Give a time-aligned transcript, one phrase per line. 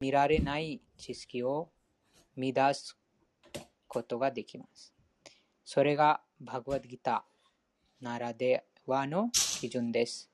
[0.00, 1.70] 見られない知識を
[2.36, 2.96] 見出す
[3.88, 4.94] ことができます。
[5.64, 10.30] それがバグワッドギターならではの基準です。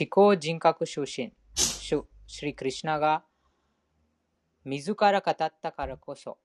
[0.00, 3.22] 思考人格出身、シリクリシナが
[4.64, 6.38] 自ら語ったからこそ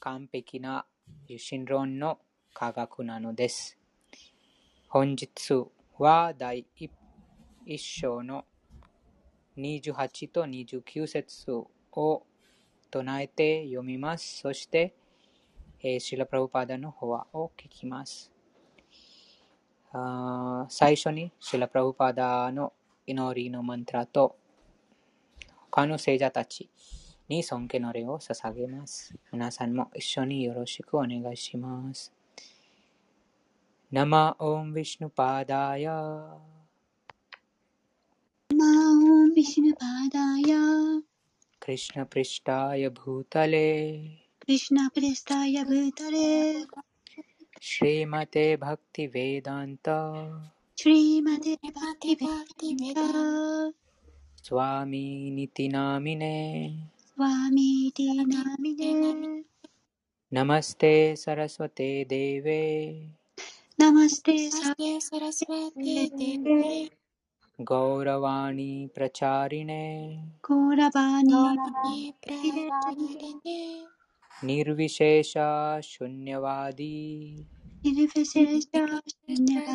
[0.00, 0.84] 完璧な
[1.26, 2.18] 受信論の
[2.52, 3.78] 科学なのです。
[4.88, 5.28] 本日
[5.98, 6.66] は第
[7.66, 8.46] 一章の
[9.58, 12.22] 28と29節を
[12.90, 14.38] 唱えて読みます。
[14.38, 14.94] そして、
[15.80, 18.32] えー、シラ・プラブパダの法話を聞きます。
[19.92, 22.72] あ最初にシラ・プラブパダの
[23.06, 24.36] 祈りのマンタラと
[25.70, 26.68] 他の聖者たち
[27.28, 29.14] に尊敬の礼を捧げます。
[29.32, 32.12] 皆さんも一緒によろしくお願いします。
[33.90, 35.08] Nama Om Vishnu
[39.38, 40.42] विष्णुपादाय
[41.62, 44.08] कृष्णपृष्ठाय भूतले।
[44.46, 46.64] कृष्णपृष्ठाय भूतले।
[47.62, 49.88] श्रीमते भक्तिवेदान्त।
[50.78, 53.74] श्रीमते भक्तिवेदान्त।
[54.44, 59.42] स्वामीनिति नामिने स्वामीति नामिने।
[60.32, 63.04] नमस्ते सरस्वते देवे।
[63.80, 64.50] नमस्ते
[65.00, 66.97] सरस्वती देवे।
[67.59, 69.85] गौरवाणी प्रचारिणे
[70.49, 73.85] गौरवाणी प्रचारिणे
[74.43, 75.33] निर्विशेष
[75.83, 76.95] शून्यवादी
[77.85, 78.65] निर्विशेष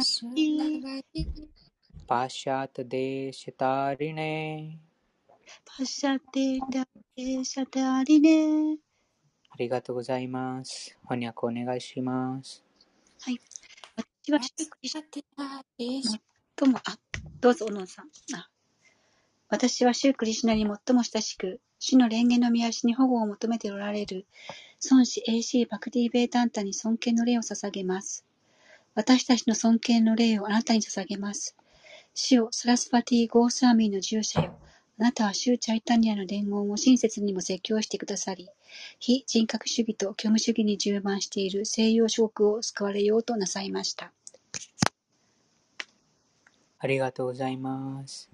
[0.04, 1.24] शून्यवादी
[2.08, 4.36] पाश्चात देश तारिणे
[5.66, 6.38] पाश्चात
[7.16, 8.76] देश तारिणे
[9.50, 10.96] ありがとうございます。
[11.08, 12.62] 翻訳お願いします。
[13.22, 13.40] はい。
[13.96, 16.20] 私はシュークリシナ
[16.55, 16.99] 最も、あ、
[17.41, 18.05] どうぞ、小野さん。
[18.35, 18.49] あ
[19.49, 24.27] 私はシュークリシナに最も親しく、主の蓮華の見足に保護を求めておられる、
[24.91, 28.23] 孫子 AC バクティベータンタに尊敬の礼を捧げます。
[28.93, 31.55] 私たちの尊敬の礼をあなたに捧げます。
[32.13, 34.55] 主よ、サラスパティ・ゴースワミーの従者よ。
[34.99, 38.47] あなたは州チャイタニアの伝言を親切にも説教してくださり、
[38.99, 44.13] 非人格主義と虚無主義に充満している西洋諸国を救われようとなさいました。
[46.83, 48.29] ありがとうございます。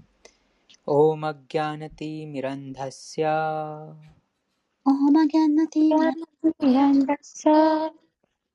[0.87, 3.93] オーマギャナティミランダッシャ
[4.85, 7.91] オーマギャナティミランダッシャ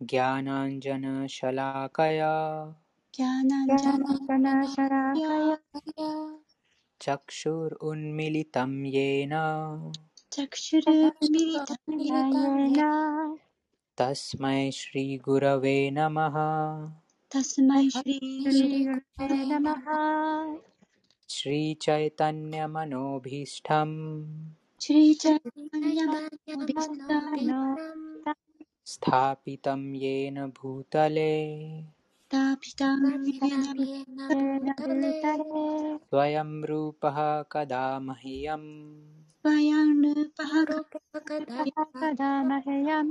[0.00, 2.74] ギャナンジャナシャラカヤ。
[3.12, 3.96] ギャナンジャ
[4.40, 5.22] ナシャラカ
[5.52, 5.58] ヤ。
[6.98, 9.92] チャクシュルウンミリタムイエナ。
[10.28, 13.36] チャクシュルウンミリタムイエナ。
[13.94, 17.03] タスマイシリグラウェナマハ
[17.34, 19.84] तस्मै श्रीगुरुभ्यो नमः।
[21.28, 24.26] श्रीचैतन्यमनोभीष्टम्।
[24.82, 26.28] श्रीचैतन्य
[28.86, 31.84] स्थापितं येन भूतले।
[32.30, 33.16] तापिताम्
[35.96, 40.64] स्वयम् रूपः कदा मह्यम्। स्वयम् रूपः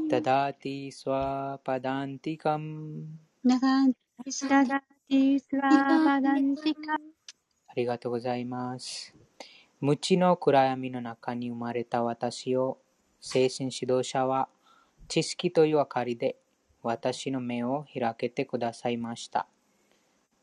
[0.04, 3.08] रूपति स्वापदान्तिकम्।
[7.68, 9.16] ありがとうございます。
[9.82, 12.78] 無知の暗闇の中に生まれた私を、
[13.20, 14.50] 精神指導者は
[15.08, 16.38] 知識という明かりで
[16.84, 19.48] 私の目を開けてくださいました。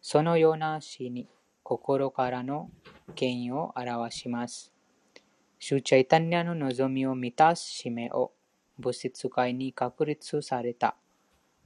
[0.03, 1.29] そのような死に
[1.63, 2.71] 心からの
[3.15, 4.73] 権威を表します。
[5.59, 8.33] シュチャイタニアの望みを満たす使命を
[8.79, 10.97] 物質界に確立された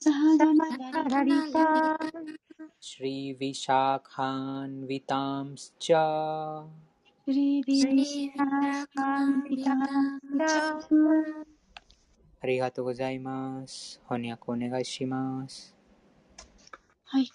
[0.00, 1.96] サハガナ Radha Lalita
[2.80, 6.66] श्रीविशाखान्वितांश्च シュ
[7.26, 11.44] リビ Sri シャカンビタ Vishakambita
[12.44, 14.02] ありがとうございます。
[14.06, 15.74] 翻訳お願いします。
[17.06, 17.30] はい。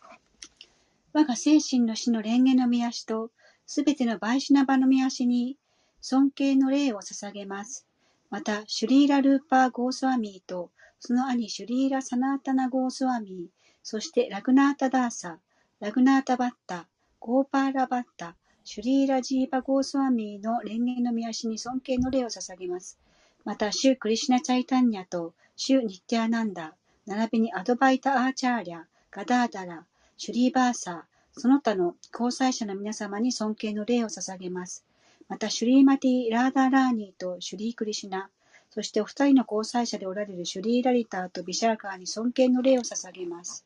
[1.14, 3.32] 我が精神の死の蓮華の御足と、
[3.66, 5.58] すべてのバイシュナバの御足に、
[6.00, 7.88] 尊敬の礼を捧げます。
[8.30, 10.70] また、シュリーラ・ルーパー・ゴースワミーと、
[11.07, 13.47] その兄シュリーラ・サナータナ・ゴースワミー、
[13.83, 15.39] そしてラグナータ・ダーサ、
[15.79, 16.89] ラグナータ・バッタ、
[17.21, 22.99] ゴーパーラ・バッタ、シュリーラ・ジーバ・ゴースワミーの蓮華の御足に尊敬の礼を捧げます。
[23.45, 26.75] また、シュ・クリシナ・チャイタンニャと、シュ・ニッティアナンダ、
[27.05, 29.85] 並びにアドバイタ・アーチャーリャ、ガダーダラ、
[30.17, 34.87] シュリーバーサー、その他の交際者の皆様に尊敬の礼を捧げます。
[35.29, 38.31] また、シュリーマティ・ラーダーラーニーとシュリー・クリシナ、
[38.75, 43.65] そしてお二人の交際者でおられるシュリー・ラリターとビシャーカーに尊敬の礼を捧げます。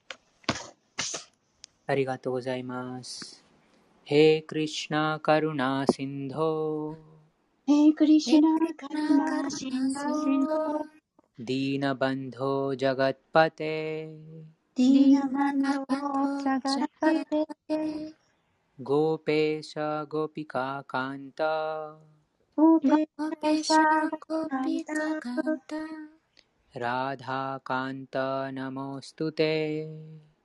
[1.86, 3.42] ありがとうございます。
[4.04, 6.94] へクリシナカルナシンド
[7.66, 10.84] ヘイクリシュナ、カル Krishna ナ、シンド、
[11.38, 14.10] ディーナバンドジャガッパテ
[14.74, 17.12] ディーナマンド、Sindhu ザガラパ
[17.66, 18.14] テ、
[18.82, 21.96] ゴーペーシャゴピカカンタ
[22.60, 25.86] オーペ Gopesha Gopika Kanta
[26.74, 29.86] ラダカンタナモストテ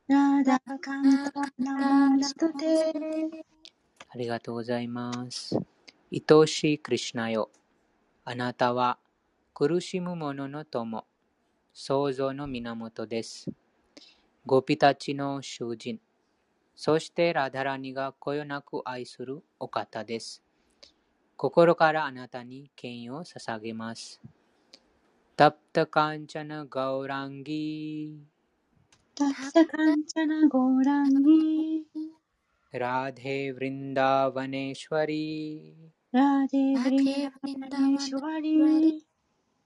[0.07, 2.93] ラーダーカンタ、ナモストテ、
[4.09, 5.57] ありがとうございます。
[6.11, 7.49] 愛しいクリシュナよ。
[8.25, 8.99] あなたは
[9.55, 11.05] 苦しむ者の友、
[11.73, 13.49] 創造の源です。
[14.45, 15.99] ゴピたちの囚人、
[16.75, 20.42] そしてラダラニがこよなく愛するお方です。
[21.35, 24.21] 心からあなたに敬意を捧げます。
[25.35, 28.19] तप्तकाञ्चनगौराङ्गि。
[29.15, 31.85] तप्तकाञ्चनगौराङ्गि。
[32.73, 35.75] ー、राधे वृन्दावनेश्वरि
[36.11, 39.01] राधे वृन्दावनेश्वरि、वृन्दावने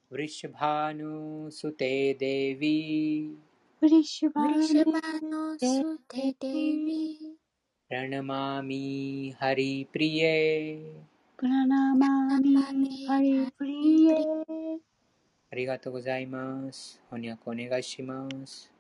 [0.10, 3.38] वृषभानुसुते देवि
[3.80, 7.38] वृषभानु वृषभानुसुते देवि
[7.90, 14.16] ラナマミハリプリエプラナマーミーハリプリエ
[15.52, 17.00] ありがとうございます。
[17.12, 18.72] 翻訳お願いします。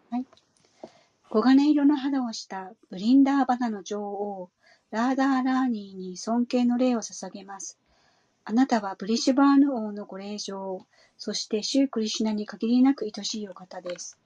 [1.32, 4.50] 黄金色の肌をしたブリンダーバナの女王、
[4.90, 7.78] ラーダーラーニーに尊敬の礼を捧げます。
[8.44, 10.84] あなたはブリシュバーヌ王のご令嬢、
[11.16, 14.18] そしてシュークリシュナに限りなく愛しいお方です。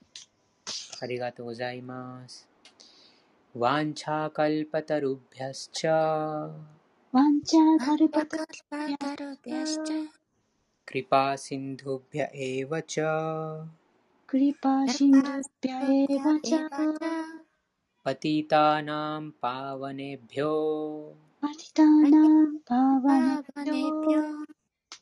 [1.02, 2.48] ありがとうございます。
[3.54, 3.82] ワ
[7.20, 8.46] ञ्छाकल्पतरु
[9.44, 10.08] भ्यश्च वाञ्छा
[10.86, 16.70] कृपासिन्धुभ्य एव च कृपासिन्धु भ्य एव च
[18.04, 24.46] पतितानां पावनेभ्यो पतिता नां पावनेभ्यो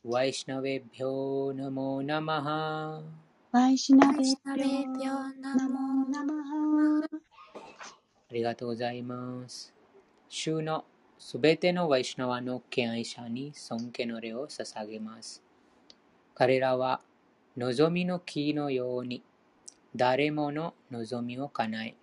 [0.02, 3.02] वैष्णवेभ्यो नमो नमः。
[3.52, 4.56] ワイシナベピョ
[5.40, 7.06] ナモナマハ。
[7.12, 9.74] ありがとうございます。
[10.28, 10.84] 週の
[11.20, 15.42] すべてのワイシナワの敬愛者に尊敬の礼を捧げます。
[16.34, 17.02] 彼らは
[17.58, 19.22] 望みの木のように
[19.94, 21.94] 誰もの望みを叶え、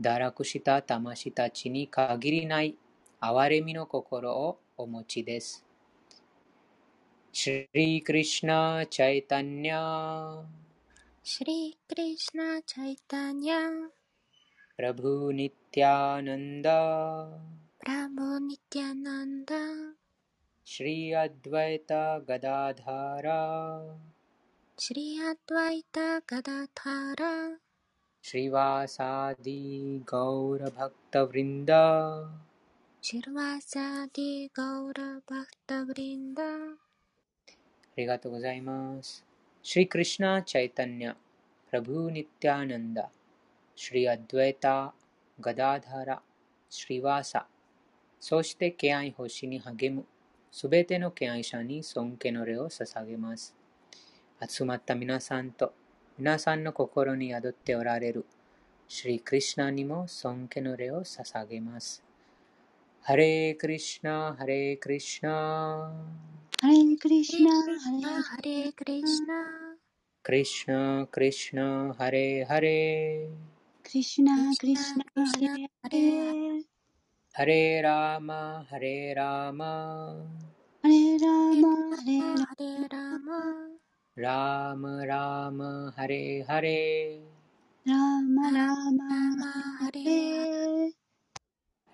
[0.00, 2.74] 堕落した魂たちに限りない
[3.20, 5.64] 憐れみの心をお持ちです。
[7.32, 10.42] シュリー・クリシュナ・チャイタニャ
[11.22, 12.18] シリークリ。
[12.18, 13.88] シナ・チャイタニャ、
[17.56, 19.56] プラブ・ニティアナンダ、
[20.62, 23.22] シリ・アドワイタ・ガダダー
[46.04, 46.22] ラ、
[46.70, 47.44] シリワーサ、
[48.22, 50.04] そして敬愛星に励む
[50.52, 53.52] すべての敬愛者に尊敬の礼を捧げます。
[54.48, 55.74] 集まった皆さんと
[56.16, 58.24] 皆さんの心に宿っておられる
[58.86, 62.04] シリ・クリシュナにも尊敬の礼を捧げます。
[63.00, 65.92] ハレークリシュナ、ハレークリシュナ。
[66.60, 69.72] ハレークリシュナ、ハレー Krishna Hare Krishna
[70.22, 73.26] クリシナ、クリシナ、ハレハレ。
[73.82, 75.72] クリシュナ、クリシュナ、ハレハレ。
[75.82, 76.71] ハレラーマ、
[77.34, 78.66] ハレラーマ。
[78.68, 80.22] ハレラーマ、
[80.82, 81.72] ハレラーマ。
[81.96, 83.46] ハレラマ
[84.16, 87.20] ラーマ、ラーマ、ハレハレ。
[87.86, 90.88] ラーマ、ラーマ、ハハレレ。
[90.88, 90.92] あ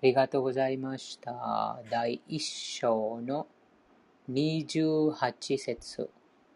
[0.01, 1.79] りがとうございました。
[1.89, 3.47] 第一章の
[4.29, 6.09] 28節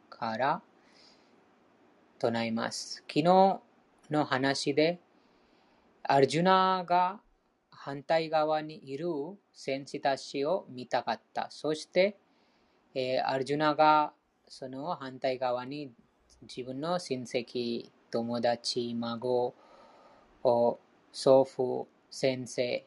[0.10, 0.62] から
[2.20, 2.96] 唱えます。
[3.08, 3.62] 昨日
[4.12, 5.00] の話で、
[6.04, 7.23] アルジュナが
[7.86, 9.08] 反対側にいる
[9.52, 11.48] 戦士たちを見たかった。
[11.50, 12.18] そして、
[12.96, 14.13] えーアルジュナが
[14.48, 15.92] その反対側に
[16.44, 19.54] 自分の親戚、友達、孫、
[21.12, 22.86] 祖父、先生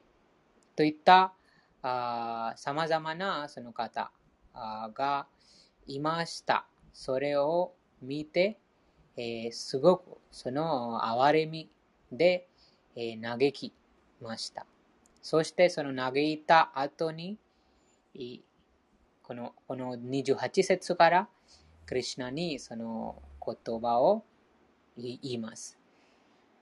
[0.74, 1.34] といった
[1.82, 4.10] さまざまなその方
[4.54, 5.26] が
[5.86, 6.66] いました。
[6.94, 8.58] それを見て、
[9.18, 11.68] えーすごくその憐れみ
[12.10, 12.48] で、
[12.94, 13.74] えー嘆き
[14.22, 14.64] ました。
[15.26, 17.36] そしてその嘆いた後に、
[18.14, 18.38] い
[19.24, 21.28] このこの28節から
[21.84, 24.22] クリシュナにその言葉を
[24.96, 25.76] 言います。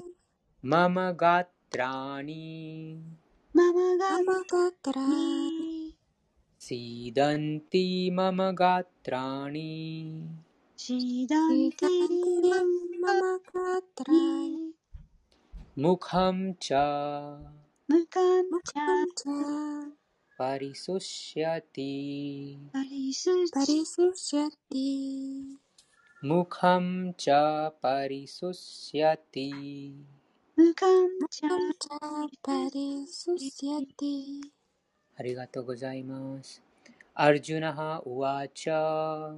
[8.56, 9.20] スワジャ
[9.50, 10.49] ナム・
[10.82, 12.66] シダンティシダン
[13.02, 14.14] ママガトラ
[15.76, 17.36] ムカムチャ
[17.86, 19.90] ムカンマチャ、
[20.38, 22.56] パリソシャティ。
[22.72, 25.42] パリスパチ、リスシャティ。
[26.22, 29.92] ムカムチャパリソシャティ。
[30.56, 31.98] ムカンチャ、カンチャ
[32.42, 34.40] パリスシャティ。
[35.18, 36.62] ありがとうございます。
[37.12, 39.36] アルジュナハウワチャ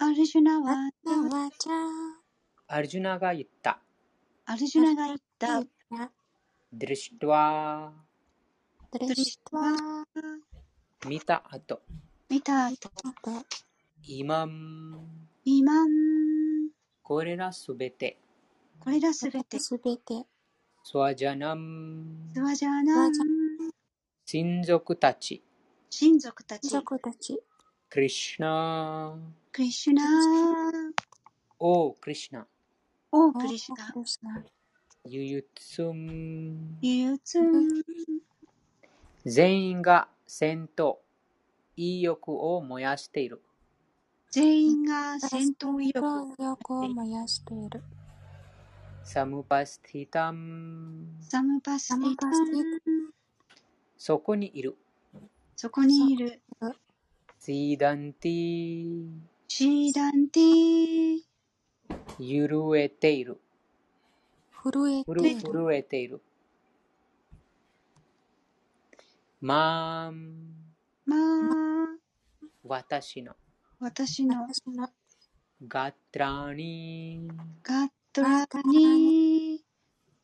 [0.00, 0.90] アルジュナは、
[2.68, 3.18] アルジュナ。
[3.18, 3.80] が言った。
[4.46, 5.60] アルジュナが言った、
[6.72, 7.92] ドリシトワ
[8.92, 9.72] ドレシトワ
[11.08, 11.82] 見た後、
[12.30, 12.72] 見た後、
[14.04, 15.88] イマン今ん、
[17.02, 18.20] これらすべて、
[18.78, 20.24] これらすべて、すべて。
[20.84, 23.12] スワジャナムスワジャーナン、
[24.26, 25.42] 親族たち、
[25.90, 27.42] 親族たち、族たち。
[27.90, 29.16] クリシュナ
[29.58, 30.06] クリシュナー、
[31.58, 32.46] オークリシュナ、
[33.10, 33.74] オークリシュ
[34.22, 34.44] ナ、
[35.04, 37.82] ユユツムユユツン、
[39.26, 40.98] 全員が戦闘、
[41.74, 43.42] 意欲を燃やしている。
[44.30, 47.82] 全員が戦闘意欲を欲を燃やしている。
[49.02, 52.62] समुपस्थितम् समुपस्थितम्
[53.96, 54.76] そこにいる。
[55.56, 56.40] そこにいる、
[57.40, 61.20] सीदन्ति सीदन्ति、
[62.18, 63.40] 震えている。
[64.62, 65.40] 震えふるている。
[65.40, 66.20] 震えている。
[69.40, 70.74] マーン、
[71.06, 71.88] まあ、
[72.62, 73.34] 私の。
[73.80, 74.46] 私の。
[75.66, 77.28] ガトラニ
[77.62, 79.64] ガットラに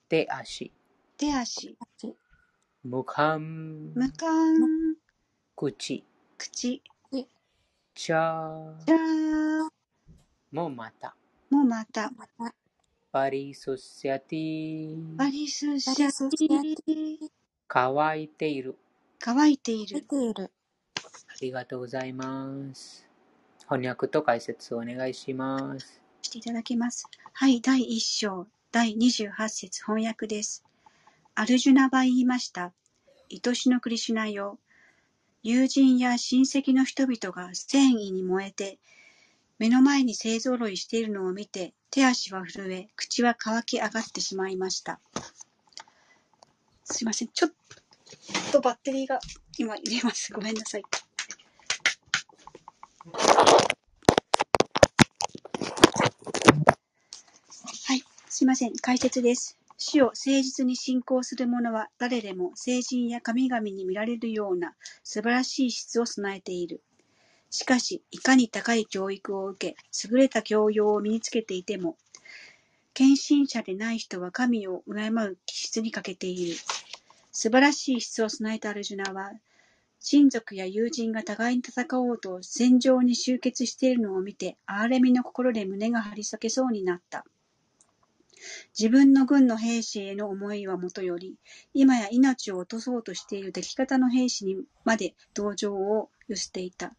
[0.08, 0.70] 手足。
[1.16, 2.14] 手足、足
[2.84, 4.98] ムカン、無冠、
[5.56, 6.04] 口。
[6.36, 6.82] 口、
[7.96, 9.70] チャじゃあ、
[10.50, 11.14] もまた。
[11.48, 12.52] もまた、また
[13.12, 17.16] パリソシャティバリスシャバリスシャテティ、
[17.68, 18.76] 乾いている。
[19.20, 20.00] 乾いている。
[20.00, 20.50] 出ている
[20.96, 23.06] ありがとうございます。
[23.68, 26.02] 翻訳と解説をお願いします。
[26.22, 27.06] していただきます。
[27.32, 30.64] はい、第1章、第28節翻訳です。
[31.36, 32.72] アルジュナは言いました。
[33.30, 34.58] 愛しのクリシュナよ。
[35.44, 38.78] 友人や親戚の人々が戦意に燃えて、
[39.58, 45.00] 目の前に勢ぞろいしているのを見て、手足は震え、口は乾き上がってしまいました。
[46.84, 47.28] すいません。
[47.28, 47.52] ちょっ
[48.52, 49.20] とバッテリーが
[49.58, 50.32] 今入れます。
[50.32, 50.82] ごめんなさい。
[57.86, 58.02] はい。
[58.30, 58.74] すいません。
[58.76, 59.58] 解説です。
[59.76, 66.82] 死を誠実に信仰する者は誰でも聖人や神々に見られるような素晴らしい質を備えている。
[67.50, 71.96] しかし、いかに高い教育を受け、優れた教養を身につけていても、
[72.94, 76.56] 献身者でない人は神を敬う気質に欠けている。
[77.30, 79.32] 素晴らしい質を備えたアルジュナは、
[80.00, 87.24] 親族や友人が互いに戦おうと戦場に集結しているのを見て、憐れみの心で胸が張り裂けそうになった。
[88.78, 91.36] 自分の軍の兵士への思いはもとより、
[91.72, 96.94] 今や命を落とそうとしている敵方の兵士にまで同情を寄せていた。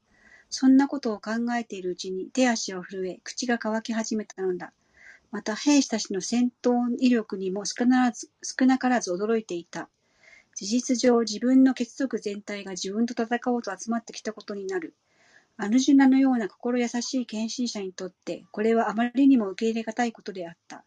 [0.50, 4.74] そんなことを考えているうちに手足は震え、口が乾き始めたのだ。
[5.32, 9.90] また兵士たちの戦闘威力にも少な少なからず驚いていた。
[10.56, 14.94] 事実上、自分の結束全体が自分と戦おうと集まってきたことになる。
[15.58, 20.86] アルジュナのような心優しい献身者にとって、これはあまりにも受け入れがたいことであった。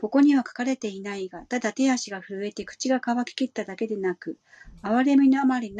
[0.00, 4.38] ここには書かれていないが、ただ手足が震えて口が乾ききっただけでなく、
[4.82, 5.74] 憐れみのあまり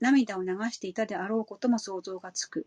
[0.00, 2.66] 涙を流していたであろうことも想像がつく。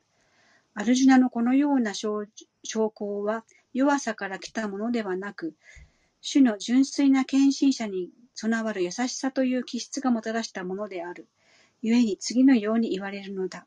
[0.74, 2.28] アルジュナのこのような証
[2.66, 5.54] 拠は弱さから来たものではなく、
[6.20, 11.26] 主の純粋な献身者に備わる優しさという気質がもたらしたものである。
[11.82, 13.66] 故に次のように言われるのだ。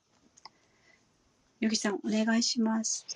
[1.61, 3.07] ヨギさん、お願いします。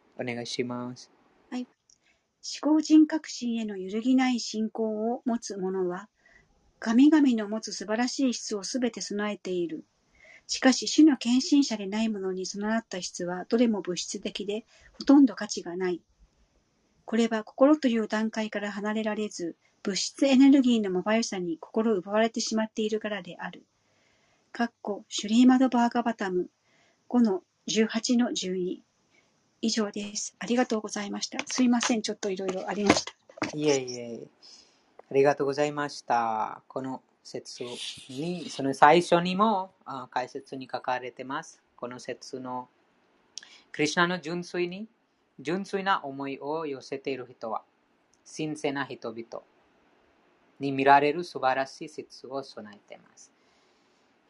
[0.19, 1.11] お願いします。
[1.49, 1.67] はい
[2.43, 6.09] 思考人革新への揺るぎない信仰を持つ者は、
[6.79, 9.85] 神々の持つ素晴らしい質をすべて備えている。
[10.47, 16.01] しかし、主の献身者でない者に備わった質は、どれも物質的で、ほとんど価値がない。
[17.05, 23.63] これは心という段階から離れられず、物質エネルギーのまばゆさに心を奪われてしまっているからである。
[24.51, 26.49] かっこ、シュリーマドバーガバタム
[27.07, 28.81] 5の18の12。
[29.61, 30.35] 以上です。
[30.39, 31.37] ありがとうございました。
[31.45, 32.01] すいません。
[32.01, 33.13] ちょっといろいろありました。
[33.55, 34.19] いえいえ、
[35.11, 36.63] ありがとうございました。
[36.67, 37.63] この説
[38.09, 39.71] に、その最初にも
[40.09, 41.61] 解説に書かれてます。
[41.75, 42.69] この説の、
[43.71, 44.87] クリュナの純粋に、
[45.39, 47.61] 純粋な思いを寄せている人は、
[48.25, 49.43] 神聖な人々
[50.59, 53.31] に見られる素晴らしい説を備えています。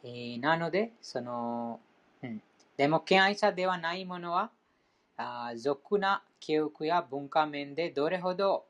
[0.04, 1.80] えーなので、その、
[2.22, 2.42] うん、
[2.76, 4.50] でも、敬愛者ではない者は、
[5.16, 8.64] あ俗な教育や文化面でどれほど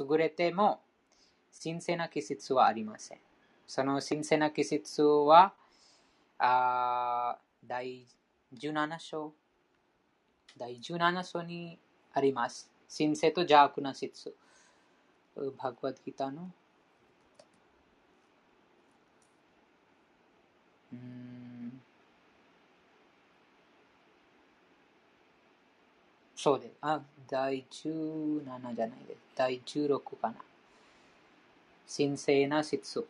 [0.00, 0.80] 優れても
[1.62, 3.18] 神聖な気質はありません。
[3.66, 5.52] その神聖な気質は
[6.38, 8.06] あ第
[8.56, 9.32] 17章？
[10.58, 11.78] 第17章に
[12.12, 12.70] あります。
[12.94, 14.34] 神聖と邪悪な質。
[15.36, 16.50] バグワッドギターの
[20.92, 21.31] うん
[26.42, 26.74] そうです。
[26.80, 27.00] あ、
[27.30, 29.18] 第17じゃないです。
[29.36, 30.34] 第16かな。
[31.96, 33.06] 神聖な質。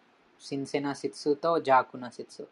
[0.46, 2.46] 神聖な質と邪悪な質。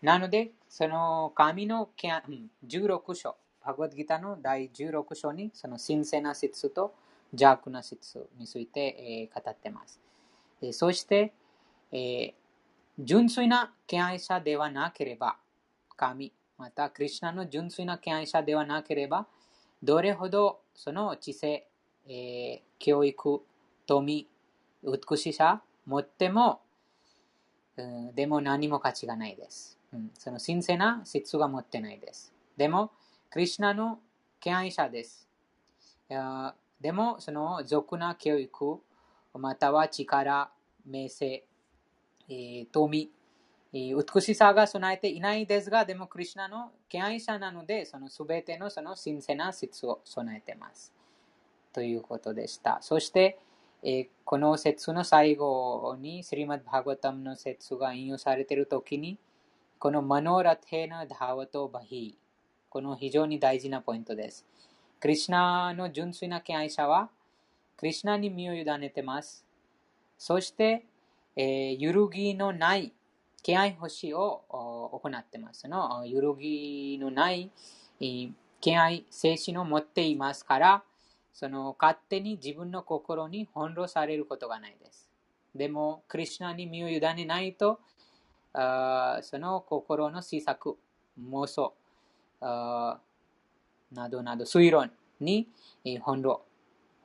[0.00, 6.94] なので、その神のけんうん16章、バグワッドギターの第16章に、その神聖な質と
[7.32, 9.98] 邪悪な質について、えー語っています。
[10.62, 11.32] えーそして、
[11.90, 12.32] えー
[13.00, 15.36] 純粋な敬愛者ではなければ、
[15.96, 19.26] 神、また、クリュナの純粋な敬愛者ではなければ、
[19.82, 21.66] どれほどその知性、
[22.08, 23.40] えー教育、
[23.86, 24.28] 富、
[24.84, 26.60] 美しさ持っても、
[27.76, 29.78] うんでも何も価値がないです。
[29.92, 32.32] うんその神聖な質が持ってないです。
[32.56, 32.90] でも、
[33.30, 33.98] クリシナの
[34.40, 35.28] 敬愛者です。
[36.80, 38.78] でも、その俗な教育、
[39.34, 40.50] または力、
[40.84, 41.44] 名声、
[42.70, 43.10] 富、
[43.94, 50.92] 美しさが備えていないですが、でも、クリシナの敬愛者なので、そのすべてのその神聖な説を備えています。
[51.72, 52.78] ということでした。
[52.80, 53.38] そして、
[53.82, 59.18] えこの説の最後に、スリマッバーガタムの説が引用されているときに、
[59.78, 62.18] このマノラテナダワトバヒ、
[62.70, 64.46] この非常に大事なポイントです。
[65.00, 67.10] クリシナの純粋な敬愛者は、
[67.76, 69.44] クリシナに身を委ねています。
[70.16, 70.86] そして、
[71.36, 72.92] えー、揺るぎのない
[73.46, 76.04] 敬愛星を行ってますの。
[76.04, 77.52] 揺るぎのない
[78.60, 80.82] 敬愛精神を持っていますから、
[81.32, 85.08] その勝手に自分の心に翻弄されることがないです。
[85.54, 87.78] でも、クリシナに身を委ねないと、
[88.52, 90.76] その心の施策、
[91.20, 91.72] 妄想、
[92.40, 92.98] な
[94.10, 95.46] どなど推論に
[95.84, 96.42] 翻弄、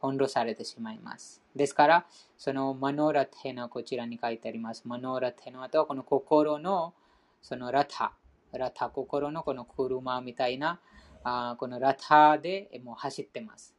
[0.02, 1.42] 翻弄されてしまいます。
[1.56, 2.06] ですから、
[2.38, 4.84] そのマノラテのこちらに書いてあります。
[4.86, 6.94] マノラテの後はこの心の
[7.42, 8.14] そのラタ、
[8.52, 10.80] ラタ、心のこの車みたいな、
[11.24, 13.76] あこのラタでもう走ってます。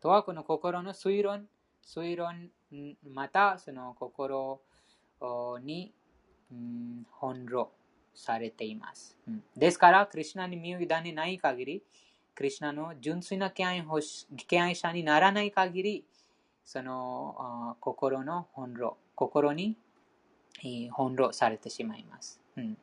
[0.00, 1.46] とはこの心の推論、
[1.84, 2.50] 推論、
[3.04, 4.60] またその心
[5.62, 5.92] に、
[6.50, 7.70] うん、翻弄
[8.14, 9.16] されています。
[9.28, 11.82] うん、ですから、クリュナに身を委ねない限り、
[12.36, 13.82] クリュナの純粋な敬愛
[14.46, 16.04] 敬愛者にならない限り、
[16.66, 19.78] その心の翻弄、心に
[20.60, 22.38] 翻弄されてしまいます。
[22.58, 22.76] うん、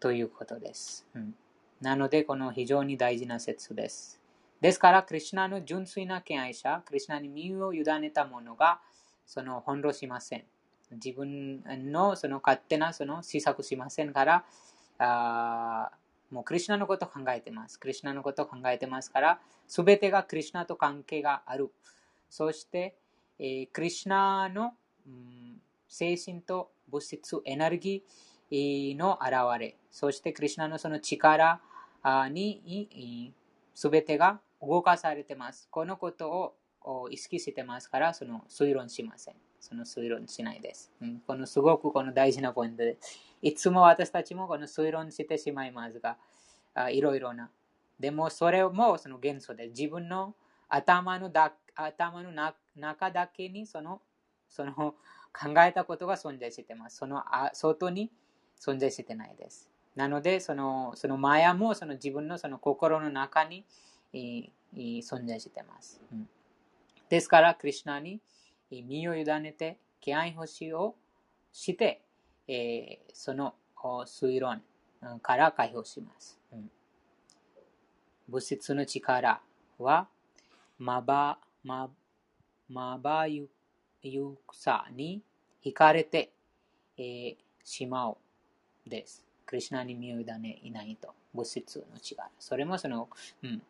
[0.00, 1.34] ということです、うん。
[1.82, 4.18] なので、この非常に大事な説です。
[4.62, 8.80] ですから、クリュナの純粋な敬愛者、クリュナに身を委ねた者が、
[9.26, 10.44] その翻弄しません。
[10.92, 14.44] 自分のその勝手なその施策しませんから、
[14.98, 15.90] あ
[16.32, 17.78] もうクリュナのことを考えてます。
[17.78, 21.70] クリュナのことを考えてますから、すべてがクリュナと関係がある。
[22.30, 22.96] そして、
[23.38, 24.72] えー、クリュナの、
[25.06, 31.60] うん、精神と物質、エネルギーの現れ、そしてクリュナのその力
[32.30, 33.34] に
[33.74, 35.68] すべてが動かされてます。
[35.70, 39.34] このことを意識してますから、その推論しません。
[39.62, 40.90] その推論しないです。
[41.00, 42.98] うん、このすごくこの大事なポイントで、
[43.40, 46.18] いつも私たちもこの推論してしまいますが、
[46.74, 47.48] あいろいろな。
[48.00, 50.34] でもそれもその元素で自分の
[50.68, 52.32] 頭のだ頭の
[52.74, 54.02] 中だけにその
[54.48, 56.96] その考えたことが存在してます。
[56.96, 58.10] そのあ外に
[58.60, 59.70] 存在してないです。
[59.94, 63.64] なので、そのそのマヤもその自分のその心の中に
[64.12, 66.00] 存在してます。
[66.10, 66.28] うん、
[67.08, 68.20] ですから、クリュナに
[68.80, 70.94] 身を委ねて、気合星を
[71.52, 72.00] して、
[72.48, 74.62] えー、その推論
[75.20, 76.38] から解放します。
[76.52, 76.70] うん、
[78.28, 79.42] 物質の力
[79.78, 80.08] は、
[80.78, 81.90] まば、ま、
[82.68, 83.50] まばゆ
[84.02, 85.22] ゆさに
[85.64, 86.32] 惹かれて、
[86.96, 88.16] えー、しまう
[88.88, 89.24] です。
[89.46, 91.14] クリュナに身を委ねいないと。
[91.34, 92.28] 物質の力。
[92.38, 93.08] それもその、
[93.42, 93.62] うん、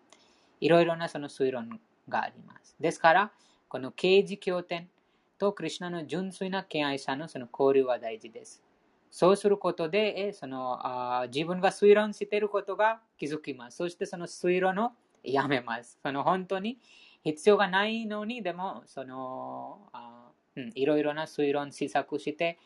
[0.60, 2.74] いろいろなその推論があります。
[2.80, 3.32] ですから、
[3.72, 4.90] この刑事経典
[5.38, 8.62] とクリュナの純粋な敬愛者のその交流は大事です。
[9.10, 13.78] そうすることで、そのあ自分が推論していることが気づきます。
[13.78, 14.90] そしてその推論を
[15.24, 15.98] やめます。
[16.02, 16.76] その本当に
[17.24, 22.58] 必要がないのに、でも、そのあ、うん、いろいろな推論施策して、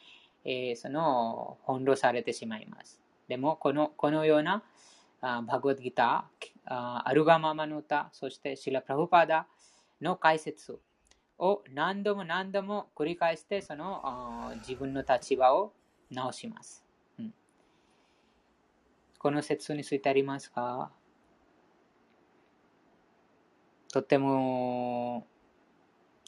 [0.45, 3.01] えー、その翻弄されてしまいます。
[3.29, 4.65] でも、このこのような
[5.21, 9.47] あバグワッドギター、アルガママの歌、そしてシラ・プラフパダ
[10.01, 10.81] の解説
[11.39, 15.73] を何度も何度も繰り返して、その自分の立場を
[16.11, 16.85] 直します。
[17.19, 17.35] うん、
[19.19, 20.91] この説についてありますか？
[23.93, 25.27] とても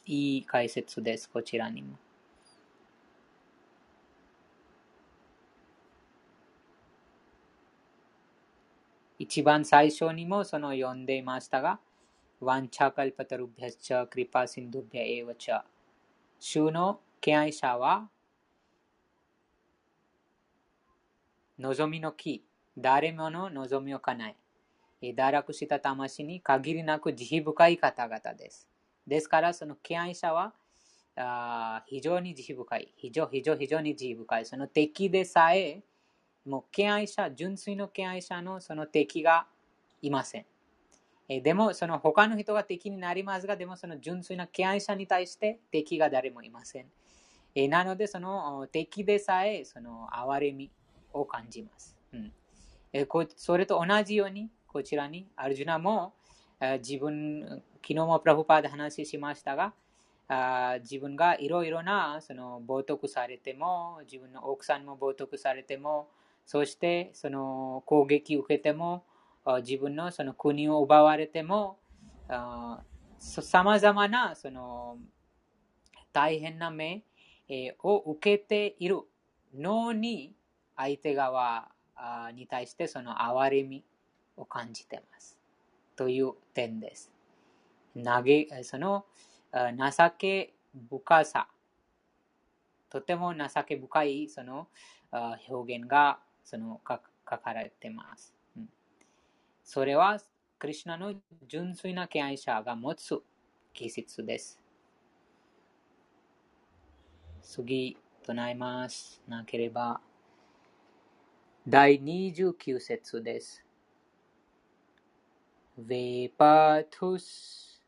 [0.05, 1.97] いい解説です、こちらにも。
[9.19, 11.79] 一番最初にもその読んでいましたが、
[12.41, 15.61] ワンチャカルパタルビャチャクリパシンドビャエワチャ。
[16.39, 18.07] 主の敬愛者は、
[21.59, 22.41] 望みの木、
[22.77, 24.33] 誰もの望みを叶
[25.01, 28.69] え、堕落した魂に限りなく慈悲深い方々です。
[29.05, 30.53] ですから、その敬愛者は、
[31.17, 32.93] あ非常に慈悲深い。
[32.95, 34.45] 非常、非常、非常に慈悲深い。
[34.45, 35.83] その敵でさえ、
[36.45, 39.45] もう敬愛者、純粋の敬愛者のその敵が
[40.01, 40.45] いません。
[41.29, 46.85] えでも、その他の人が敵になりますが、でもその純粋な敬愛者に対して敵が誰もいません。
[47.53, 50.71] えなので、その敵でさえ、その憐れみ
[51.13, 51.95] を感じます。
[52.13, 52.33] うん
[53.35, 56.13] それと同じように、こちらに、アルジュナも、
[56.79, 59.73] 自分、昨日もプラフパーで話しましたが、
[60.81, 66.09] 自分がいろいろなその冒涜されても、自分の奥さんも冒涜されても、
[66.45, 69.03] そしてその攻撃を受けても、
[69.61, 71.79] 自分のその国を奪われても、
[73.17, 74.97] さまざまなその
[76.13, 77.03] 大変な目
[77.81, 79.01] を受けている
[79.55, 80.35] のに、
[80.75, 81.69] 相手側
[82.33, 83.83] に対してその憐れみ
[84.37, 85.37] を感じています。
[85.95, 87.11] という点です。
[87.95, 89.05] 投げその
[89.51, 90.53] 情け
[90.89, 91.47] 深さ、
[92.89, 94.67] とても情け深いその
[95.11, 96.99] 表現がその書
[97.37, 98.33] かれています。
[99.71, 100.19] それは、
[100.57, 101.13] クリュナの
[101.47, 103.21] 純粋な敬愛者が持つ
[103.71, 104.59] 気質です。
[107.43, 109.21] 次、唱えます。
[109.27, 110.01] なければ。
[111.67, 113.63] 第29節です。
[115.79, 117.83] ヴェパトゥス。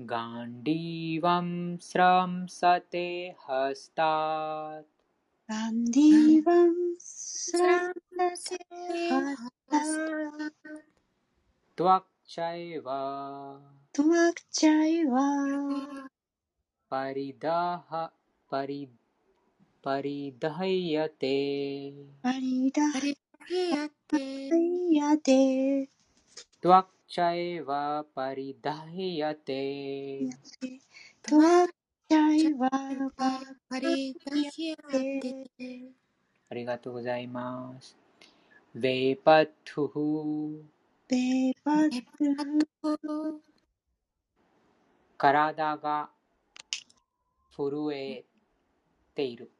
[0.00, 3.08] गाण्डीवं स्रंसते
[3.48, 4.90] हस्तात्।
[5.50, 6.44] गान्धीव
[12.28, 12.88] श्रैव
[16.90, 18.06] परिदाह
[18.50, 19.01] परिद
[19.82, 21.92] パリダイヤテ
[22.22, 25.88] パリダイヤテパリダイヤテ
[26.60, 30.20] トワクチャイワパリダイヤテ
[31.20, 31.74] トワク
[32.08, 32.70] チャイワ
[33.68, 36.02] パリダイヤテ
[36.48, 37.96] ありがとうございます。
[38.76, 40.58] ベパトゥ
[41.08, 43.38] ベパトゥ
[45.18, 46.08] 体が
[47.56, 48.24] 震え
[49.16, 49.50] ている。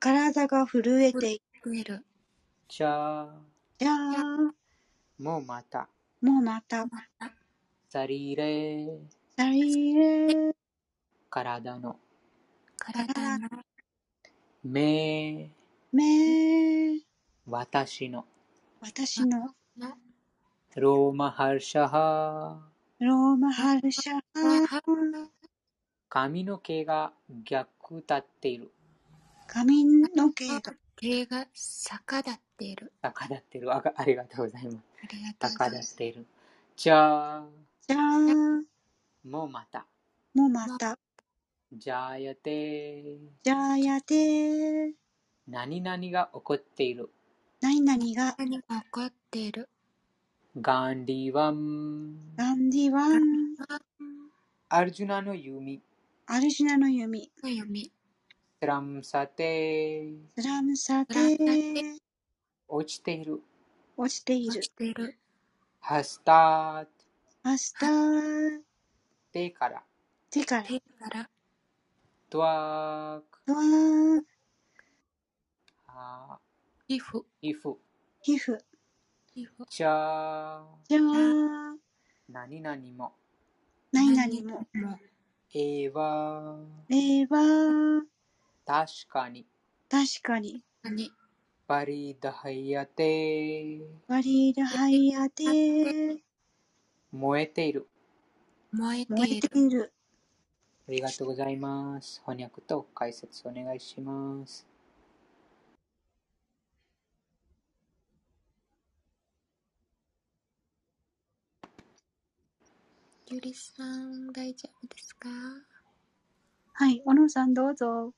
[0.00, 1.40] 体が震えてい
[1.84, 2.04] る。
[2.68, 3.34] じゃあ、
[3.78, 4.14] じゃあ、
[5.18, 5.88] もうまた、
[6.20, 6.86] もうまた、
[7.88, 8.86] サリレ、
[9.36, 10.54] サリレ、
[11.28, 11.98] 体の、
[12.76, 13.48] 体の。
[14.62, 15.50] 目、
[15.90, 17.00] め、
[17.48, 18.24] 私の、
[18.80, 19.52] 私の、
[20.76, 22.56] ローマハルシャハ、
[23.00, 24.22] ローマハルシャハ、
[26.08, 28.70] 髪の毛が逆立っている。
[29.48, 29.82] 髪
[30.14, 30.60] の毛が
[30.94, 32.92] 毛が逆立っている。
[33.02, 33.72] 逆立っている。
[33.72, 34.76] あありがとうございます。
[35.02, 35.94] ありがとうござ逆います。
[35.94, 36.26] 立っている。
[36.76, 37.44] じゃあ、
[37.88, 38.18] じゃあ、
[39.26, 39.86] もうまた、
[40.34, 40.98] もうまた、
[41.72, 44.92] じゃあやて、じゃあやて、
[45.48, 47.08] 何々が起こっている。
[47.62, 49.70] 何々が、何が起こっている。
[50.60, 53.56] ガンディワン、ガンディワン、
[54.68, 55.80] アルジュナの弓、
[56.26, 57.90] アルジュナの弓、の読み。
[58.60, 61.14] スラムサテ、スラムサテ、
[62.66, 63.40] 落ちている。
[63.96, 64.68] 落ちている落ち。
[64.72, 65.16] ている。
[65.78, 66.86] ハスター、
[67.44, 68.60] マスター、
[69.32, 69.84] 手から、
[70.28, 71.30] 手から、手から
[72.28, 74.22] ドワーク、ドワー、
[75.86, 76.38] あ
[76.88, 77.22] 皮膚。
[77.40, 77.76] 皮膚、
[78.22, 78.58] 皮膚、
[79.36, 79.64] 皮膚。
[79.70, 81.76] じゃあ、じゃあ、
[82.28, 83.12] 何々も、
[83.92, 84.98] 何々も、も
[85.54, 88.02] えは、れは、
[88.68, 89.46] 確かに、
[89.88, 91.10] 確かに、何
[91.66, 96.22] バリダハイヤテ、ワリラハイヤテ、
[97.10, 97.88] 燃えている。
[98.70, 99.48] 燃えて燃えいる。
[99.48, 99.92] ている。
[100.86, 102.20] ありがとうございます。
[102.20, 104.66] 翻訳と解説お願いします。
[113.30, 115.30] ゆりさん、大丈夫ですか？
[116.74, 118.12] はい、小野さんどうぞ。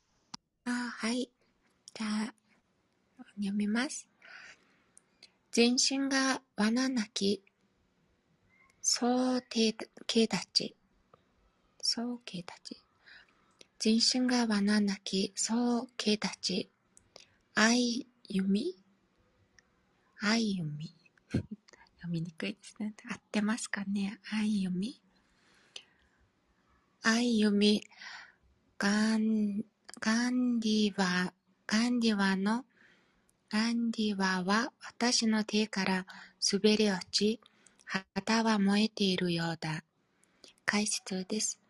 [0.70, 1.30] あ、はい。
[1.94, 2.34] じゃあ、
[3.36, 4.08] 読みます。
[5.50, 7.42] 全身が罠なき、
[8.80, 10.76] そうけ立ち。
[11.82, 12.82] そうけ立ち。
[13.78, 16.70] 全身が罠なき、そうけ立ち。
[17.54, 18.76] 愛弓？
[20.20, 20.94] 愛弓？
[21.96, 22.94] 読みにくいですね。
[23.10, 24.20] 合ってますかね？
[24.30, 25.00] 愛弓？
[27.02, 27.82] 愛弓。
[28.78, 29.64] ガン、
[29.98, 31.32] ガンディワ、
[31.66, 32.64] ガンディワの、
[33.50, 36.06] ガンディワは私の手から
[36.52, 37.40] 滑り落ち、
[38.14, 39.82] 旗は燃えているようだ。
[40.64, 41.60] 解説です。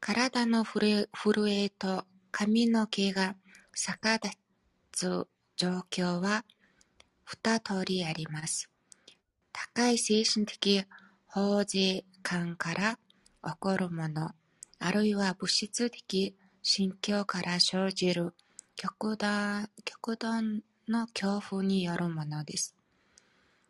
[0.00, 1.06] 体の震
[1.50, 3.36] えと髪の毛が
[3.74, 4.36] 逆立
[4.92, 6.44] つ状況は
[7.24, 8.68] 二通りあります。
[9.52, 10.84] 高い精神的
[11.26, 12.98] 保持感から
[13.44, 14.30] 起こるもの、
[14.78, 18.34] あるいは物質的心境から生じる
[18.76, 22.74] 極端極端の恐怖によるものです。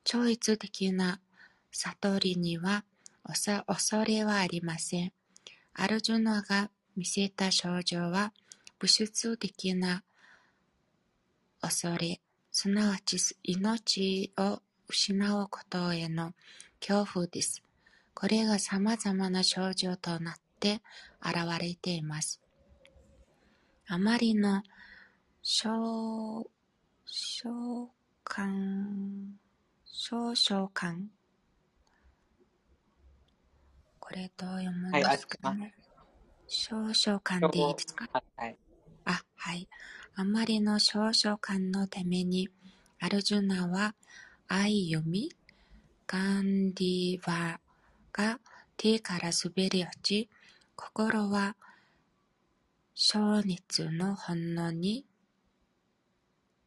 [0.05, 1.21] 超越的な
[1.71, 2.85] 悟りには
[3.23, 5.13] 恐れはありません。
[5.75, 8.33] アルジュナが見せた症状は
[8.79, 10.03] 物質的な
[11.61, 16.33] 恐れ、すなわち命を失うことへの
[16.81, 17.63] 恐怖です。
[18.15, 20.83] これが様々な症状となって
[21.23, 22.41] 現れています。
[23.93, 24.63] あまりの
[25.43, 26.47] 召
[28.25, 29.33] 喚、
[29.85, 31.11] 少々感
[33.99, 35.75] これどう読むんですかね？
[36.47, 38.09] 少々感でいいですか？
[38.37, 38.57] はい。
[39.07, 39.69] あ、はい。
[40.15, 42.49] あまりの少々感のために、
[43.01, 43.97] アルジュナは
[44.47, 45.33] 愛読み、
[46.07, 47.59] ガンディワ
[48.13, 48.39] が
[48.77, 50.31] 手から滑り落ち、
[50.77, 51.57] 心は
[53.03, 55.07] 小熱の本能に、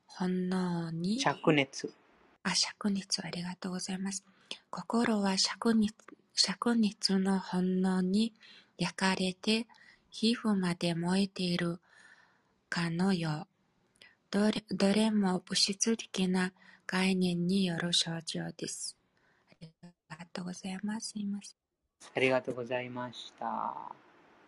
[0.08, 1.94] 本能に、灼熱。
[2.42, 4.26] あ、灼熱、ありがとうございます。
[4.72, 5.94] 心は灼熱
[6.36, 8.34] 灼熱の炎に
[8.80, 9.68] 焼かれて
[10.10, 11.80] 皮膚まで燃えている
[12.68, 13.48] かのよう。
[14.32, 16.52] どれどれも物質的な
[16.88, 18.98] 概念による症状です。
[19.52, 19.72] あり
[20.10, 21.10] がとうございます。
[21.10, 21.58] すいません。
[22.16, 23.76] ありがとうございました。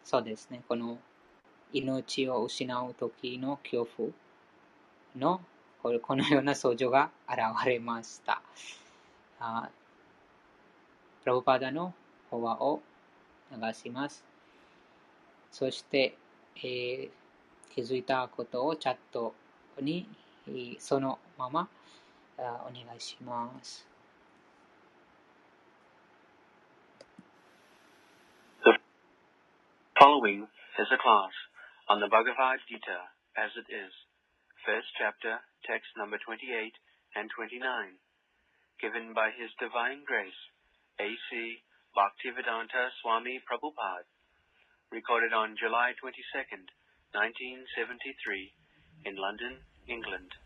[0.03, 0.63] そうですね。
[0.67, 0.97] この
[1.73, 4.09] 命を失う時の恐怖
[5.17, 5.41] の
[5.81, 8.41] このような症状が現れました。
[9.39, 9.69] あ
[11.23, 11.93] プラブパダの
[12.29, 12.81] 法話を
[13.51, 14.23] 流します。
[15.51, 16.17] そして、
[16.57, 17.09] えー、
[17.73, 19.33] 気づいたことをチャット
[19.81, 20.07] に
[20.79, 21.67] そのまま
[22.37, 22.41] お
[22.73, 23.87] 願いします。
[28.63, 28.71] The
[29.99, 30.47] following is
[30.91, 31.29] a class
[31.88, 33.92] on the Bhagavad Gita as it is,
[34.64, 36.72] first chapter, text number 28
[37.16, 37.60] and 29,
[38.80, 40.38] given by His Divine Grace.
[41.00, 41.56] A.C.
[41.96, 44.04] Bhaktivedanta Swami Prabhupada,
[44.92, 46.68] recorded on July 22nd,
[47.16, 48.52] 1973,
[49.06, 50.36] in London, England.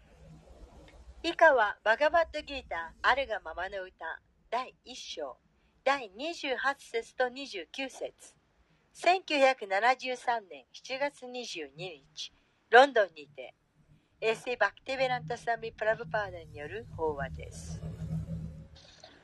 [1.25, 4.05] 以下はバガバットギーターあるがままの歌
[4.49, 5.39] 第1章
[5.83, 8.13] 第28節と29節
[8.95, 12.33] 1973年7月22日
[12.71, 13.55] ロンドンにて
[14.21, 17.81] エセバクティベランタサミプラブパーダによる法話です。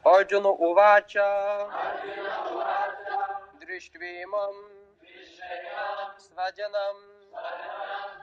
[0.02, 1.12] अर्जुन उवाच
[3.60, 4.54] दृष्ट्वेमं
[6.24, 6.96] स्वजनं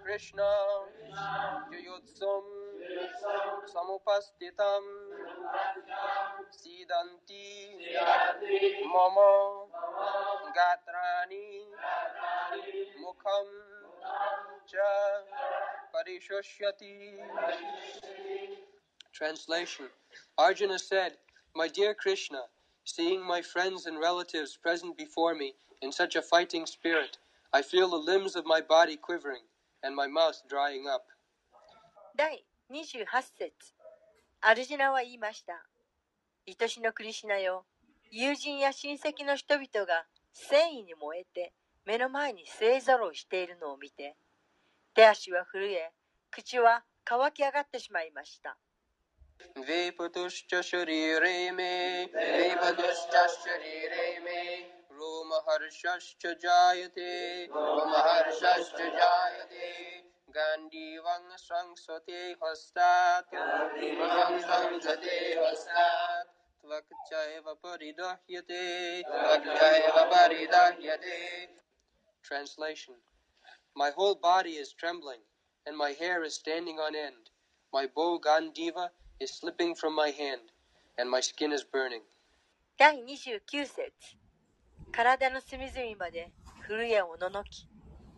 [0.05, 0.39] कृष्ण
[1.73, 2.41] युयुत्सुं
[3.73, 4.85] समुपस्थितं
[6.57, 7.45] सीदन्ति
[8.93, 9.17] मम
[10.55, 11.47] गात्राणि
[12.99, 13.49] मुखं
[14.69, 14.75] च
[15.93, 16.95] परिशुष्यति
[19.13, 19.89] Translation
[20.37, 21.17] Arjuna said,
[21.55, 22.43] My dear Krishna,
[22.83, 27.17] seeing my friends and relatives present before me in such a fighting spirit,
[27.51, 29.41] I feel the limbs of my body quivering
[29.81, 31.05] and my mouth drying up.
[32.15, 33.05] 第28
[33.37, 33.73] 節
[34.41, 35.65] アルジナは言いました。
[36.47, 37.65] 愛しのクリシナよ、
[38.11, 41.53] 友人や親戚の人々が戦意に燃えて
[41.85, 44.15] 目の前に勢ぞろいしているのを見て、
[44.93, 45.91] 手足は震え、
[46.31, 48.57] 口は乾き上がってしまいました。
[49.55, 51.73] वेपतुश्च शरीरे मे
[52.13, 54.41] वेपतुश्च शरीरे मे
[54.97, 57.11] रोमहर्षश्च जायते
[57.45, 59.69] रोमहर्षश्च जायते
[60.37, 63.35] गाण्डीवं संसते हस्तात्
[64.47, 66.30] संसते हस्तात्
[72.22, 72.94] Translation
[73.74, 75.20] My whole body is trembling,
[75.66, 77.28] and my hair is standing on end.
[77.72, 78.88] My bow Gandiva
[79.20, 80.52] is slipping from my hand,
[80.96, 82.02] and my skin is burning.
[82.78, 83.92] 第29節
[84.92, 87.68] 体の隅々まで古えをののき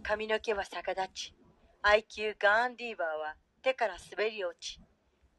[0.02, 1.34] 髪の毛は逆立ち
[1.82, 4.80] IQ ガーンディーバーは手から滑り落ち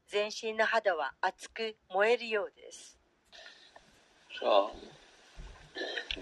[0.08, 2.95] 全身の肌は熱く燃えるようです
[4.40, 4.70] So,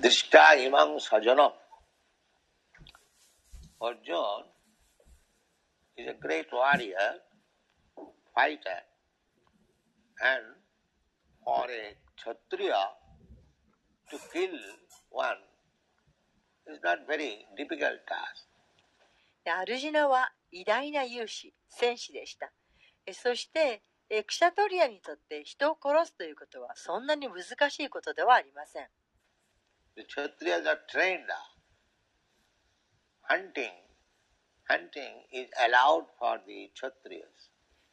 [0.01, 1.53] Drishta imam sajanam.
[3.81, 4.45] Arjun
[5.97, 7.19] is a great warrior,
[8.35, 8.81] fighter,
[10.23, 10.45] and
[11.45, 12.85] for a Kshatriya
[14.11, 14.59] to kill
[15.11, 15.43] one
[16.69, 18.47] is not very difficult task.
[19.45, 22.51] でアルジナは偉大な勇士、戦士でした。
[23.05, 28.87] えそして、エクシャトリアにとって人を殺すということはそんなに難しいことではありません。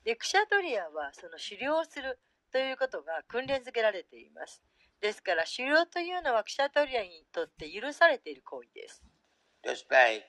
[0.06, 2.20] エクシャトリアはその狩猟する
[2.52, 4.62] ということが訓練づけられています。
[5.00, 9.02] ですから狩猟というのはクシャトリアにとって許されている行為です。
[9.64, 10.24] Despite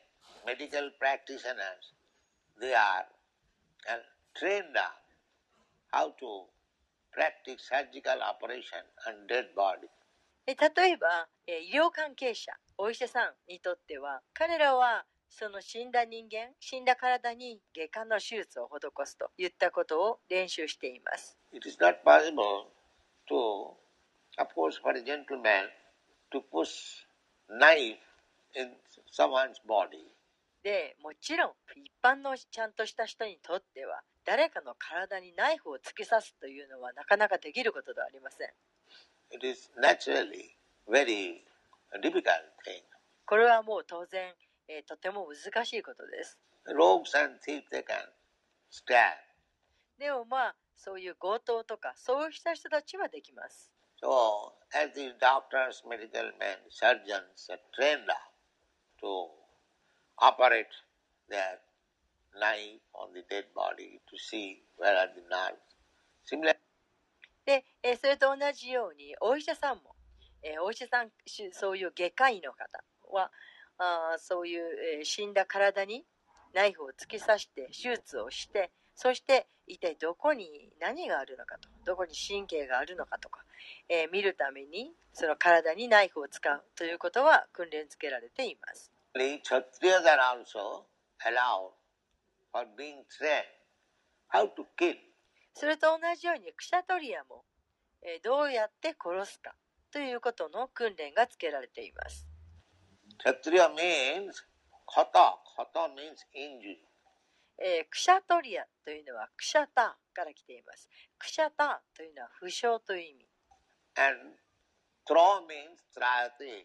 [0.47, 1.93] medical practitioners,
[2.61, 3.07] they are.
[5.93, 6.49] How to
[7.13, 9.89] practice surgical operation on dead body.
[10.47, 21.39] え例えば、え医療関係者、お医者さんにとっては、彼らはその死んだ人間、死んだ体に外科の手術を施すといったことを練習しています。
[21.53, 22.67] It is not possible
[23.31, 23.77] to,
[24.39, 25.69] of course, for a gentleman
[26.33, 27.07] to push
[27.49, 27.99] knife
[28.57, 28.73] in
[29.11, 30.11] someone's body.
[30.63, 38.49] で、もちろん一般のちゃんとした人にとっては、誰かの体にナイフを突き刺すというのはなかなかできることではありません。
[39.31, 40.57] It is naturally
[40.89, 41.43] very
[42.01, 42.23] difficult
[42.65, 42.83] thing.
[43.27, 44.33] これはもう当然、
[44.69, 46.39] えーとても難しいことです。
[46.67, 48.09] Rogues and thieves, they can
[48.71, 49.17] stab.
[49.99, 53.73] でもまあ、そういう強盗とか、そうした人たちはできます。
[54.03, 58.07] So, as the doctors, medical men, surgeons are trained
[59.01, 59.29] to
[60.19, 60.67] operate
[61.31, 61.59] their
[62.39, 65.59] knife on the dead body to see where are the nerves.
[66.25, 66.57] Similarly,
[67.45, 69.95] で、えーそれと同じように、お医者さんも、
[70.43, 73.31] えーお医者さん、しそういう外科医の方は、
[73.79, 74.63] あーそういう、
[74.99, 76.05] えー死んだ体に
[76.55, 83.41] ナイフを突き刺して手術をして、そして一体どこに何があるのかと、どこに神経があるのかとか、
[83.89, 88.93] えー見るためにその体にナイフを使うということは訓練付けられています。
[89.15, 90.85] Kshatriyas are also
[91.27, 91.73] allowed
[92.53, 93.49] for being trained
[94.29, 94.95] how to kill.
[95.55, 97.45] それと同じようにクシャトリアも、
[98.03, 99.55] えーどうやって殺すか
[99.91, 102.27] ということの訓練がつけられています。
[103.25, 104.45] Kshatriya means
[104.87, 105.37] khata.
[105.57, 106.79] Khata means injury.
[107.59, 110.89] えークシャトリアというのはクシャタから来ています。
[111.19, 113.29] クシャタというのは負傷という意味。
[113.95, 114.37] And
[115.07, 116.65] throw means trayate,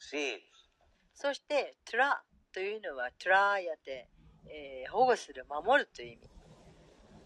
[0.00, 0.40] save.
[1.14, 2.22] そしてトラ
[2.52, 4.08] というのはトラやて、
[4.48, 6.30] えー保護する、守るという意味。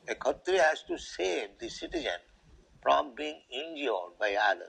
[0.09, 2.09] A Kshatriya has to save the citizen
[2.83, 4.69] from being injured by others.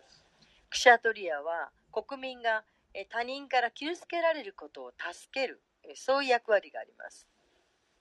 [0.70, 7.28] クシャトリアは国民がえー他人から傷つけられることを助ける、えーそういう役割があります。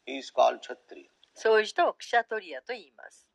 [0.07, 1.09] He is called Kshatriya.
[1.35, 3.27] そういう人をクシャトリアと言います。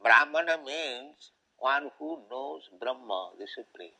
[0.00, 3.92] Brahmana means one who knows Brahma, the Supreme.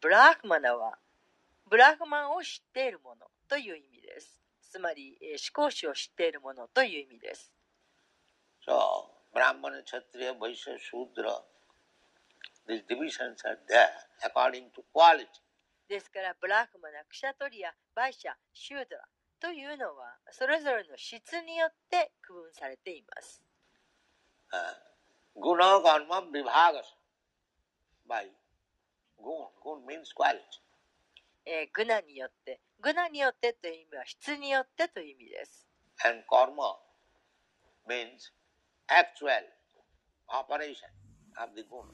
[0.00, 0.98] ブラーフマナは
[1.70, 4.38] ブラーフマンを知っているものという意味です。
[4.68, 7.52] つまり思考史を知っているものという意味です。
[8.66, 8.74] So,
[9.34, 11.42] Brahman, Chatriya, Vaishya, Shudra,
[12.68, 13.42] these divisions
[15.88, 19.08] ですから、ブラックマナ、クシャトリア、バイシャ、シュードラ
[19.40, 23.42] というのは、それぞれの質によって区分されています。
[25.34, 25.80] グナ・
[31.72, 32.60] グナによって。
[32.80, 35.66] グナによってという意味は質によってという意味です。
[36.04, 36.76] And karma
[37.88, 38.32] means
[38.88, 39.42] actual
[40.28, 40.88] operation
[41.36, 41.88] of the guna.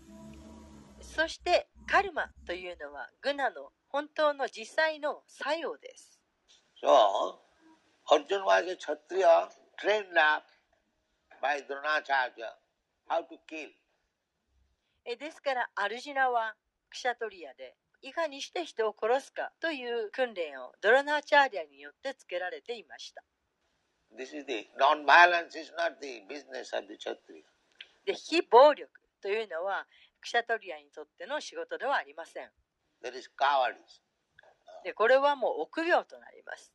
[1.01, 6.19] そして、カルマというのは、グナの本当の実際の作用です。
[6.83, 7.39] So,
[8.07, 10.45] Arjuna was a Kshatriya trained up
[11.43, 12.57] by Dronacharya
[13.09, 13.69] how to kill.
[15.07, 16.55] えーですから、アルジュナは
[16.91, 23.25] クシャトリアで、いかにして人を殺すかという訓練をドロナーチャーリアによってつけられていました。
[24.15, 27.43] This is the non-violence is not the business of the Kshatriya.
[28.05, 28.91] で、非暴力
[29.23, 29.87] というのは、
[30.21, 32.51] クシャトリアにとっての仕事ではありません。
[33.03, 34.03] That is cowardice.
[34.85, 36.73] で、これはもう臆病となります。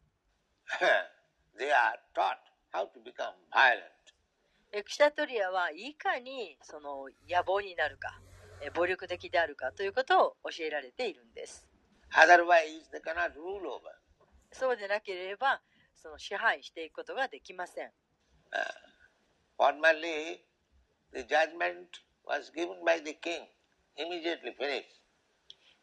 [1.57, 2.41] they are taught
[2.73, 3.99] how to become violent.
[4.71, 8.28] えクシャトリアはいかにその野望になるか、え
[8.73, 11.65] 暴力的であるかということを教えられているんです。
[14.51, 15.61] そうでなければ
[15.95, 17.91] その支配していくことができません。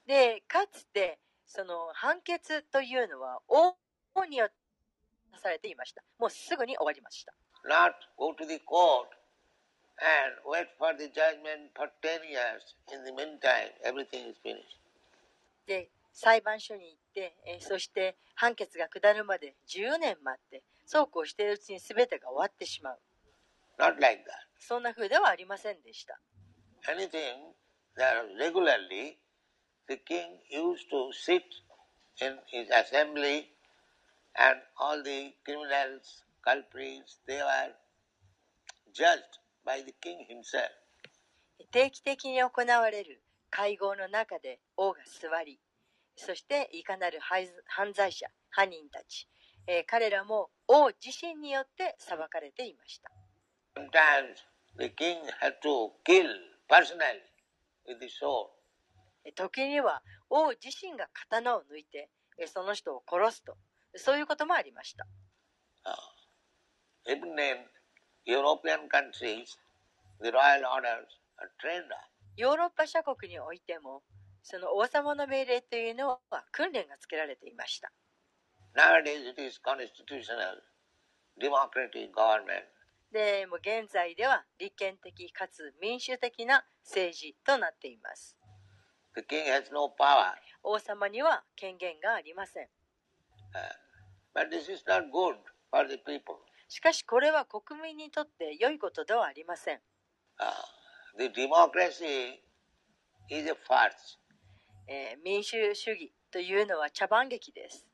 [0.07, 3.77] で、かつてその判決というのは王
[4.24, 4.55] によって
[5.39, 6.03] されていました。
[6.18, 7.35] もうすぐに終わりました。
[10.01, 12.74] And wait for the judgment for 10 years.
[12.92, 14.80] In the meantime, everything is finished.
[15.66, 22.99] で、裁判所に行って、えーそして判決が下るまで10年待って、そうこうしているうちに全てが終わってしまう。
[23.78, 24.47] Not like that.
[24.59, 26.18] そんな風ではありませんでした。
[26.88, 27.55] Anything
[27.97, 29.16] that regularly
[29.88, 31.42] the king used to sit
[32.20, 33.49] in his assembly
[34.34, 37.74] and all the criminals, culprits, they were
[38.92, 40.71] judged by the king himself.
[41.73, 45.59] 定期的に行われる会合の中で王が座り、
[46.14, 49.29] そしていかなる犯犯罪者、犯人たち、
[49.67, 53.11] えー彼らも王自身によって裁かれていました。
[53.75, 54.37] Sometimes
[54.79, 56.27] the king had to kill
[56.71, 57.21] personally
[57.87, 58.49] with the sword.
[59.25, 62.09] え時には王自身が刀を抜いて、
[62.39, 63.57] えその人を殺すと、
[63.97, 65.07] そういうこともありました。
[65.85, 65.95] Uh,
[72.37, 74.03] ヨーロッパ諸国においても
[74.43, 77.93] その王様の命令というのは訓練がつけられていました。
[83.12, 88.37] でも現在では立憲的かつ民主的な政治となっています、
[90.64, 92.68] 王様には権限がありません、
[96.69, 99.81] しかしこれは国民にとって良いことではありません。
[100.39, 100.53] Uh,
[101.19, 102.41] the democracy
[103.31, 104.19] is a farce.
[104.89, 107.87] えー民主主義というのは茶番劇です。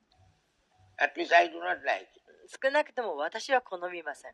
[0.99, 2.23] At least I do not like it.
[2.63, 4.31] 少なくとも私は好みません。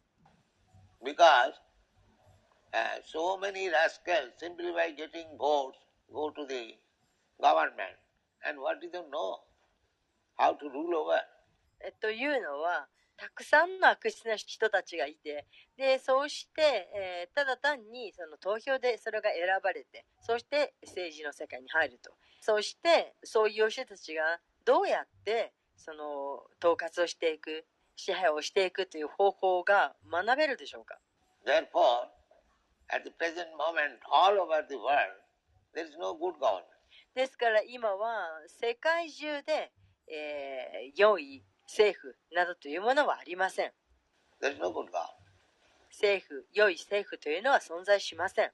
[1.04, 1.54] Because
[2.74, 5.78] uh, so many rascals simply by getting votes
[6.12, 6.76] go to the
[7.42, 7.98] government.
[8.48, 9.40] And what do they know?
[10.38, 11.20] How to rule over.
[11.82, 12.88] えというのは
[13.20, 15.45] たくさんの悪質な人たちがいて
[15.78, 16.61] でそうして、
[16.95, 22.11] えーただ単にその投票でそれが選ばれてそして政治の世界に入ると
[22.41, 27.65] そしてそういう人たちがどうやってその統括をしていく
[27.95, 30.97] 支配をしていくという方法が学べるでしょうか
[31.45, 32.07] ？Therefore,
[32.88, 35.20] at the present moment, all over the world,
[35.76, 36.63] there is no good government.
[37.13, 39.72] ですから今は世界中で、
[40.07, 43.72] えー良い政府などというものはありません。
[45.91, 48.51] 政府、良い政府というのは存在しません。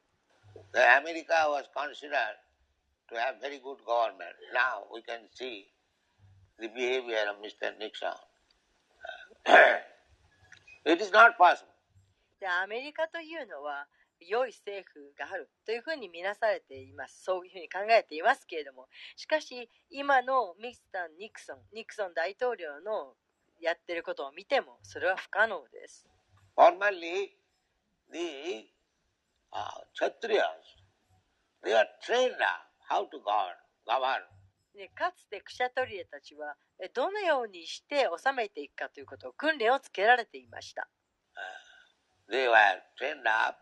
[12.43, 13.87] アメリカというのは、
[14.19, 23.13] 良い政府があるというふうに見なされていますそういうふうに考えていますけれどもしかし今のミスター・ニクソンニクソン大統領の
[23.61, 26.05] やってることを見てもそれは不可能です
[26.57, 27.35] Formerly,
[28.13, 28.65] the
[29.51, 30.79] uh, Kshatriyas,
[31.63, 33.57] they are trained up how to govern.
[33.85, 34.23] govern.
[34.75, 40.87] でかつてクシャトリエたちはえどのようにして治めていくかということを訓練をつけられていました
[42.29, 43.57] They were trained up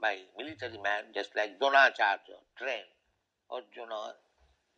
[0.00, 2.84] my military man, just like Dronacharya, train,
[3.50, 4.16] Arjuna,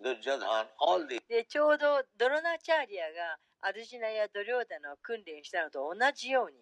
[0.02, 6.56] で、ちょうどドロナチャーリアがアルジナやドリョーダの訓練したのと同じように、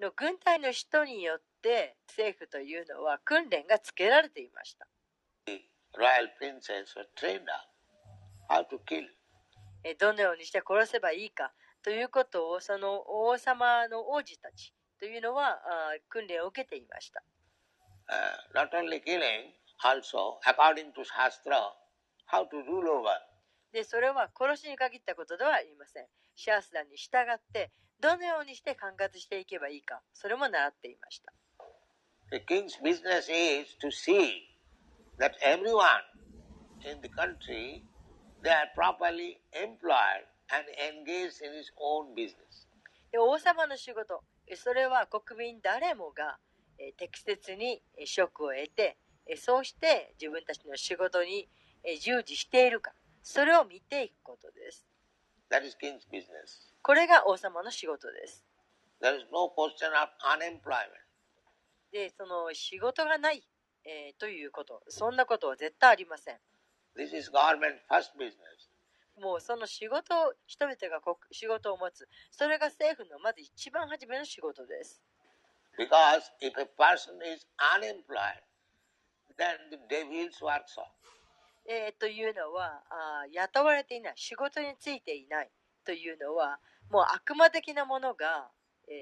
[0.00, 4.88] の軍隊の人によって政府というのは訓練がつけられていました。
[9.98, 17.22] どのようにして殺せばいいかということをその王様の王子たちというのはあ訓練を受けていました
[18.06, 19.48] Uh, not only killing,
[19.82, 21.72] also according to Shastra,
[22.26, 23.08] how to rule over.
[23.72, 27.70] でそれは殺しに限ったことではありませんシャースラに従って
[28.00, 31.32] どのようにして管轄していけばいいかそれも習っていました
[32.30, 34.46] The king's business is to see
[35.18, 36.04] that everyone
[36.84, 37.82] in the country
[38.42, 42.68] they are properly employed and engaged in his own business.
[43.10, 46.38] で王様の仕事えそれは国民誰もが
[46.78, 51.48] え適切にえ職を得てえそうして自分たちの仕事に
[51.82, 52.92] え従事しているか
[53.22, 54.86] それを見ていくことです
[55.50, 56.72] That is king's business.
[56.82, 58.44] これが王様の仕事です
[59.02, 60.88] There is no question of unemployment.
[61.92, 63.42] でその仕事がない、
[63.84, 66.36] えーということそんなことは絶対ありません
[66.96, 68.34] This is government first business.
[69.20, 75.00] もうその仕事を人々が国仕事を持つそれが政府のまず一番初めの仕事です
[75.78, 77.44] Because if a person is
[77.76, 78.42] unemployed,
[79.36, 80.86] then the devil's workshop.
[81.66, 85.50] えーというのはあー雇われていない仕事についていない
[85.84, 86.58] というのは
[86.90, 88.48] もう悪魔的なものが、
[88.88, 88.92] え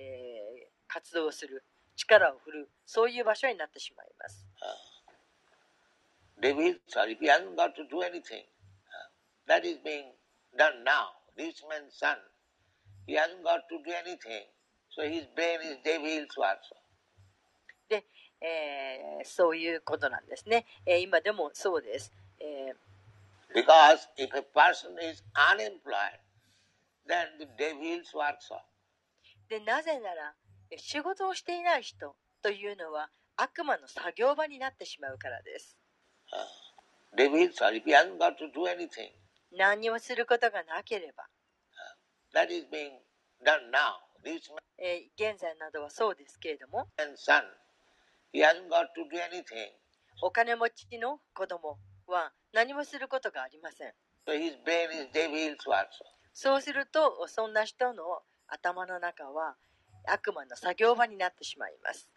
[0.69, 1.65] ー活動する
[1.97, 4.47] 力を振るうそういう場所になってしまいます。
[6.39, 8.45] Devil, sorry, he hasn't got to do anything.
[9.49, 10.12] That is being
[10.57, 11.12] done now.
[11.36, 12.16] This man's son,
[13.07, 14.47] he hasn't got to do anything.
[14.90, 16.78] So his brain is devil's workshop.
[17.88, 18.05] で、
[18.40, 20.66] えーそういうことなんですね。
[20.86, 22.12] えー今でもそうです。
[22.40, 22.76] えー
[23.55, 26.18] Because if a person is unemployed,
[27.07, 28.62] then the devil's workshop.
[29.49, 30.34] でなぜなら
[30.70, 35.76] え仕事をしていない人というのは悪魔の作業場になってしまうからです。
[37.16, 39.11] Devil, sorry, he hasn't got to do anything.
[39.57, 41.25] 何にもすることがなければ、
[42.35, 42.93] That is being
[43.45, 44.01] done now.
[44.25, 44.41] This
[44.79, 47.43] えー現在などはそうですけれども man's son,
[48.33, 49.71] he hasn't got to do anything.
[50.23, 53.93] お金持ちの子供は何もすることがありません。
[54.27, 55.87] So his brain is devil's workshop.
[56.33, 59.57] そうするとそんな人の頭の中は
[60.07, 62.09] 悪魔の作業場になってしまいます。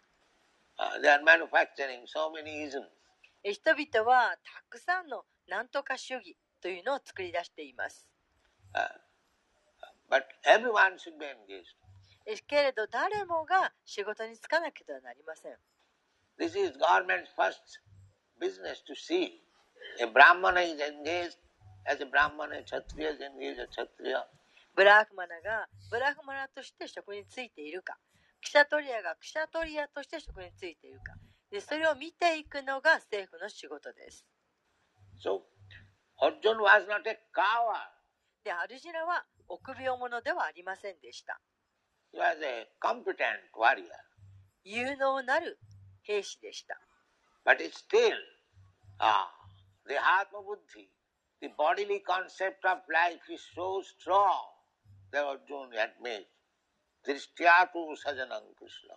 [0.78, 2.84] Uh, they are manufacturing so many isms.
[3.42, 8.08] え人々はたくさんのなんとか主義というのを作り出しています。
[12.42, 15.54] けれ誰もが仕事に就かなければなりません。
[24.74, 27.96] ブラフマナがブラフマナとして職についているか、
[28.40, 29.60] キシャトがキシャト
[29.94, 31.14] として職についているか、
[31.48, 34.26] でそれを見ていくのが政府の仕事です。
[36.20, 37.92] Arjun was not a coward.
[38.42, 41.40] で、アルジナは臆病者ではありませんでした。
[42.12, 43.84] He was a competent warrior.
[44.64, 45.58] 有能なる
[46.02, 46.80] 兵士でした。
[47.44, 48.14] But still,
[48.98, 49.28] ah,
[49.86, 50.88] the Atma Buddhi,
[51.40, 54.56] the bodily concept of life is so strong
[55.12, 56.26] that Arjun admits.
[57.06, 58.96] Drishyatu sajanam Krishna.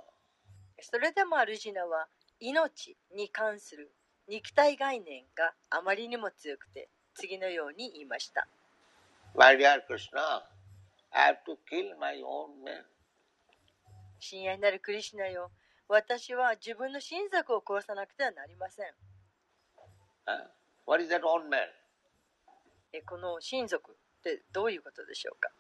[0.81, 2.07] それでもアルジナは
[2.39, 3.91] 命に関する
[4.27, 8.47] 肉体概念があまりにも強くて次のように言いました。
[9.35, 10.43] My dear Krishna,
[11.11, 12.83] I have to kill my own men.
[14.19, 15.51] 親愛なるクリシュナよ、
[15.87, 18.85] 私は自分の親族を殺さなくてはなりません。
[20.85, 21.67] What is that own man?
[22.91, 25.51] えこの親族ってどういうことでしょうか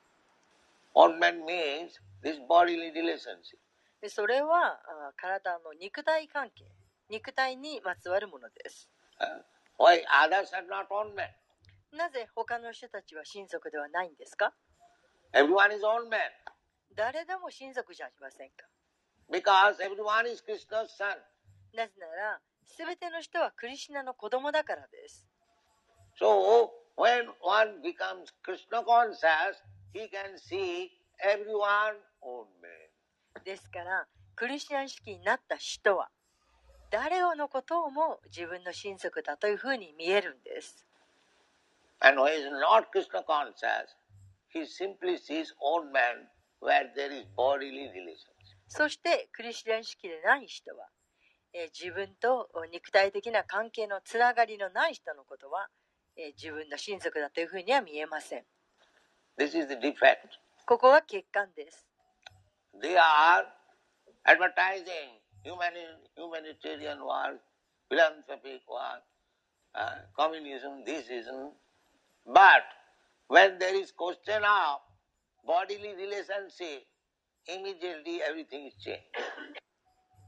[0.95, 3.57] Own man means this bodily relationship.
[4.01, 4.79] でそれは
[5.09, 6.65] あ体の肉体関係、
[7.09, 8.89] 肉体にまつわるものです。
[9.19, 9.43] Huh?
[9.79, 11.29] Why others are not own men?
[11.95, 14.53] なぜ他の人たちは親族ではないんですか
[15.33, 16.19] Everyone is own man
[16.95, 18.67] 誰でも親族じゃありませんか
[19.31, 21.15] because everyone is Krishna's son.
[21.73, 25.27] なぜなら、すべての人はクリシュナの子供だからです。
[26.19, 29.55] So when one becomes Krishna conscious,
[29.93, 30.89] he can see
[31.23, 33.43] everyone own man.
[33.45, 36.09] ですから、クリシュナ意識になった人は、
[36.89, 40.85] 誰のことをも自分の親族だというふうに見えるんです。
[48.67, 50.87] そして、クリスチャン式でない人は、
[51.53, 55.67] え、自分と肉体的な関係のつながりのない人のことは、
[56.15, 58.45] え、自分の親族だというふうには見えません。
[60.65, 61.87] ここは欠陥です。
[62.75, 63.45] They are
[65.43, 67.39] humanitarian work,
[67.89, 69.03] philanthropic work,
[69.75, 71.51] uh, communism, this ism.
[72.25, 72.63] But
[73.27, 74.81] when there is question of
[75.45, 76.85] bodily relationship,
[77.47, 79.03] immediately everything is changed.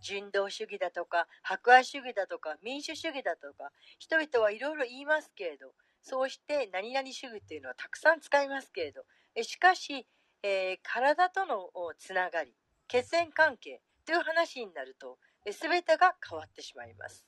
[0.02, 9.04] 人道主義だとか博愛主義だとか民主主義だとか人々はいろいろ言いますけれどそうして何々主義っていうのはたくさん使いますけれど
[9.44, 10.08] しかし、
[10.42, 12.56] えー体とのつながり
[12.88, 17.28] 血縁関係という話になるとえ全てが変わってしまいます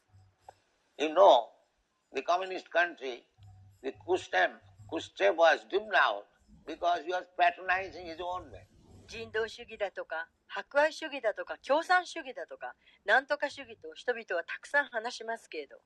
[0.97, 1.47] You know,
[2.13, 3.23] the communist country,
[3.81, 4.51] the Khrushchev,
[4.87, 6.25] Khrushchev was driven out
[6.67, 8.61] because he was patronizing his own men.
[9.07, 12.73] 人道主義だとか博愛主義だとか共産主義だとか
[13.05, 15.77] なんとか主義と人々はたくさん話しますけれど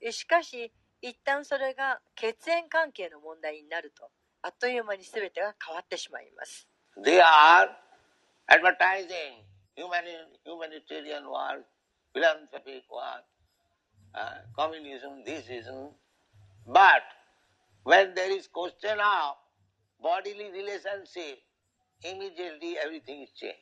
[0.00, 0.72] えしかし
[1.02, 4.10] 一旦それが血縁関係の問題になると
[4.42, 6.68] あっという間に全てが変わってしまいます
[7.02, 7.68] They are
[8.48, 9.49] advertising
[10.44, 11.64] humanitarian work,
[12.12, 13.24] philanthropic work,
[14.14, 15.88] uh, communism, this ism.
[16.66, 17.02] But
[17.84, 19.36] when there is question of
[20.02, 21.38] bodily relationship,
[22.02, 23.56] immediately everything is changed.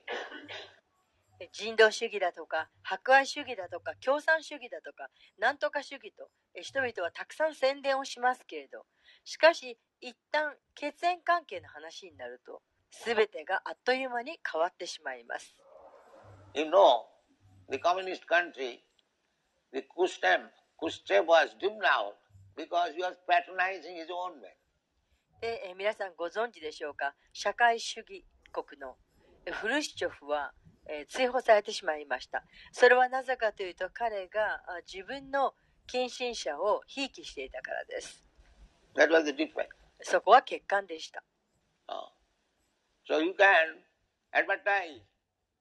[1.52, 5.08] 人道主義だとか博愛主義だとか共産主義だとか
[5.38, 8.84] なんとか主義と人々はたくさん宣伝をしますけれど
[9.24, 12.60] しかし一旦血縁関係の話になると
[13.04, 15.54] 全てがあっという間に変わってしまいます
[16.58, 17.04] You know,
[17.70, 18.82] the communist country,
[19.72, 20.40] the Kustem,
[20.82, 22.14] Kustev was driven out
[22.56, 24.50] because he was patronizing his own men.
[25.40, 28.96] で、えー皆さんご存知でしょうか社会主義国の
[29.46, 30.50] えフルシチョフは、
[30.88, 32.42] えー追放されてしまいました
[32.72, 35.54] それはなぜかというと彼があ自分の
[35.86, 38.24] 近親者をひいきしていたからです
[38.96, 39.68] That was the defect.
[40.02, 41.22] そこは欠陥でした
[41.88, 41.94] Uh,
[43.08, 43.78] so you can
[44.34, 45.02] advertise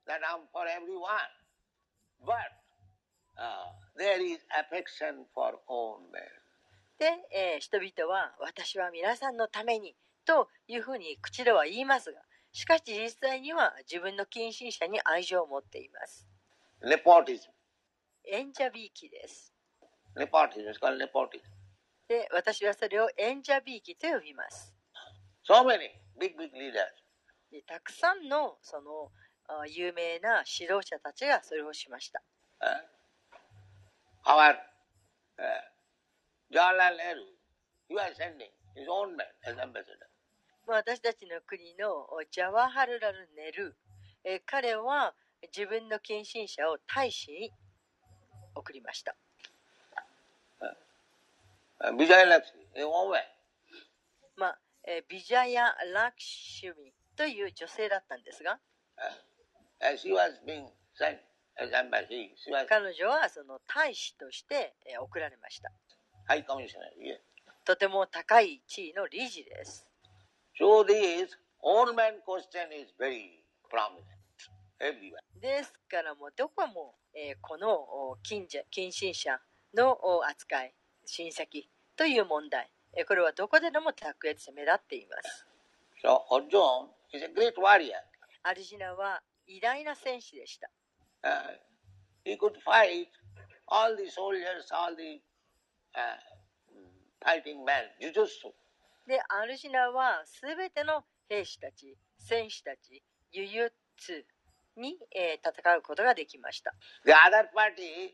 [0.08, 1.32] that I'm for everyone.
[2.26, 2.50] But
[3.96, 6.24] there is affection for all men.
[6.98, 9.96] で、え、人々は私は皆さんのために
[10.26, 12.20] というふうに口では言いますが
[12.52, 16.28] しかし実際には自分の近親者に愛情を持っています
[16.84, 17.54] ネポティズム
[18.36, 19.54] エンジャビーキです
[20.16, 21.56] ネポティズムこれネポティズム
[22.08, 24.74] で私はそれをエンジャビーキと呼びます、
[25.48, 26.98] so、many big, big leaders.
[27.52, 29.12] でたくさんのその、
[29.70, 32.22] 有名な指導者たちがそれをしました
[32.60, 32.66] Uh,
[34.26, 34.56] our
[35.38, 35.62] uh,
[36.52, 37.22] Jawaharlal Nehru,
[37.88, 40.08] he was sending his own men as ambassador.
[40.68, 43.76] まあ私たちの国のおジャワハルラル・ネル、
[44.24, 45.14] えー彼は
[45.56, 47.52] 自分の近親者を大使に
[48.56, 49.16] 送りました
[51.80, 53.22] Uh, Vijay Lakshmi, a woman.
[54.36, 58.60] まあ、えービジャヤ・ラクシュミという女性だったんですが
[62.68, 65.72] 彼女はその大使として送られました。
[67.66, 69.88] とても高い地位の理事です。
[75.42, 76.96] ですからもうどこも
[77.42, 78.48] この近
[78.92, 79.40] 親者
[79.74, 80.74] の扱い、
[81.06, 82.70] 親戚という問題、
[83.08, 85.46] これはどこでも卓越目立っています。
[89.48, 90.70] 偉大な戦士でした
[91.24, 91.58] Uh,
[92.24, 93.08] he could fight
[93.68, 95.20] all the soldiers, all the
[95.96, 96.16] uh,
[97.26, 98.54] fighting men, jujutsu.
[99.08, 104.26] でアルジナは全ての兵士たち戦士たちユユッツ
[104.76, 106.74] に、えー戦うことができました
[107.06, 108.14] The other party,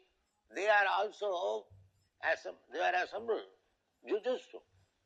[0.56, 1.66] they are also
[2.72, 3.42] they are assembled
[4.08, 4.62] jujutsu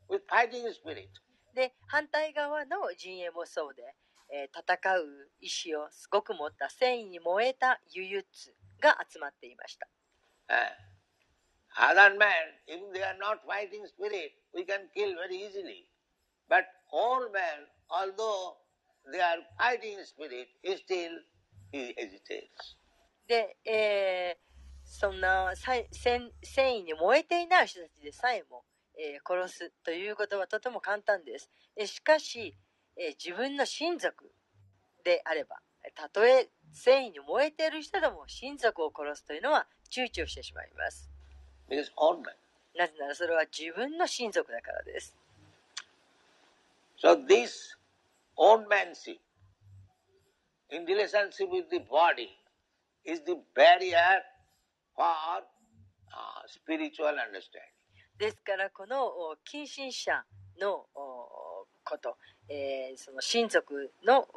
[0.09, 1.09] with fighting spirit.
[1.55, 3.95] で反対側の陣営もそうで、
[4.29, 9.87] えー、戦う意志をすごく持った戦意に燃えた輸つが集まっていました。
[23.27, 28.63] で、えー、そんな戦意に燃えていない人たちでさえも、
[28.97, 31.49] えー、殺すということはとても簡単です。
[31.75, 32.57] えしかし、
[32.99, 34.31] えー自分の親族
[35.03, 35.57] であれば、
[35.95, 41.09] たとえ戦意に燃えている人でも親族を殺すというのは躊躇してしまいます。
[41.69, 45.15] なぜならそれは自分の親族だからです。
[47.01, 47.75] So this
[48.37, 49.19] manship
[50.71, 52.29] in relationship with the body
[53.05, 54.23] is the barrier
[54.95, 57.73] for uh, spiritual understanding.
[58.17, 60.23] ですからこのお近親者
[60.59, 62.17] のおこと、
[62.49, 64.27] えーその親族の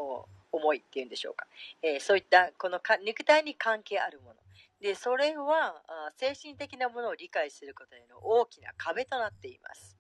[0.53, 1.47] 思いっていうんでしょうか、
[1.83, 4.35] えーそういったこのか肉体に関係あるもの
[4.81, 9.97] でそれはあ精神的なものを理解することへの大きな壁となっています。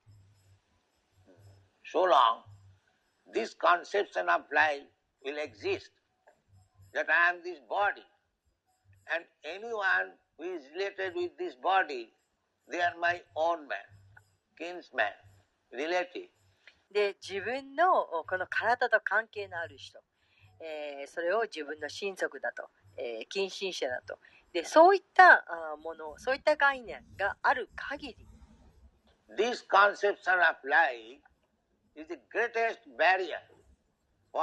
[1.92, 2.42] So long
[3.34, 4.86] this conception of life
[5.24, 5.90] will exist
[6.94, 8.03] that I am this body
[9.12, 12.12] and anyone who is related with this body,
[12.70, 13.90] they are my own man,
[14.59, 15.12] kinsman,
[15.72, 16.30] relative.
[16.93, 20.01] で自分のおこの体と関係のある人、
[20.61, 24.18] えーそれを自分の親族だと、えー近親者だと
[24.53, 28.26] でそういったあものそういった概念がある限り
[29.38, 31.22] This conception of life
[31.95, 33.38] is the greatest barrier
[34.32, 34.43] for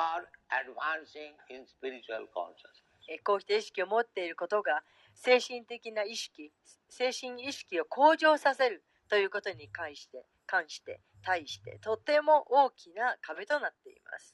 [0.49, 2.87] advancing in spiritual consciousness.
[3.09, 4.83] えーこうした意識を持っていることが
[5.13, 6.51] 精神的な意識
[6.89, 14.33] 精神意識を向上させるということに関して関して対してとても大きな壁となっています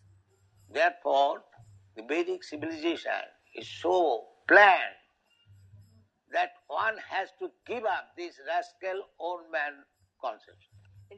[0.72, 1.42] Therefore,
[1.96, 3.10] the Vedic civilization
[3.56, 4.78] is so planned
[6.32, 9.86] that one has to give up this rascal old man
[10.22, 10.58] concept.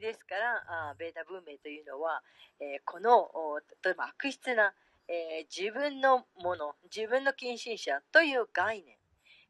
[0.00, 2.22] ですからベータ文明というのは、
[2.60, 4.74] えーこのお例えば悪質な、
[5.08, 8.96] えー自分のもの、自分の近親者という概念、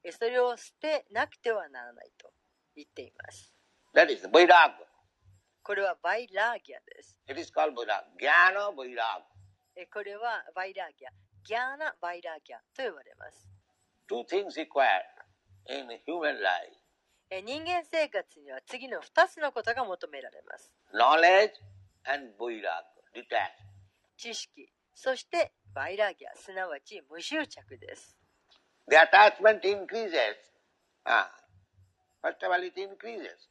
[0.05, 2.31] えーそれを捨てなくてはならないと
[2.77, 3.53] 言っています。
[3.95, 4.74] That is Vairag.
[5.67, 7.19] これはバイラーギャです。
[7.29, 8.07] It is called Vairag.
[8.23, 9.27] Jnana Vairag.
[9.75, 11.11] えーこれはバイラーギャ、
[11.43, 13.49] ギャーナバイラーギャと呼ばれます。
[14.09, 15.03] Two things required
[15.69, 16.71] in human life.
[17.31, 20.71] えー人間生活には次の2つのことが求められます。
[20.95, 21.51] Knowledge
[22.14, 22.62] and Vairag.
[23.12, 23.27] Detached.
[24.17, 28.17] 知識、そしてバイラーギャ、すなわち無執着です。
[28.89, 30.37] The attachment increases.
[31.05, 31.27] Ah.
[32.23, 33.51] First of all, it increases.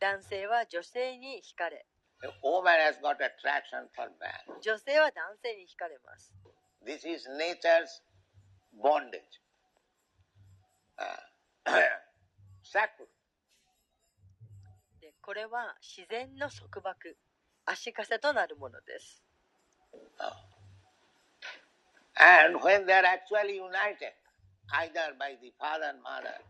[0.00, 1.86] 男性は女性に惹かれ、
[2.22, 4.60] A woman has got attraction for man.
[4.60, 6.32] 女性は男性に惹かれます。
[6.84, 8.02] This is nature's
[8.82, 9.20] bondage.
[10.98, 11.80] Uh,
[12.62, 13.08] sacred.
[15.00, 17.16] でこれは自然の束縛、
[17.66, 19.22] 足かせとなるものです。
[22.16, 24.12] And when they are actually united,
[24.72, 26.40] either by the father and mother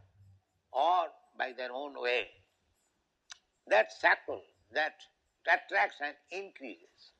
[0.72, 2.39] or by their own way,
[3.70, 4.42] that shackle,
[4.74, 4.94] that
[5.46, 7.14] attraction increases.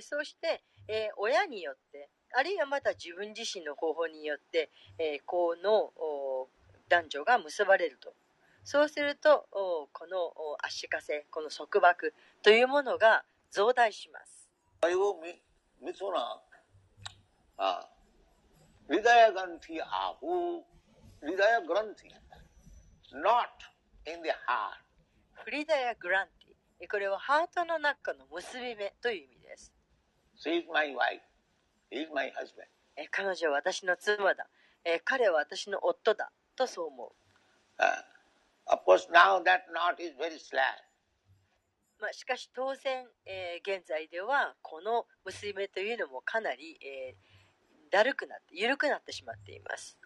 [0.00, 6.48] そうして、えー親によってあるいはまた自分自身の方法によって、えーこのお
[6.88, 8.12] 男女が結ばれると
[8.64, 12.12] そうするとおこのお足かせこの束縛
[12.42, 14.48] というものが増大します。
[21.22, 21.26] Ah.
[21.26, 22.10] Hridaya granthi.
[23.14, 23.54] Not
[24.06, 24.82] in the heart.
[25.44, 29.72] フリダやグランティえーこれはハートの中の結び目という意味です。
[30.36, 31.20] She is my wife.
[31.90, 32.66] He is my husband.
[32.96, 34.46] えー彼女は私の妻だ、
[34.84, 37.10] えー彼は私の夫だとそう思う。
[37.78, 38.04] Ah.
[38.66, 40.62] of course, now that knot is very slack.
[42.00, 49.98] まあ、しかし当然、えー現在ではこの結び目というのもかなり、えーだるくなって緩くなってしまっています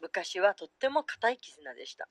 [0.00, 2.08] 昔はとっても固い絆でした。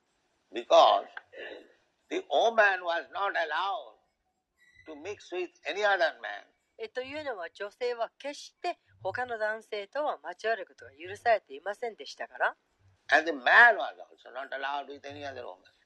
[6.94, 12.56] というのは女性は決して他の男性とは間違えることが許されていませんでしたから。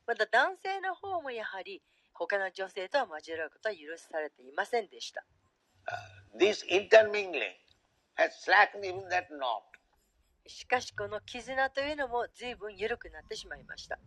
[0.06, 1.82] また男性の方もやはり
[2.14, 5.24] 他の女性とは交わることは許されていませんでした。
[10.48, 13.98] しかしこの絆というのも随分緩くなってしまいました。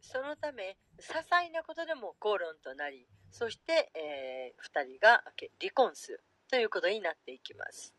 [0.00, 5.24] そのため、些細なことでも口論となり、そして、え、二人が
[5.58, 7.94] 離婚するということになっていきます。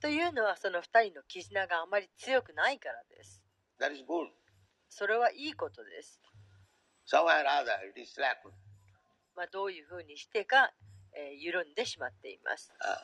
[0.00, 3.41] というのは、その二人の絆があまり強くないからです。
[3.82, 4.28] That is good.
[4.88, 6.20] それはいいことです、
[7.04, 8.52] Somewhere or other, it is slackened.
[9.34, 10.70] まあ、どういうふうにしてか、
[11.12, 12.96] えー緩んでしまっています Uh,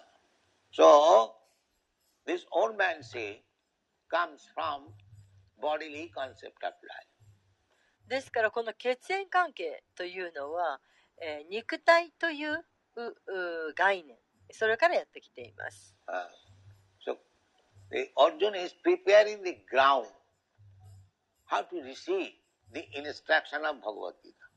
[0.73, 1.33] so,
[2.27, 3.43] this old man say
[4.09, 4.93] comes from
[5.61, 7.09] bodily concept of life.
[8.07, 10.79] ですからこの血縁関係というのは、
[11.21, 13.03] えー肉体というう
[13.71, 14.17] う概念
[14.53, 16.25] それからやってきています Uh,
[17.05, 17.17] so,
[17.91, 20.07] the Arjuna is preparing the ground
[21.49, 22.33] how to receive
[22.73, 24.49] the instruction of Bhagavad Gita.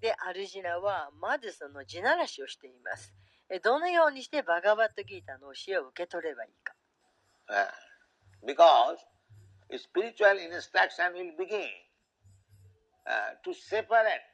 [0.00, 3.14] でアルジナはまずその地ならしをしています
[3.48, 6.74] えどのようにしてバガバットギータの教えを受け取ればいいか
[7.46, 7.66] Uh,
[8.46, 8.96] because
[9.76, 11.68] spiritual instruction will begin
[13.06, 14.24] uh, to separate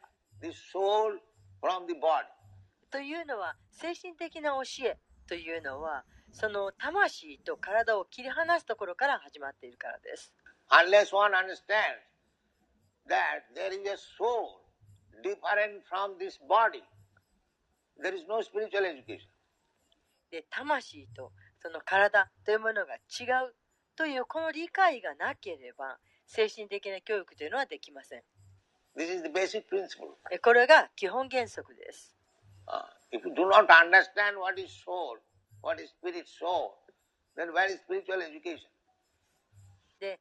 [0.41, 1.11] the soul
[1.61, 2.27] from the body.
[2.91, 4.99] というのは精神的な教え
[5.29, 10.33] というのはその魂と体を切り離すところから始まっているからです
[10.71, 11.99] Unless one understands
[13.09, 14.61] that there is a soul
[15.23, 16.83] different from this body,
[17.99, 19.29] there is no spiritual education.
[20.31, 23.55] で魂とその体というものが違う
[23.97, 28.23] というこの理解がなければ精神的な教育というのはできません
[28.97, 30.15] This is the basic principle.
[30.31, 32.15] えこれが基本原則です
[32.69, 35.19] Uh, if you do not understand what is soul,
[35.63, 36.71] what is spirit soul,
[37.37, 38.71] then where is spiritual education?
[39.99, 40.21] で、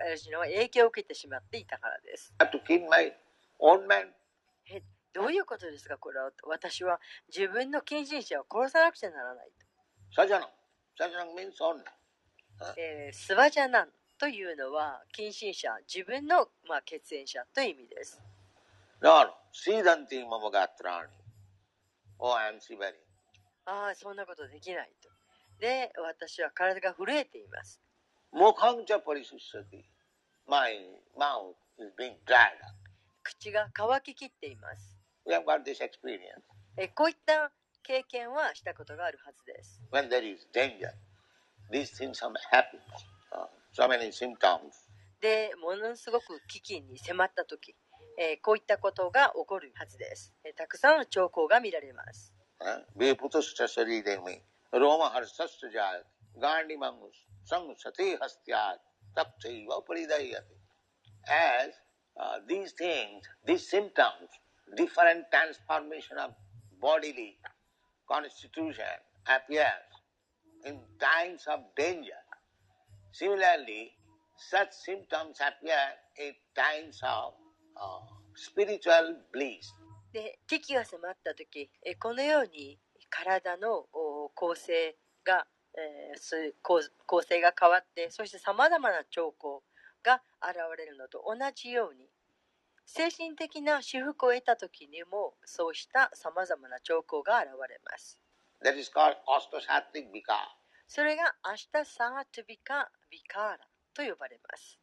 [0.00, 3.12] アルジナは影響を受けてしまっていたからです I have to kill my
[3.60, 4.08] own man.
[4.70, 4.82] え
[5.12, 5.96] どういうことですか？
[5.98, 9.48] これは私は自分の近親者を殺さなくちゃならない
[10.16, 10.48] と、Sajanam.
[10.98, 11.82] Sajanam means own.
[12.76, 13.88] えースワジャナン
[14.18, 18.20] というのは近親者自分の、まあ、血縁者という意味です
[19.02, 19.30] No, no.
[19.52, 21.08] Siddhanti mamagatrani.
[22.18, 22.94] Oh, I am shivering.
[23.66, 25.08] ああそんなことできないと
[25.60, 27.80] で私は体が震えています
[28.34, 28.98] Mukhamcha
[29.38, 29.64] する
[33.22, 34.96] 口が乾ききっています。
[36.96, 37.52] こういった
[37.84, 39.80] 経験はしたことがあるはずです。
[45.20, 47.56] で、ものすごく危機に迫ったと、
[48.18, 50.34] えー、こういったことが起こるはずです。
[50.42, 52.34] え、たくさんの兆候が見られます。
[54.72, 57.33] ローマハルサスジャーガ。
[57.44, 58.78] Sati hastyat.
[59.16, 60.56] Tapchaiva paridayati.
[61.28, 61.70] As
[62.20, 64.28] uh, these things, these symptoms,
[64.76, 66.32] different transformation of
[66.80, 67.38] bodily
[68.10, 68.84] constitution
[69.26, 69.88] appears
[70.64, 72.20] in times of danger.
[73.12, 73.92] Similarly,
[74.50, 75.78] such symptoms appear
[76.18, 77.34] in times of
[77.80, 78.00] uh,
[78.34, 79.72] spiritual bliss.
[80.12, 82.78] で危機が迫った時、えーこのように
[83.10, 83.86] 体の
[84.34, 85.44] 構成が、
[85.76, 89.62] えーそういう構構成が変わってそしてさまざまな兆候
[90.02, 92.08] が現れるのと同じように
[92.86, 98.18] 精神的な至福を得た時にもそうしたさまざまな兆候が現れます
[98.62, 99.16] That is called.
[100.86, 103.58] それが明日サートゥビカ・ビカーラ
[103.92, 104.78] と呼ばれます。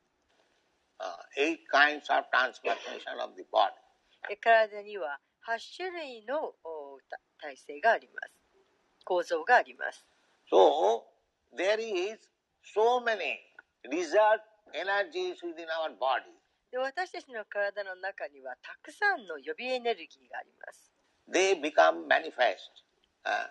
[0.99, 3.73] uh, eight kinds of transformation of the body.
[4.29, 6.53] え体には8種類の
[7.39, 8.33] 体制があります。
[9.03, 10.05] 構造があります。
[10.51, 11.03] So
[11.55, 12.19] there is
[12.75, 13.39] so many
[13.87, 14.43] reserved
[14.75, 16.27] energies within our body.
[16.71, 20.91] で私たちの体の中にはたくさんの予備エネルギーがあります。
[21.31, 22.83] They become manifest
[23.23, 23.47] uh,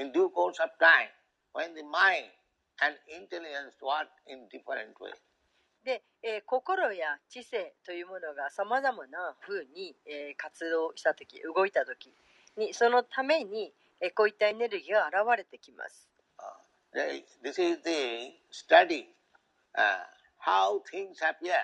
[0.00, 1.12] in due course of time
[1.52, 2.32] when the mind
[2.80, 5.12] and intelligence work in different ways.
[5.84, 12.10] で、えー心や知性というものがさまざまな風に、えー活動した時動いた時
[12.56, 16.11] にそのために、えーこういったエネルギーが現れてきます。
[16.94, 19.08] Uh, they- this is the study
[19.76, 20.04] uh,
[20.38, 21.56] how things appear.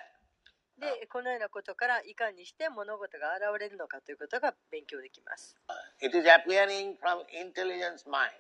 [0.78, 5.56] でこのようなことからいかにして物事が現れるのかということが勉強できます。
[5.68, 8.30] Uh, it is appearing from intelligence mind.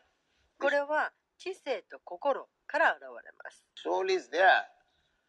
[0.60, 3.08] これは知性と心から現れ
[3.42, 3.64] ます。
[3.84, 4.46] Soul is there.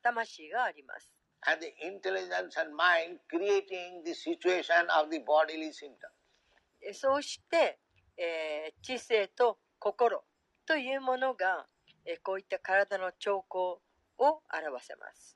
[0.04, 1.12] 魂があります。
[1.48, 6.10] and the intelligence and mind creating the situation of the bodily symptom.
[6.82, 7.80] えそうして、
[8.18, 10.24] えー知性と心
[10.70, 11.66] というものが
[12.06, 13.82] えこういった体の兆候
[14.20, 15.36] を表せます。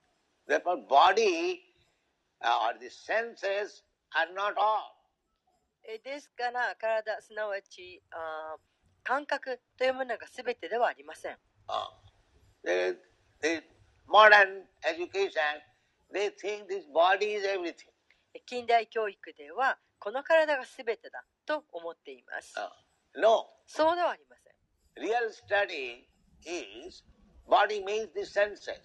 [6.03, 8.57] ですから体すなわちあ
[9.01, 11.37] 感覚というものが全てではありません。
[18.45, 22.53] 近代教育ではこの体が全てだと思っています。
[22.55, 24.32] Uh, あ。
[24.99, 26.07] Real study
[26.45, 27.03] is
[27.49, 28.79] body means the senses.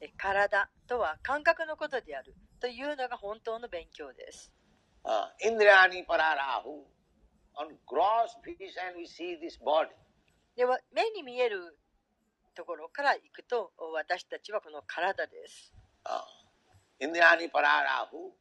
[0.00, 4.52] え体とは感覚のことであるというのが本当の勉強です。
[5.04, 6.84] Uh, Indrani pararahu.
[7.54, 9.88] On gross vision, we see this body.
[10.56, 11.76] では目に見える
[12.54, 15.72] ところから行くと私たちはこの体です。
[16.04, 16.20] Uh,
[17.00, 18.32] Indrani pararahu,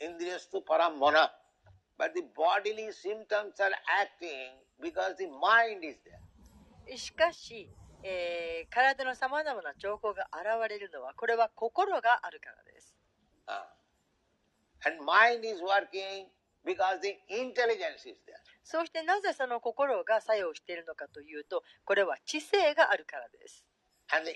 [0.00, 1.30] Indriyastu paramana.
[1.98, 3.70] But the bodily symptoms are
[4.00, 4.61] acting
[6.96, 7.68] しかし、
[8.02, 12.94] えー、体のさまざまな兆候が現れるのはこれは心があるからです。
[18.64, 23.64] そしてなぜその心が作用しているのかというとこれは知性があるからです。
[24.12, 24.30] And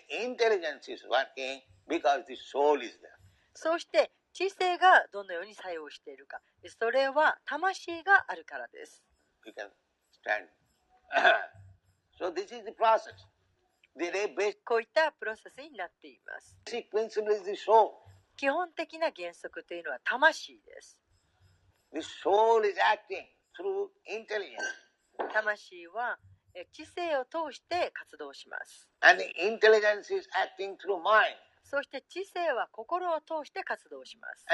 [3.54, 6.40] そして知性がどのように作用しているか
[6.78, 9.02] それは魂があるからです。
[14.68, 16.56] そ ういったプロセスになっています。
[18.36, 21.00] 基本的な原則というのは魂です。
[25.32, 26.18] 魂は
[26.72, 28.88] 知性を通して活動します。
[31.64, 34.44] そして知性は心を通して活動します。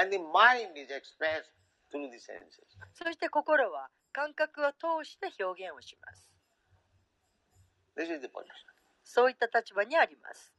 [2.93, 6.29] そして心は感覚を通して表現をします。
[9.03, 10.53] そういった立場にあります。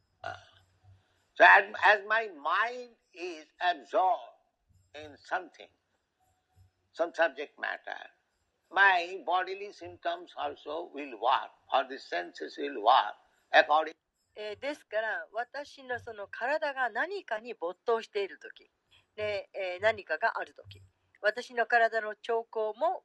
[14.34, 18.68] ですから私の,その体が何かに没頭している時、
[19.16, 20.82] ねえ、何かがある時
[21.22, 23.04] 私の体の兆候も。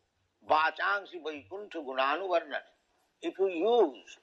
[0.47, 2.65] vachangsi vaikuntha gunanuvarnani.
[3.21, 4.19] If you use,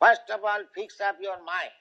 [0.00, 1.72] first of all, fix up your mind.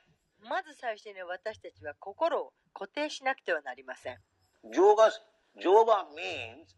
[0.43, 4.17] まず最初に私たちは心を固定しなくてはなりません
[4.63, 5.11] Yoga,
[5.55, 6.75] yoga means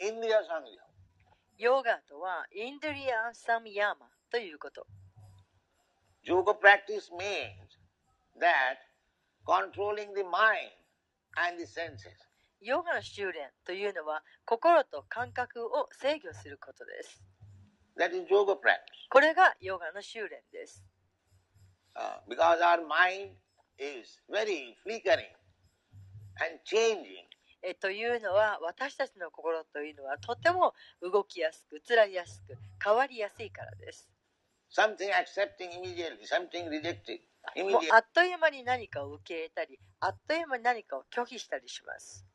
[0.00, 0.80] Indriya Sangya.
[1.56, 4.86] ヨガとはインドリア・サムヤマということ。
[6.24, 7.78] Yoga practice means
[8.40, 8.78] that
[9.46, 10.72] controlling the mind
[11.36, 12.10] and the senses.
[12.64, 17.22] ヨガの修練というのは心と感覚を制御することです。
[19.10, 20.82] これがヨガの修練です。
[27.80, 34.08] というのは私たちの心というのはとても動きやすく、つらりやすく、変わりやすいからです。
[37.92, 42.26] あっという間に何かを受け入れたりあっという間に何かを拒否したりします。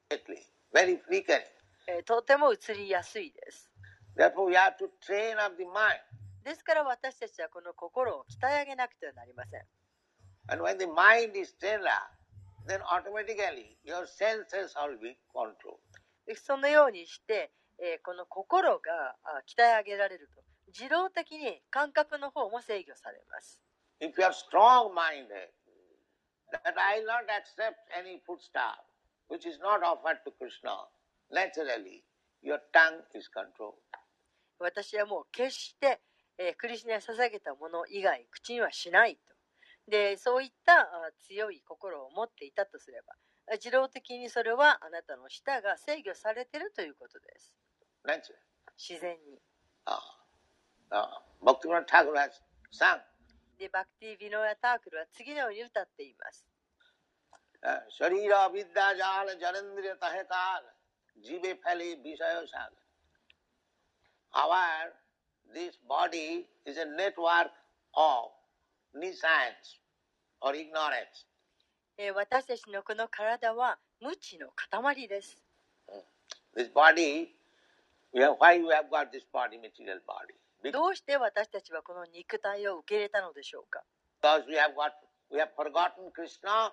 [2.05, 3.70] とても移りやすいです。
[4.16, 4.34] で
[6.55, 9.68] すから私たちはこの心を鍛え上げなくてはなりません。
[16.36, 19.16] そのようにして、えー、この心が
[19.47, 23.62] 鍛え上げられると、自動的に感覚の方も制御されます。
[24.01, 25.51] If you have strong minded,
[26.51, 28.89] that I will not accept any foodstuff.
[29.30, 30.76] Which is not offered to Krishna,
[31.32, 32.04] naturally
[32.42, 33.80] your tongue is controlled.
[34.60, 36.02] 私はもう決して、
[36.38, 39.22] えークリシュナに捧げたもの以外口にはしないと。
[39.90, 40.86] でそういったあ
[41.28, 43.14] 強い心を持っていたとすれば
[43.50, 47.56] あ自動的にそれはあなたの舌が制御されているということです。
[48.78, 49.40] 自然に。
[49.86, 49.98] Ah,
[50.92, 52.32] ah, Thakur has
[52.72, 53.02] sung,
[53.58, 56.46] でバクティ・ビノヤ・タークルは次のように歌っています。
[57.64, 60.64] Uh, Sharira vidya jala janandriya tahe kal,
[61.24, 62.72] jive phale visaya sagar.
[64.34, 64.94] Our,
[65.53, 67.52] this body is a network
[67.95, 68.31] of
[68.94, 69.80] nescience
[70.41, 71.26] or ignorance.
[71.98, 75.44] えー私たちのこの体は無知の塊です。
[76.56, 77.27] This body,
[78.14, 80.72] why we have got this body, material body?
[80.72, 83.84] どうして私たちはこの肉体を受け入れたのでしょうか
[84.22, 84.91] Because we have got,
[85.31, 86.72] we have forgotten Krishna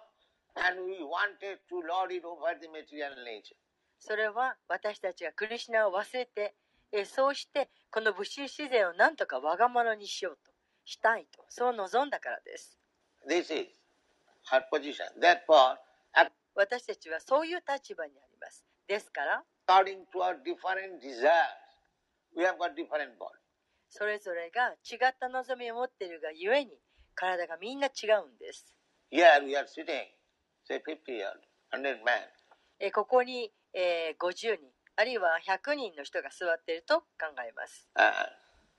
[0.56, 3.56] and we wanted to lord it over the material nature.
[3.98, 6.54] それは私たちがクリシュナを忘れて、
[6.92, 10.52] えーそうしてこの物質自然を何とか我が物にしようと
[10.84, 12.78] したいとそう望んだからです。
[13.28, 13.68] This is
[14.52, 15.04] our position.
[15.20, 15.76] Therefore,
[16.54, 18.64] 私たちはそういう立場にあります。
[18.88, 21.32] ですから、according to our different desires,
[22.34, 23.36] we have got different body.
[23.88, 26.72] それぞれが違った望みを持っているがゆえに
[27.14, 28.74] 体がみんな違うんです。
[29.12, 30.06] Here we are sitting,
[32.78, 37.06] えーここに、えー50人あるいは100人の人が座っていると考
[37.46, 37.86] えます。
[37.94, 38.12] Uh,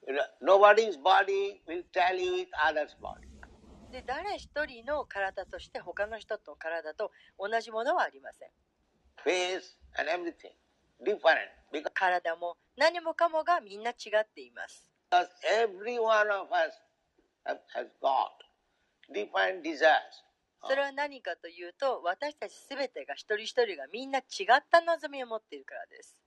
[0.07, 3.27] you know, nobody's body will tally with others' body.
[3.91, 8.49] で誰一人の体として他の人と体と同じものはありません。
[9.23, 9.77] Because
[11.93, 14.83] 体も何もかもがみんな違っています。
[15.11, 16.73] every one of us
[17.75, 18.31] has got
[19.13, 20.26] different desires.
[20.67, 24.21] それは何かというと私たち全てが一人一人がみんな違
[24.53, 26.21] った望みを持っているからです。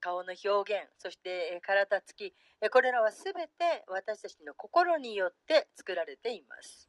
[0.00, 2.32] 顔の表現そして体つき
[2.70, 6.88] これらは全て私たちの心によって作られています。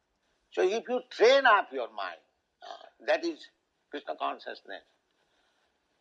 [0.51, 2.19] So if you train up your mind,
[2.61, 3.39] uh, that is
[3.89, 4.83] Krishna consciousness.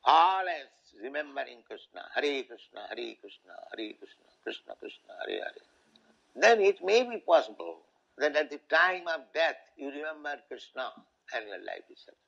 [0.05, 0.71] Always
[1.03, 5.65] remembering Krishna, Hare Krishna, Hare Krishna, Hare Krishna, Krishna Krishna, Hare Hare.
[6.35, 7.79] Then it may be possible
[8.19, 10.91] that at the time of death you remember Krishna
[11.35, 12.19] and your life is settled.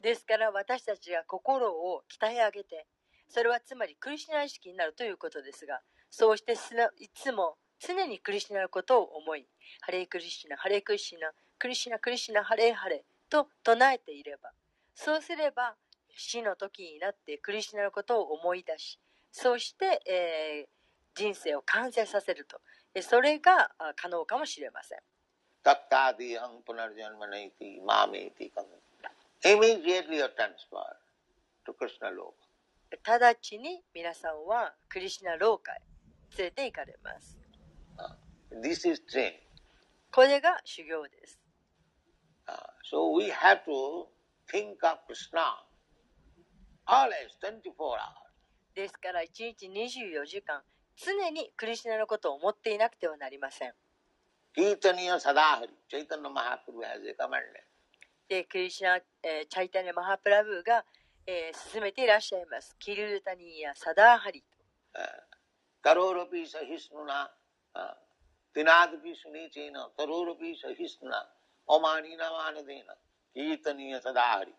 [0.00, 2.86] ですから私たちが心を鍛え上げて
[3.26, 5.80] それはつまりクリシナ意識になるということですが
[6.10, 9.46] そうしてすないつも常にクリシナのことを思い
[9.80, 11.30] ハレークリシナハレークリシナ
[11.64, 14.50] クリシュナクリシュナハレーハレと唱えていれば
[14.94, 15.76] そうすれば
[16.14, 18.98] 死の時になってクリシュナのことを思い出し
[19.32, 20.68] そして、えー
[21.16, 22.60] 人生を完成させると
[22.92, 24.98] えそれがあ可能かもしれません.
[33.06, 35.80] 直ちに皆さんはクリシュナローカへ
[36.36, 37.38] 連れて行かれます
[38.50, 39.32] This is training.
[40.12, 41.43] これが修行です。
[42.46, 42.56] Uh,
[42.90, 44.06] so we have to
[44.50, 45.40] think of Krishna
[46.86, 48.24] always 24 hours.
[48.74, 50.60] ですから1日24時間
[50.96, 53.72] 常にクリシュナのことを思っていなくてはなりません。
[54.56, 57.64] Kirtaniya Sadahari, Chaitanya Mahaprabhu has recommended.
[58.28, 60.84] で、クリシュナ、えーチャイタニャ・マハプラブーが、
[61.26, 62.76] えー進めていらっしゃいます。
[62.78, 64.46] キルータニーやサダーハリと。
[64.94, 65.02] Uh,
[65.82, 67.28] Karoropi Sahisnuna,
[67.74, 67.94] uh,
[68.54, 71.20] Tinadapi Sunichena, Karoropi Sahisnuna,
[71.68, 72.94] Omanina Manadena,
[73.36, 74.52] Kirtaniya Sadahari.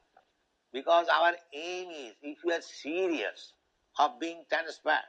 [0.72, 3.54] Because our aim is, if you are serious
[4.00, 5.08] of being transferred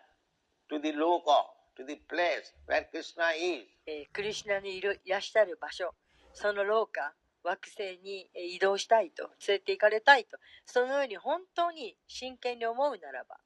[0.71, 1.43] to the loka,
[1.77, 5.95] to the place where Krishna is, えークリシュナにいるいらっしゃる場所、
[6.35, 13.37] その廊下、惑星にえー移動したいと、連れて行かれたいと、そのように本当に真剣に思うならば、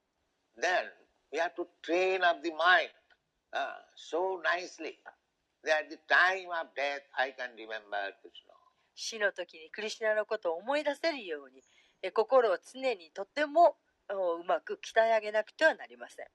[0.59, 0.89] then
[1.31, 2.91] we have to train up the mind
[3.53, 4.97] uh, so nicely
[8.95, 11.63] 死の時にクリュナのことを思い出せるように
[12.13, 13.77] 心を常にとても
[14.09, 16.25] うまく鍛え上げなくてはなりません。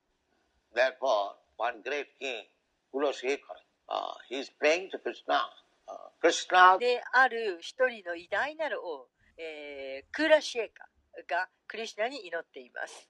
[6.79, 9.09] である一人の偉大なる王、
[9.39, 10.85] えー、クラシエカ
[11.29, 13.09] がクリュナに祈っています。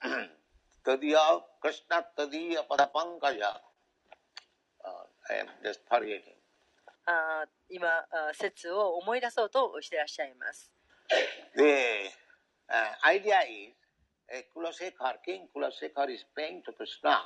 [0.88, 3.60] Tadiya, Krishna Tadiya Padapankaja.
[4.80, 6.32] Uh, I am just forgetting.
[7.04, 10.70] あー今あー説を思い出そうとしてらっしゃいます
[11.56, 11.62] The
[12.68, 13.72] uh, idea is
[14.32, 17.20] uh, Kulasekhar, King Kulasekhar is praying to Krishna.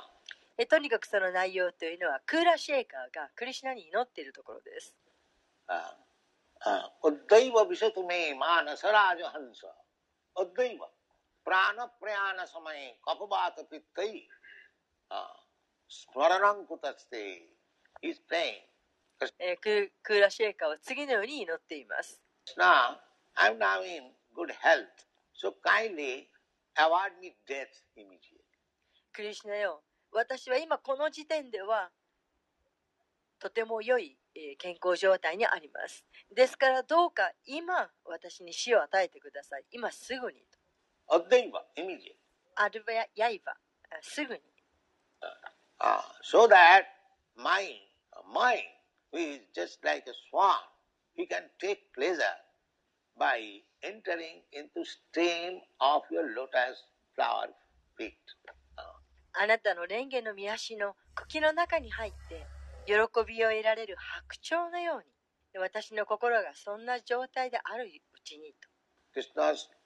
[0.57, 4.93] えとにかくその内容というのはクーラシエカがクリシュナに祈っているところです
[5.69, 5.79] Uh,
[6.65, 9.71] uh, Uddaiva Visatume Manasaraja Hansa.
[10.35, 10.87] Uddaiva.
[10.87, 11.02] Prana Prayana
[11.47, 14.11] ప్రాణ ప్రయాణ సమయం కపబాత పిత్తై
[16.01, 17.25] స్మరణం కుతస్తే
[18.09, 18.61] is playing
[19.39, 22.21] えー、ク,クーラシェイカーは次のように祈っています。
[29.13, 31.91] クリシナよ、私は今この時点では
[33.39, 36.03] とても良い、えー、健康状態にあります。
[36.33, 39.65] ですからどうか今私に死を与えてください。
[39.71, 40.43] 今すぐに。
[41.09, 42.69] あ
[44.01, 44.41] すぐに
[45.83, 46.83] Uh, so that
[47.35, 47.75] mind,
[48.33, 48.63] mind
[49.11, 50.55] is just like a swan.
[51.13, 52.39] He can take pleasure
[53.19, 56.79] by entering into stream of your lotus
[57.15, 57.51] flower
[57.97, 58.15] feet.
[59.35, 62.45] あなたの蓮華の御足の茎の中に入って
[62.85, 62.93] 喜
[63.27, 67.89] びを得られる白鳥のように私の心がそんな状態であるう
[68.23, 68.69] ちにと
[69.19, 69.82] Krishna's uh,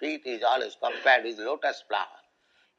[0.00, 2.18] feet is always compared with lotus flower.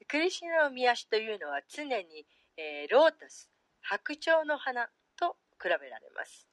[0.08, 2.26] クリシュナの御足というのは常に、
[2.58, 3.50] えーロータス
[3.82, 6.48] 白鳥の花と比べられます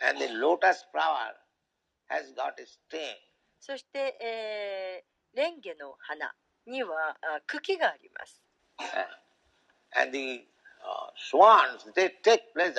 [0.00, 1.34] And the lotus flower
[2.08, 3.14] has got a stem.
[3.60, 6.34] そして、えー、蓮華の花
[6.66, 8.40] にはあ茎があります。
[8.78, 10.46] Uh, and the
[10.82, 12.74] uh, swans, they take pleasure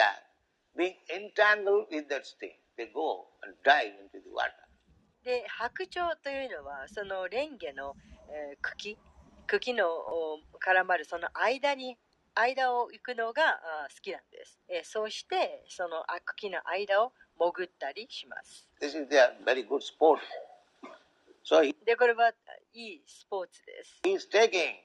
[0.76, 2.52] being entangled in that sting.
[2.78, 4.65] They go and dive into the water.
[5.26, 7.96] で白鳥というのはそのレンゲの、
[8.30, 8.96] えー茎
[9.48, 11.98] 茎のお絡まるその間に
[12.36, 20.20] 間を行くのがあ好きなんです、えーそうしてそのあ茎の間を潜ったりします This is their very good sport.
[21.44, 22.32] So he でこれは
[22.74, 24.78] いいスポーツです he is taking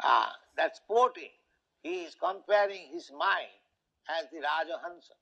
[0.00, 1.32] uh, that sporting.
[1.82, 3.48] He is comparing his mind
[4.08, 5.16] as the Rajahansa.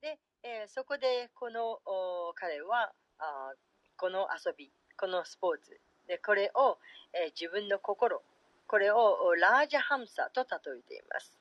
[0.00, 3.52] で、えーそこでこのお彼はあ
[3.98, 6.78] この遊びこのスポーツでこれを、
[7.12, 8.22] え、自分の心
[8.66, 11.32] これをラージャハンサと例えています。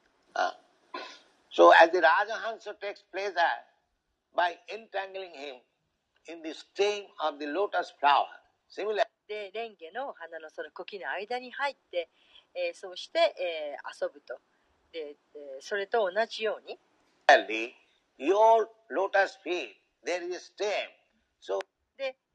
[9.27, 12.09] で、レンゲの花のその茎の間に入って、
[12.53, 14.39] えー、そして、えー、遊ぶと
[14.91, 16.79] で、えー、それと同じように。
[18.17, 19.75] Your lotus feet,
[20.05, 20.96] there is a stem.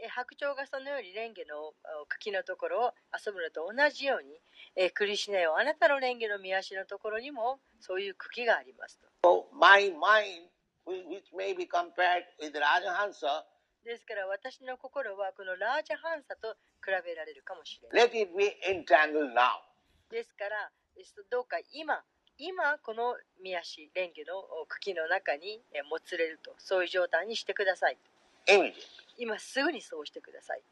[0.02, 1.68] So で、えー白鳥がそのようにレンゲの
[2.02, 4.34] お茎のところを遊ぶのと同じように、
[4.76, 9.48] えークリシュナよあなたのレンゲの見足のところにもそういう茎がありますと。
[9.54, 10.48] My mind,
[10.86, 13.44] whi- which may be compared with Rajahansa,
[13.84, 16.54] ですから私の心はこのラージャハンサと
[16.84, 18.08] 比べられるかもしれない。
[18.08, 19.58] let it be entangled now.
[20.10, 22.02] ですからえーどうか今
[22.38, 27.98] 今この見足レンゲのお茎の中にえーもつれるとそういう状態にしてください
[28.48, 28.74] Immediately.
[29.19, 30.62] 今すぐにそうしてください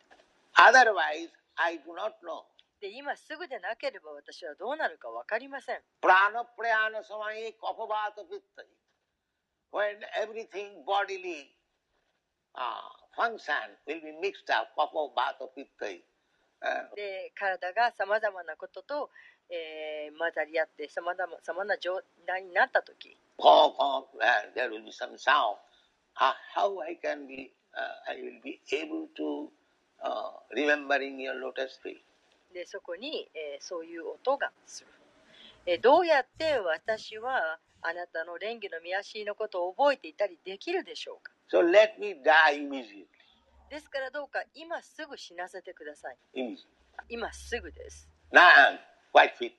[0.57, 2.43] Otherwise, I do not know.
[2.81, 8.65] で今すぐでなければ私はどうなるか分かりません Prana prayana samaye kapavata pittai.
[9.73, 11.47] When everything bodily
[12.57, 13.55] uh, function
[13.87, 16.01] will be mixed up, kapavata pittai.
[16.63, 19.11] Uh, で体がさまざまなことと、
[19.51, 24.03] えー混ざり合ってさまざまな状態になった時 caw, uh,
[24.55, 25.57] there will be some sound.
[26.21, 29.49] Uh, how I can be, uh, I will be able to
[30.03, 31.99] uh, remembering your lotus feet.
[32.53, 34.89] でそこに、えーそういう音がする、
[35.67, 43.07] えーどうやって私はあなたの蓮華の見足のことを覚えていたりできるでしょうか So let me die immediately.
[43.71, 46.57] ですからどうか今すぐ死なせてください immediately.
[47.09, 48.41] 今すぐです Now
[49.15, 49.53] quite fit.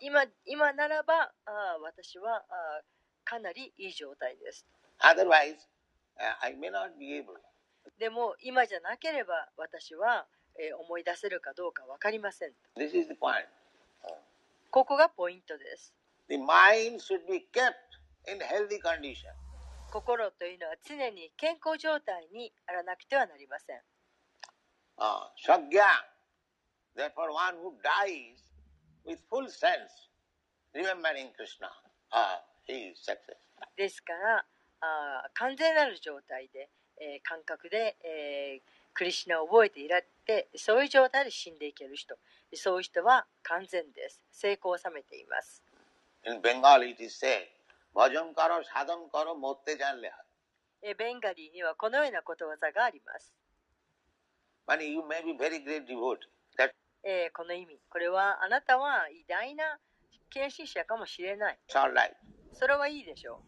[0.00, 2.84] 今今ならばあー私はあー
[3.24, 4.64] かなりいい状態です
[5.00, 5.56] Otherwise,
[7.98, 10.26] でも今じゃなければ私は、
[10.58, 13.46] えー思い出せるかどうか分かりません This is the point.
[14.70, 15.92] ここがポイントです
[16.28, 17.72] The mind should be kept
[18.30, 19.28] in healthy condition.
[19.90, 23.80] 心というのは常に健康状態にあらなくてはなりません
[24.98, 25.88] Uh, Shagya,
[26.94, 28.44] therefore one who dies
[29.06, 30.10] with full sense,
[30.74, 31.68] remembering Krishna,
[32.12, 32.36] uh,
[32.66, 33.36] he is success.
[33.76, 34.44] ですから
[34.82, 36.68] あー完全なる状態で、
[37.00, 38.62] えー感覚で、えー
[38.94, 42.14] クリシュナを覚えていらってそういう状態で死んでいける人。
[42.54, 44.20] そういう人は完全です。
[44.30, 45.62] 成功を収めています。
[46.26, 47.46] In Bengal it is said,
[47.94, 50.10] bhajan karo, sadhan karo, motte janle hai."
[50.82, 53.32] えーベンガリーにはこのようなことわざがあります、
[54.68, 56.18] Meaning you may be very great devotee.
[56.58, 56.72] That
[57.02, 57.78] えーこの意味。
[57.88, 59.78] これはあなたは偉大な
[60.28, 61.58] 献身者かもしれない.
[62.52, 63.42] それはいいでしょ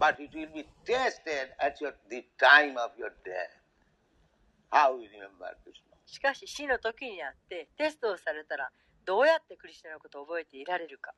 [0.00, 3.52] But it will be tested at your, the time of your death.
[4.72, 5.92] How you remember Krishna.
[5.92, 8.70] うしかし死の時になってテストをされたら
[9.04, 11.12] どうやってクリシュナのことを覚えていられるか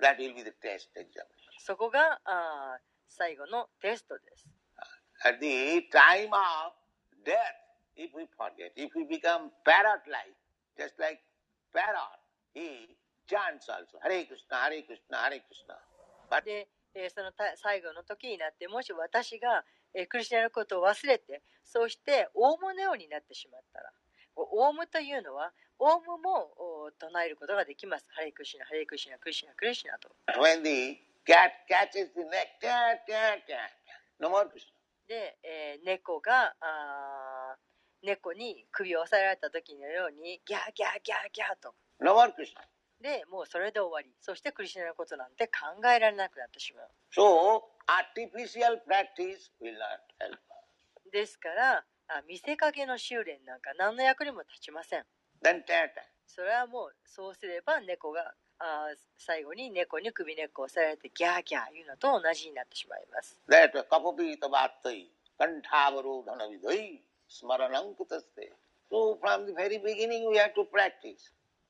[0.00, 1.58] That will be the test examination.
[1.58, 4.46] そこがあー最後のテストです。
[5.24, 6.78] At the time of
[7.26, 7.34] death,
[7.96, 10.30] if we forget, if we become parrot-like,
[10.78, 11.18] just like
[11.74, 12.22] parrot,
[12.54, 12.94] he
[13.26, 15.74] chants also, Hare Krishna, Hare Krishna, Hare Krishna.
[16.30, 23.92] But で、えーそのた最後の時になってもし私が、えークリスチャンのことを忘れてそうしてオウムのようになってしまったら
[24.36, 28.06] オウムというのはオウムもお唱えることができます。
[28.10, 30.10] ハレクリシナ、ハレクリシナ、クリシナ、クリシナと。
[30.40, 33.70] when the cat catches the neck, cat, cat, cat,
[34.18, 34.72] no more Krishna.
[35.06, 42.62] で、えー猫があー猫に首を押さえられた時のようにギャーギャーギャーギャーと No more Krishna.
[43.00, 46.88] でもうそれで終わりそして苦しシナのことなんて考えられなくなってしまう。
[51.12, 51.84] ですから
[52.26, 55.04] 見せかけの修練なんか何の役にも立ちません。
[56.26, 63.40] それはもうそうすれば猫があ最後に猫に首根っこを押されてギャーギャー言うのと同じになってしまいます。
[63.48, 63.72] That,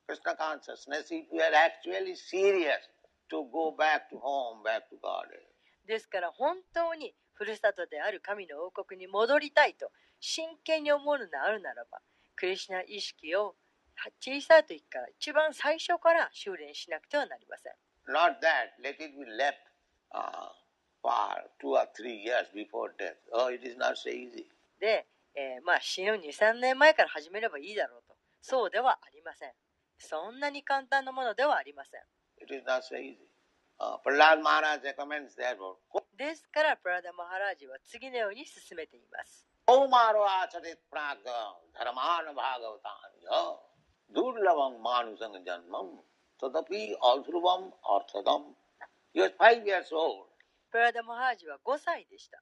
[0.09, 2.81] Krishna consciousness if we are actually serious
[3.29, 5.29] to go back to home, back to God.
[5.85, 11.99] ですから本当にふるさとである神の王国に戻りたいと真剣に思うのであるならば
[12.35, 13.55] クリシナ意識を
[14.19, 17.73] 小さい時から一番最初から修練しなくてはなりません
[18.11, 19.61] Not that, let it be left
[20.15, 20.49] uh,
[21.03, 21.13] for
[21.61, 23.13] two or three years before death.
[23.31, 24.45] Oh, it is not so easy.
[24.79, 25.05] で、
[25.35, 29.51] えーまあ死ぬ23年前から始めればいいだろうとそうではありません
[29.99, 32.01] そんなに簡単なものではありません。
[36.17, 39.45] ですから、プラダ・マハラジは次のように進めています。
[50.71, 52.41] プラ、ダラマ・ラ・ー・ジは5歳でした。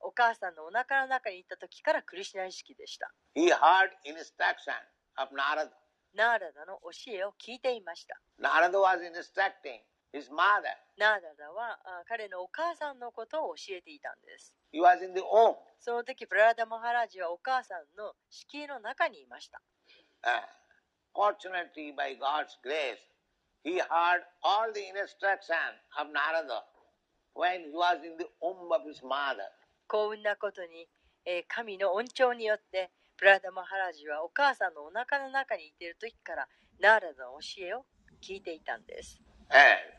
[0.00, 4.74] お母さんのお腹の中にいた時からクリシナ意識でした He heard instruction
[5.16, 5.70] of Narada.
[6.14, 9.80] ナーラダの教えを聞いていました Narada was instructing
[10.12, 10.74] his mother.
[10.98, 15.54] ナーラダはあ彼のお母さんのことを教えていたんです He was in the womb.
[15.78, 19.60] その時プラダ・マハラージはお母さんの敷居の中にいました
[20.22, 20.42] Uh,
[21.14, 23.00] fortunately, by God's grace,
[23.64, 25.56] he heard all the instruction
[25.98, 26.60] of Narada
[27.32, 29.48] when he was in the womb of his mother.
[29.90, 30.86] 幸運なことに、
[31.26, 36.46] えー神の恩寵によってプラダ・マハラージはお母さんのお腹の中にいている時から
[36.78, 37.84] ナーラダの教えを
[38.22, 39.20] 聞いていたんです。
[39.50, 39.58] And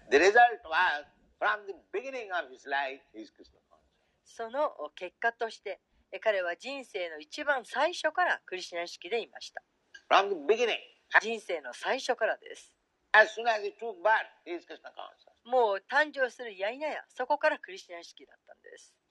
[0.09, 1.03] the result was,
[1.38, 3.84] from the beginning of his life, he is Krishna conscious.
[4.23, 5.81] その結果として
[6.13, 9.61] えー彼は人生の一番最初からクリシナ意識でいました。
[10.09, 10.80] From the beginning,
[11.22, 12.73] 人生の最初からです。
[13.11, 15.31] As soon as he took birth, he is Krishna conscious.
[15.43, 18.60] もう誕生するや否やそこからクリシナ意識だったんです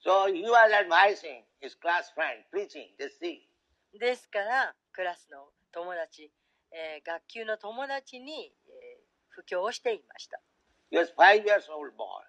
[0.02, 3.46] So he was advising his class friend, preaching, just see.
[3.98, 6.30] ですからクラスの友達、
[6.72, 9.00] えー学級の友達に、えー
[9.32, 10.40] 布教をしていました
[10.90, 12.24] He was five years old boy,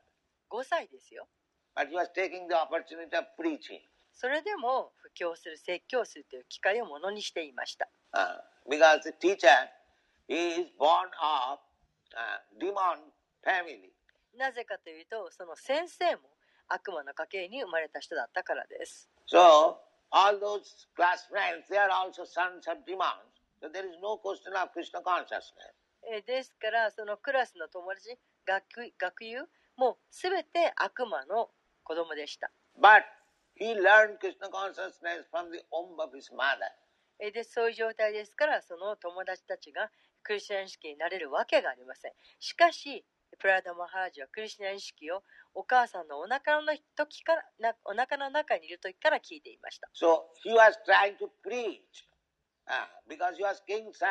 [0.51, 1.27] 5歳ですよ
[1.75, 3.79] but he was taking the opportunity of preaching.
[4.13, 8.37] それでも布教する説教するという機会をものにしていました Uh,
[8.69, 9.47] because the teacher
[10.27, 11.59] is born of
[12.13, 12.99] uh, demon
[13.43, 13.91] family.
[14.37, 16.21] なぜかというとその先生も
[16.73, 19.75] 悪魔の家系に生まれた人だったからです So
[20.11, 23.31] all those class friends, they are also sons of demons.
[23.61, 25.73] So there is no question of Krishna consciousness.
[26.03, 29.45] えーですからそのクラスの友達学学友
[29.77, 31.49] も全て悪魔の
[31.83, 32.49] 子供でした
[32.79, 33.03] But
[33.55, 36.71] he learned Krishna consciousness from the womb of his mother.
[37.19, 39.91] えーでそういう状態ですからその友達たちが
[40.23, 43.05] クリスチャン意識になれるわけがありませんしかし
[43.41, 45.23] プラダ・マハラージはクリスチャン意識を
[45.55, 51.81] お母さんのお腹の時からなお腹の中にいる時から聞いていました So he was trying to preach.
[52.69, 54.07] Uh, because he was king's son,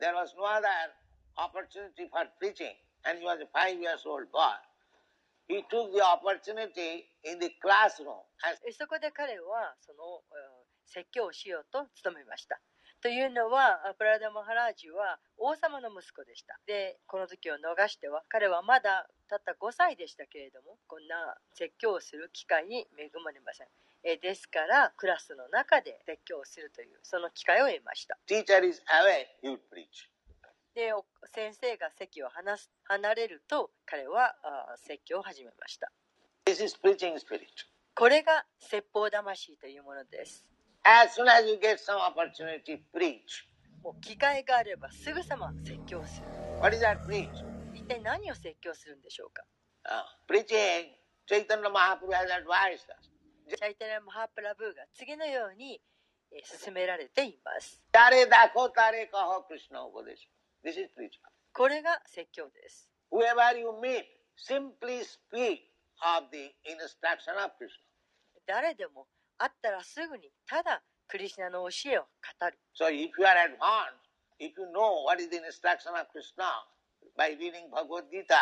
[0.00, 0.68] there was no other
[1.38, 2.74] opportunity for preaching.
[3.06, 4.58] And he was a five years old boy.
[5.48, 12.60] He took the opportunity in the classroom and えそこで彼はそのうん説教をしようと努めました
[13.02, 16.56] というのはあプラダ・マハラージは王様の息子でした。
[16.66, 23.66] でこの時を逃しては彼はまだたった5歳でしたけれどもこんな説教をする機会に恵まれません。
[24.04, 28.16] えですからクラスの中で説教をするというその機会を得ました。
[28.30, 30.06] Teacher is away, he would preach.
[30.72, 35.90] でお先生が席を離す離れると彼はあ説教を始めました。
[36.46, 37.42] This is preaching spirit.
[37.96, 40.51] これが説法魂というものです
[40.84, 43.46] As soon as you get some opportunity, preach.
[43.82, 46.26] もう機会があればすぐさま説教する
[46.60, 47.28] What is that preach?
[47.74, 49.42] 一体何を説教するんでしょうか
[49.84, 50.94] Uh, preaching,
[51.26, 53.10] Chaitanya Mahaprabhu has advised us.
[53.48, 55.80] チャイタラ・マハプラブーが次のように
[56.32, 57.82] えー進められています。
[57.92, 60.22] Tare dakho tare kaho Krishna upadesh.
[60.64, 61.18] This is preaching.
[61.52, 62.88] これが説教です。
[63.10, 64.04] Whoever you meet,
[64.38, 65.58] simply speak
[66.00, 67.82] of the instruction of Krishna.
[68.46, 69.06] 誰でも
[69.42, 72.02] 会ったらすぐにただクリシナの教えを
[72.40, 72.56] 語る。
[72.78, 73.98] So if you are advanced,
[74.38, 76.46] if you know what is the instruction of Krishna
[77.16, 78.34] by reading Bhagavad Gita,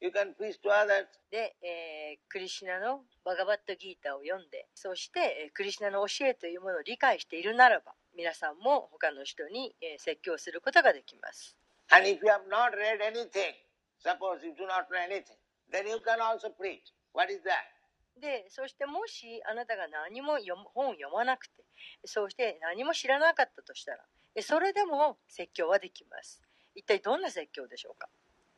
[0.00, 1.06] you can preach to others.
[1.30, 11.56] で、えークリシナのバガバットギータを読んで、そして、えークリシナの教えというものを理解しているならば、皆さんも他の人に、えー説教することができます。
[11.90, 13.54] And if you have not read anything,
[14.02, 15.36] suppose you do not know anything,
[15.70, 16.80] then you can also preach.
[17.12, 17.77] What is that?
[18.18, 21.64] でそしてもしあなたが何も読む本を読まなくて
[22.04, 23.98] そうして何も知らなかったとしたら
[24.34, 26.42] えそれでも説教はできます
[26.74, 28.08] 一体どんな説教でしょうか、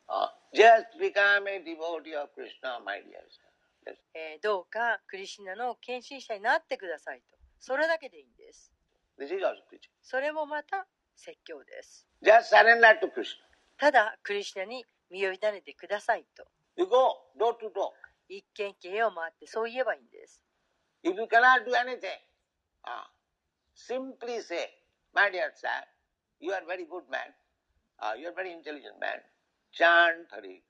[0.09, 3.93] Uh, just become a devotee of Krishna, my dear sir.
[3.93, 3.97] Yes.
[4.15, 8.73] えーどうかクリシナの献身者になってくださいとそれだけでいいんです.
[10.03, 12.07] それもまた説教です。
[12.23, 13.37] Just surrender to Krishna.
[13.79, 16.45] ただ、クリシュナに身を委ねてくださいと。
[16.77, 17.91] You go door to door.
[18.31, 20.41] 一軒一軒家を回ってそう言えばいいんです。
[21.03, 22.21] If you cannot do anything,
[22.85, 23.11] ah,
[23.75, 24.71] simply say,
[25.13, 25.69] My dear sir,
[26.39, 27.35] you are very good man,
[27.99, 29.21] uh, you are very intelligent man,
[29.73, 30.63] chant Hare.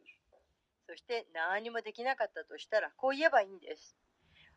[0.89, 3.97] そして何もできなかったとしたらこう言えばいいんです。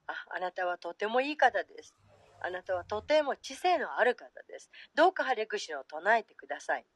[0.07, 1.93] ああなたはとてもいい方です。
[2.41, 4.69] あなたはとても知性のある方です。
[4.95, 6.92] どうかハレクシナを唱えてくださいと。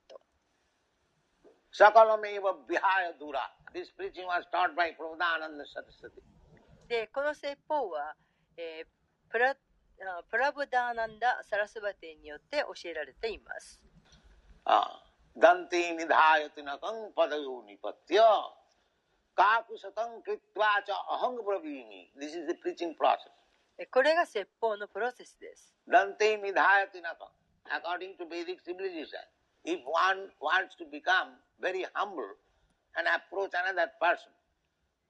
[1.74, 3.42] Sakalameva Vihaya Dura.
[3.74, 6.22] This preaching was taught by Prabhupada Saraswati.
[6.88, 8.16] で、この説法は、
[8.56, 8.88] えー
[9.30, 13.82] プラあプラブダーナンダ・サラスバテによって教えられています。
[14.66, 14.88] Ah,
[15.36, 18.24] Dante nidhayati nakang padayo nipatya.
[19.36, 22.10] Kakusatang kritva cha ahang bravini.
[22.16, 23.32] This is the preaching process.
[23.78, 25.74] えこれが説法のプロセスです。
[25.88, 27.32] Dante nidhayati nakang.
[27.70, 29.20] According to Vedic civilization,
[29.66, 32.24] if one wants to become very humble
[32.96, 34.32] and approach another person,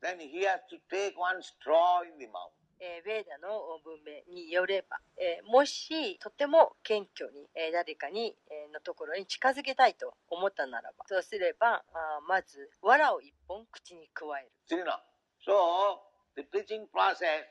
[0.02, 2.54] then he has to take one straw in the mouth.
[2.80, 14.44] えーベーダの文明によれば、えーもしとても謙虚に、えー誰かに、えーのところに近づけたいと思ったならばそうすればあーまず藁を一本口に加え
[14.76, 14.84] る.
[15.44, 15.98] So
[16.36, 17.46] the preaching process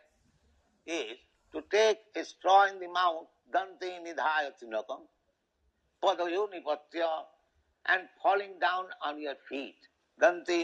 [0.87, 1.19] is
[1.53, 5.01] to take a straw in the mouth, dante nidhayati nakam,
[6.01, 7.27] padayo nipatya,
[7.89, 9.77] and falling down on your feet.
[10.19, 10.63] Dante.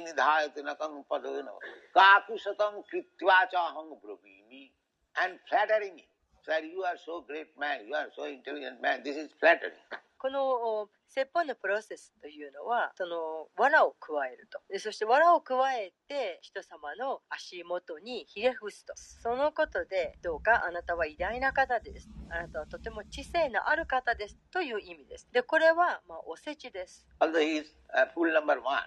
[5.20, 6.06] And flattering me.
[6.44, 9.02] Sir, you are so great man, you are so intelligent man.
[9.04, 9.72] This is flattering.
[10.22, 14.60] このお説法のプロセスというのはその藁を加えると。
[14.70, 18.92] でそして藁を加えて人様の足元にひれ伏すと。
[18.94, 22.08] そのことでどうかあなたは偉大な方です。
[22.30, 25.26] あなたはとても知性のある方ですという意味です。
[25.32, 27.04] でこれは、まあ、おせちです。
[27.18, 27.74] Although he is
[28.14, 28.78] full number one,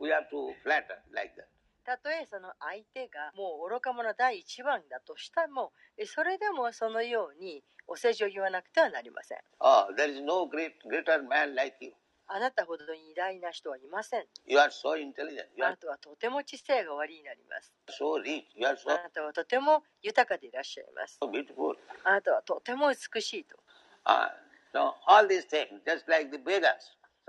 [0.00, 1.59] we have to flatter like that.
[1.84, 11.92] たとえその相手がもう愚か者第一番だとしてもえそれでもそのようにお世辞を言わなくてはなりません Oh, there is no great greater man like you.
[12.32, 15.48] あなたほどに偉大な人はいません You are so intelligent.
[15.56, 18.44] You あ are なたはとても知性がおありになります so rich.
[18.54, 21.18] You are あ so なたはとても豊かでいらっしゃいます。
[21.22, 21.74] beautiful.
[22.04, 23.56] あなたはとても美しいと。
[24.04, 24.30] Ah,
[24.72, 26.78] so all these things, just like the beggars.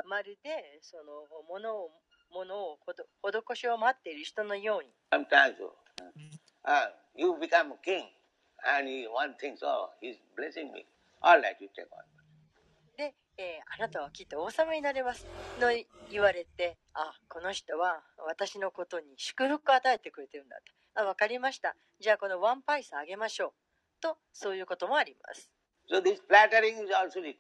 [0.06, 1.92] まるでそのものを
[2.34, 3.06] ものをほど
[3.54, 4.90] 施しを待っている人のように。
[5.12, 5.74] Sometimes oh,
[6.66, 8.06] uh, you become king
[8.78, 10.86] and he, one thinks, oh, he's blessing me.
[11.22, 12.04] All right, you take on.
[12.98, 15.26] で、えーあなたはきっと王様になれます
[15.60, 15.70] の
[16.10, 20.64] 言われてあこの人は私のことに祝福を与えてくれてるんだと。
[21.02, 21.76] あ分かりました。
[22.00, 23.52] じゃあこのワンパイスあげましょう。
[24.02, 25.50] とそういうこともあります。
[25.90, 27.36] So this flattering is also required.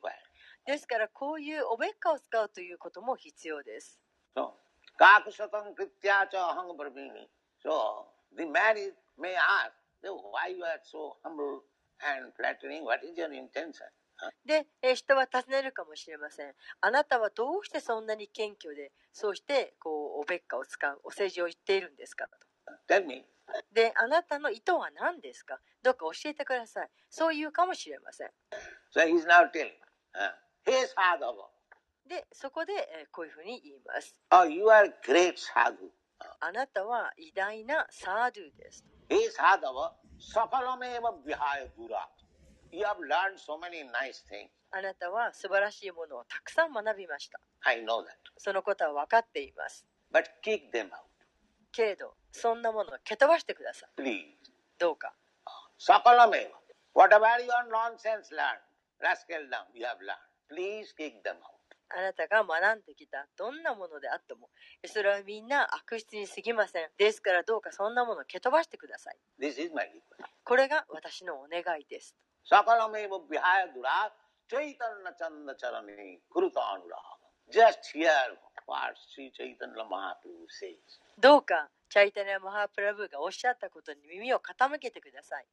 [0.66, 4.00] ですからこういうおべっかを使うということも必要です。
[4.36, 4.52] So,
[5.00, 7.28] kakusatam kritya cha ahang bravini.
[7.62, 9.74] So, the man is, may ask,
[10.06, 11.64] "Oh, why you are so humble
[12.02, 12.84] and flattering?
[12.84, 13.88] What is your intention?
[14.46, 16.54] で、えー人は尋ねるかもしれません。
[16.82, 22.38] あなたはどうしてそんなに謙虚で、そうしてこうおべっかを使う、お世辞を言っているんですかと。
[23.74, 26.90] で、あなたの意図は何ですかどうか教えてください。
[27.10, 28.32] そう言うかもしれません。
[28.94, 29.72] So he's now telling,
[30.14, 30.32] uh,
[30.64, 31.50] Hey sadhava,
[32.08, 34.16] で、そこで、えーこういうふうに言います。
[34.32, 35.90] oh, you are great sadhu.
[36.40, 38.86] あなたは偉大なサードゥです。
[39.10, 42.08] Hey sadhava, sakalameva vihaya dura.
[42.72, 44.50] You have learned so many nice things.
[44.72, 47.40] あなたは素晴らしいものをたくさん学びました。
[47.62, 48.08] I know that.
[48.38, 49.86] そのことは分かっています。
[50.14, 50.92] But kick them out,
[51.72, 54.02] けれど、そんなものを蹴飛ばしてください。
[54.02, 54.24] please.
[54.78, 55.14] どうか。
[55.80, 56.52] Sakalameva.
[56.94, 58.60] Whatever your nonsense learned,
[59.02, 61.51] rascaldom you have learned, please kick them out.
[61.98, 64.50] あなたが学んできたどんなものであっても
[64.86, 66.88] それはみんな悪質にすぎません。
[66.98, 69.18] ですからどうかそんなものを蹴飛ばしてください。
[69.40, 69.88] This is my
[70.44, 72.16] これが私のお願いです。
[81.18, 85.46] どうかチャイタニア・マハプラブがおっしゃったことに耳を傾けてください。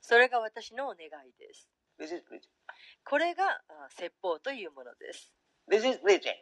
[0.00, 1.68] それが私のお願いです。
[1.98, 2.50] This is preaching.
[3.04, 5.32] これがあ説法というものです
[5.70, 6.34] This is preaching.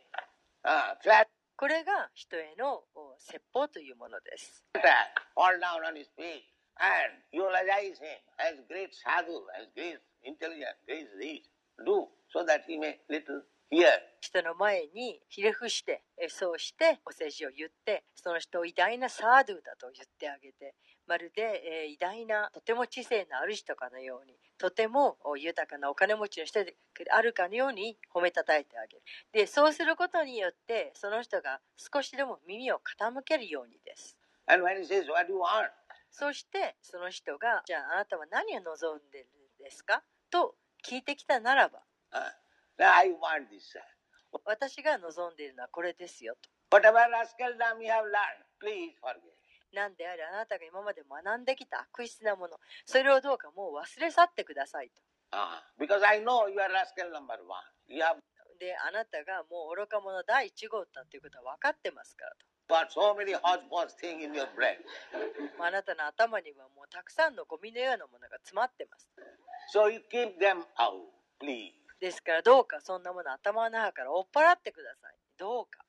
[0.65, 1.27] Ah, flat
[1.57, 4.65] これが人へのお説法というものです
[5.37, 6.43] fall down on his feet
[6.81, 11.45] and eulogize him as great sadhu, as great intelligent, great rich.
[11.85, 13.43] Do so that he may little
[14.21, 20.75] 人の前にひれ伏してえそうしてお世辞を言ってその人を偉大なサードゥだと言ってあげて
[21.07, 26.77] まるで、えー偉大なとても知性の主とかのようにとてもお豊かなお金持ちの人で
[27.11, 29.03] あるかのように褒めたたえてあげる。
[29.33, 34.17] でそうすることによってその人が少しでも耳を傾けるようにです。
[34.47, 35.69] And when he says, What do you want?
[36.11, 39.27] そしてその人がじゃああなたは何を望んでる
[39.61, 40.03] んですか？
[40.31, 40.55] と
[40.87, 41.81] 聞いてきたならば
[42.15, 42.21] Uh,
[44.45, 46.51] 私が望んでいるのはこれですよと。
[49.73, 52.57] 何であれあなたが今まで学んできた悪質なもの
[52.87, 55.03] それをどうかもう忘れ去ってくださいと。
[58.59, 62.33] であなたがもう愚か者第一号だということは分かってますから。
[65.59, 69.11] あなたの頭にはもうたくさんのゴミのようなものが詰まってます。
[69.75, 71.84] So you.
[72.01, 75.17] ですからどうかそんなもの頭の中から追っ払ってください。
[75.39, 75.85] どうか。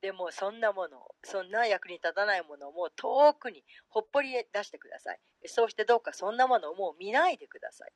[0.00, 5.20] でもそんなものそんな役に立たないものをもう遠くにほっぽり出してください。
[5.46, 7.92] そうしてどうかそんなものをもう見ないでください。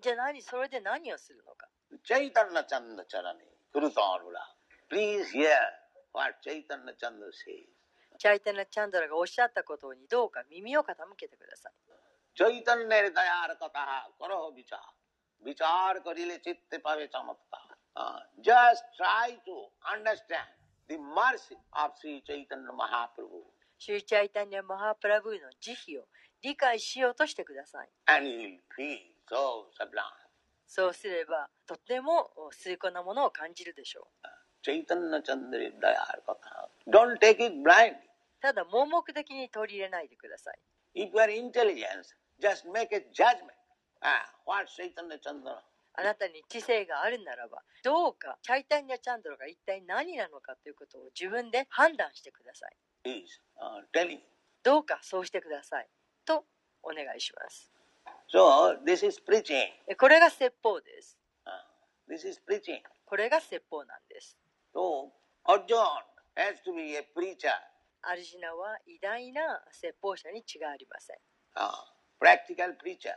[0.00, 1.68] じゃあ何それで何をするのか。
[2.04, 3.40] チェイタンナチャンナチャラニ。
[3.72, 4.40] クルトールラ。
[4.90, 5.48] Please hear
[6.12, 7.75] what チェイタンナチャンナ says.
[8.16, 11.72] チャイタナ・チャンドラがおっしゃったことにどうか耳を傾けてください。
[12.34, 14.80] チャイタンネルダヤルカタハ、コロビチャー。
[15.44, 17.66] ビチャーコリレチッテパベチャマプタ。
[18.42, 20.44] Just try to understand
[20.88, 23.56] the mercy of Sri Chaitanya Mahaprabhu.
[23.78, 26.04] シューチャイタニャ・マハプラブーの慈悲を
[26.42, 27.88] 理解しようとしてください。
[29.28, 29.66] So
[30.66, 34.28] そうすれば、とても崇高なものを感じるでしょう。
[34.62, 36.68] チャイタンナ・チャンドラダヤルカタハ。
[36.88, 37.96] Don't take it blind.
[38.40, 40.58] ただ盲目的に取り入れないでください。
[45.98, 52.76] あなたに知性があるならば、どうかチャイタニア・チャンドラが一体何なのかということを自分で判断してください。
[54.62, 55.88] どうかそうしてください。
[56.24, 56.44] と
[56.82, 57.72] お願いします。
[58.32, 59.68] So, this is preaching.
[59.96, 61.18] これが説法です。
[62.08, 62.80] This is preaching.
[63.06, 64.36] これが説法なんです。
[64.74, 65.10] So.
[68.08, 71.16] アルジナは偉大な説法者に違いありません
[71.56, 71.70] uh,
[72.20, 73.14] practical preacher.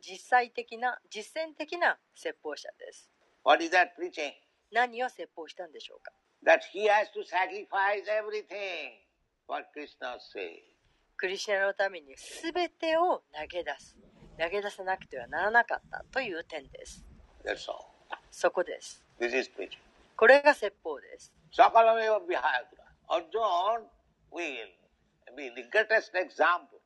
[0.00, 3.10] 実際的な実践的な説法者です
[3.44, 4.32] What is that preaching?
[4.72, 6.12] 何を説法したんでしょうか
[6.44, 8.92] That he has to sacrifice everything.
[9.46, 10.60] What Krishna says.
[11.16, 13.96] クリシュナのために全てを投げ出す
[14.38, 17.04] 投げ出さなくてはならなかったという点です
[17.44, 17.84] That's all.
[18.30, 19.78] そこです This is preaching.
[20.16, 22.84] これが説法です Sakalameva vihayakura.
[23.08, 23.82] Arjun
[24.30, 26.80] will be the greatest example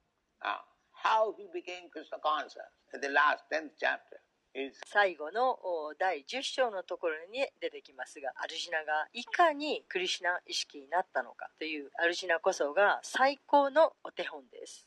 [0.45, 0.63] uh,
[0.93, 4.21] how he became Krishna conscious in the last 10th chapter.
[4.57, 14.87] Is 最後のお第10章のところに出てきますがアルジナがいかにクリシュナ意識になったのかというアルジナこそが最高のお手本です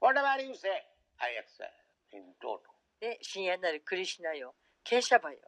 [0.00, 0.70] whatever you say,
[1.18, 1.74] I accept
[2.12, 2.60] in total.
[3.00, 4.54] で深淵なるクリシュナよ
[4.84, 5.38] ケーシャバよ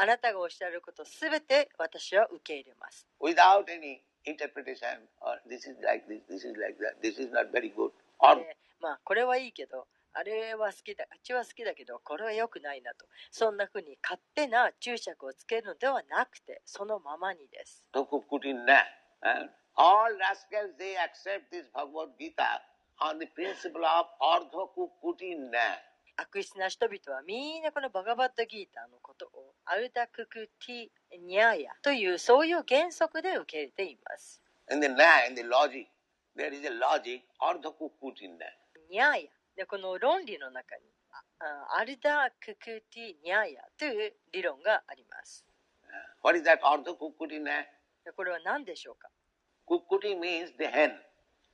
[0.00, 7.28] あなたがおっしゃることすべて私は受け入れます without any interpretation or this is like this, this is like that, this is
[7.28, 7.92] not very good.
[8.18, 17.84] Or でまあこれはいいけどあれは好きだあっちは好きだけどこれは良くないなとそんな風に勝手な注釈をつけるのではなくてそのままにです
[19.76, 22.60] all rascals they accept this Bhagavad Gita
[23.02, 25.90] on the principle of Ardhakukutinna.
[26.16, 34.42] 悪質な人々はみんなこのバガバッドギーターのことをアウダククティニャーヤというそういう原則で受け入れています。
[39.56, 40.82] でこの論理の中に
[41.76, 45.44] アルダククティニャーヤという理論があります。
[48.16, 49.08] これは何でしょうか？
[49.66, 50.64] ククティ means the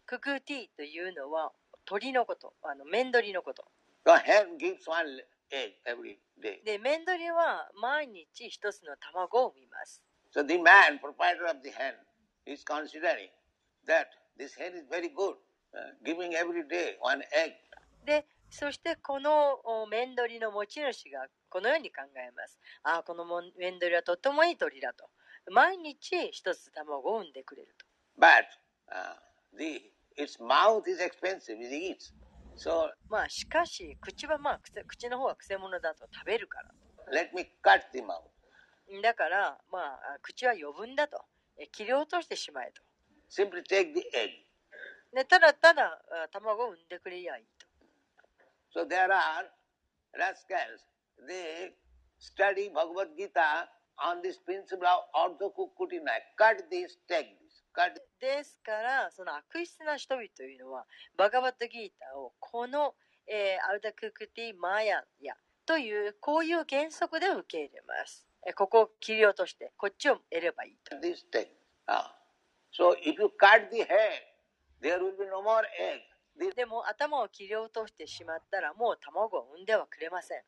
[0.06, 1.52] ククティというのは
[1.84, 3.64] 鳥のこと、あの面取りのこと。
[5.50, 6.62] Egg every day.
[6.64, 10.02] でメンドリは毎日一つの卵を産みます
[10.34, 11.94] So the man, proprietor of the hen,
[12.46, 13.30] is considering
[13.86, 15.34] that this hen is very good,
[15.72, 17.54] uh, giving every day one egg.
[18.04, 25.08] でそしてこのおメンドリの持ち主がこのように考えますああこのもメンドリはとってもいい鳥だと
[25.50, 27.86] 毎日一つ卵を産んでくれると
[28.18, 28.46] But
[28.92, 29.16] uh,
[29.58, 29.82] the
[30.16, 32.12] its mouth is expensive, it eats.
[32.56, 36.72] So まあしかし口はまあ口の方はくせ者だと食べるから
[37.12, 38.22] let me cut the mouth.
[39.02, 41.22] だからまあ口は余分だと
[41.58, 42.82] え切り落としてしまえと
[43.30, 44.30] Simply take the egg.
[45.14, 47.66] でただただあ卵を産んでくれりゃいいと
[48.78, 49.48] So there are
[50.18, 50.84] rascals.
[51.26, 51.72] They
[52.18, 53.68] study Bhagavad Gita
[54.04, 56.12] on this principle of Ardha Kukutina.
[56.36, 57.62] Cut this, take this.
[57.72, 60.86] Cut ですから、その悪質な人々というのは、
[61.16, 62.94] バガバットギータをこの、
[63.26, 65.04] えーアウダククティマーヤ
[65.64, 68.26] という、こういう原則で受け入れます。
[68.46, 70.96] えーここを切り落として、こっちを得ればいいと。
[70.96, 71.48] this thing.
[71.86, 72.14] Ah.
[72.72, 73.88] So if you cut the head,
[74.80, 76.00] there will be no more egg.
[76.38, 80.42] This でも頭を切り落としてしまったら、もう卵を産んではくれません。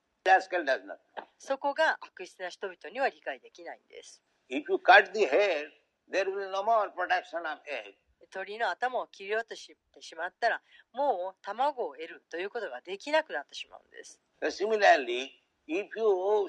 [1.39, 4.23] そこが悪質な人々には理解できないんです。
[4.51, 5.69] If you cut the head,
[6.11, 7.95] there will be no more production of egg.
[8.31, 10.61] 鳥の頭を切り落としてしまったら、
[10.93, 14.21] もう卵を得るということができなくなってしまうんです。
[14.43, 15.31] Similarly,
[15.67, 16.47] if you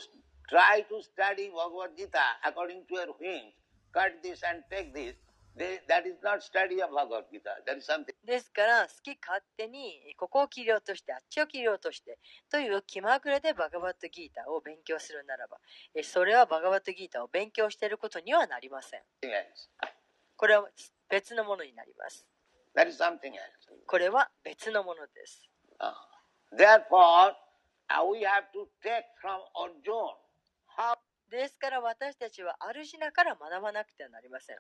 [0.50, 3.54] try to study Bhagavad Gita according to your whims,
[3.94, 5.16] cut this and take this,
[5.56, 7.50] they, that is not study of Bhagavad Gita.
[7.66, 8.14] That is something.
[8.26, 12.18] ですから、好き勝手にここを切り落として、あっちを切り落として
[12.52, 15.58] という気まぐれでバガバットギータを勉強するならば、
[15.96, 19.02] えそれはバガバットギータを勉強していることにはなりません。
[20.36, 20.68] これは
[21.10, 22.26] 別のものになります。
[22.76, 23.40] That is something else.
[23.88, 25.42] これは別のものです。
[25.80, 25.94] Ah.
[26.52, 27.36] Therefore,
[27.90, 30.14] uh, we have to take from Arjuna
[30.78, 30.96] how,
[31.30, 34.58] ですから私たちはアルシナから学ばなくてはなりません。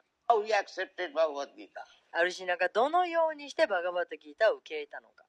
[2.11, 5.25] アルシナがどのようにしてバガバタギータを受け入れたのか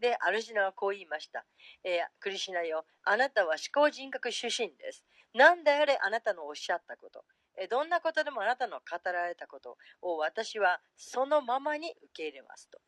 [0.00, 1.46] で、アルジナはこう言いました。
[1.82, 5.04] えー、クリシナよ、あなたは思考人格出身です。
[5.34, 7.24] なんであれあなたのおっしゃったこと、
[7.70, 12.78] どんなことでもあなたの語られたことを私はそのままに受け入れますと。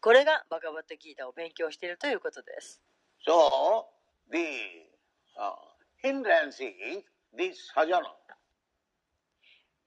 [0.00, 2.82] これがバガバットギータを勉強しているということです。
[3.26, 3.86] So,
[4.30, 4.38] the
[5.38, 5.54] uh,
[6.04, 7.02] hindrance is
[7.34, 8.02] this sajana.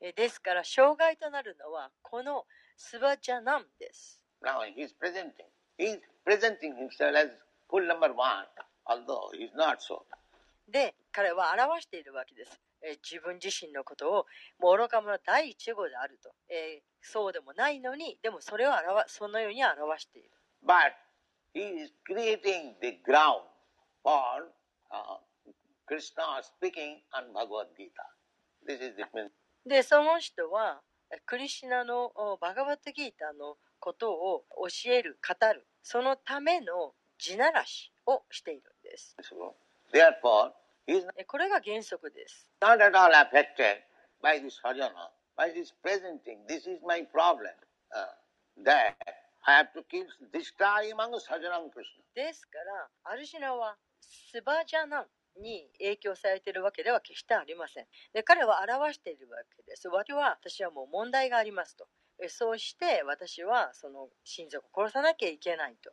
[0.02, 2.46] えーですから、障害となるのはこの
[2.78, 4.24] スバジャナンです。
[4.42, 5.32] Now he is presenting.
[5.78, 7.30] He is presenting himself as
[7.70, 8.46] full number one,
[8.86, 10.02] although he is not so.
[10.68, 12.60] で、彼は表しているわけです。
[12.82, 14.26] えー自分自身のことを
[14.60, 20.30] もう愚か者第一号であると、えーそうでもないのに、でもそれを表そのように表している。
[20.66, 20.92] But
[21.54, 23.44] he is creating the ground
[24.04, 24.52] for
[24.92, 25.18] uh,
[25.88, 28.04] Krishna speaking on Bhagavad Gita.
[28.68, 29.32] This is the principle.
[29.66, 30.82] で、その人は、
[31.12, 39.16] えクリシュナのおバガバットギータのことを教える、語る、そのための地ならしをしているんです。
[39.92, 40.52] Therefore,
[41.28, 42.50] これが原則です。
[52.14, 55.08] ですから、アルシナはスバジャナン
[55.42, 57.88] に影響されているわけでは決してありません。
[58.26, 59.88] 彼は表しているわけです。
[59.88, 61.88] 私は,もう問題がありますと。
[62.28, 65.92] そうして私はその親族を殺さなきゃいけないと。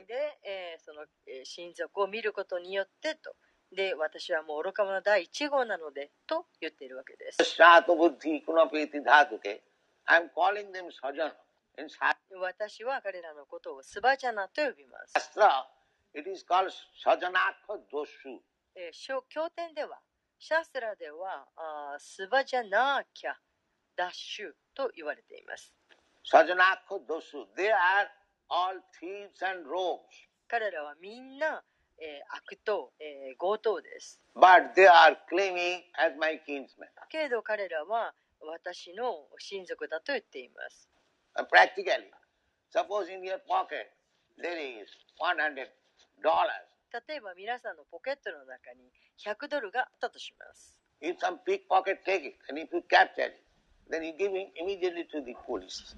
[0.00, 1.06] で、えー、その
[1.44, 3.34] 親族を見ることによってと。
[3.74, 7.38] で、私はもう愚か者第一号なのでと言っているわけです。
[12.40, 15.14] 私は彼らのことをスバジャナと呼びます。
[18.74, 19.98] えー、経典では、
[20.38, 23.32] シャスラではあスバジャナーキャ
[23.96, 25.72] ダッシュと言われています。
[26.24, 27.44] サジャナコカドッシュ。
[28.52, 30.28] All thieves and rogues.
[30.46, 31.64] 彼らはみんな、
[31.98, 34.20] えー悪党、えー強盗です。
[34.36, 36.92] But they are claiming as my kinsmen.
[37.08, 38.12] けれど彼らは
[38.44, 40.88] 私の親族だと言っています。
[41.34, 42.12] Uh, practically,
[42.70, 43.88] suppose in your pocket
[44.36, 44.86] there is
[45.18, 45.56] $100.
[47.08, 48.92] 例えば皆さんのポケットの中に
[49.24, 50.76] 100ドルがあったとします。
[51.00, 53.40] If some pickpocket take it and if you capture it,
[53.90, 55.96] then you give it immediately to the police.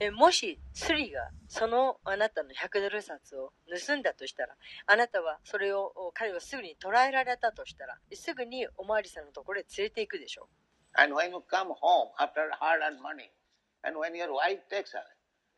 [0.00, 3.52] えもしスリがそのあなたの100ドル札を
[3.86, 4.54] 盗んだとしたら
[4.86, 10.48] あなたはそれをお彼をすぐに捕らえられたとしたらすぐにおまわりさんのところへ連れて行くでしょ
[10.94, 13.30] And when you come home after hard earned money,
[13.84, 15.04] and when your wife takes her,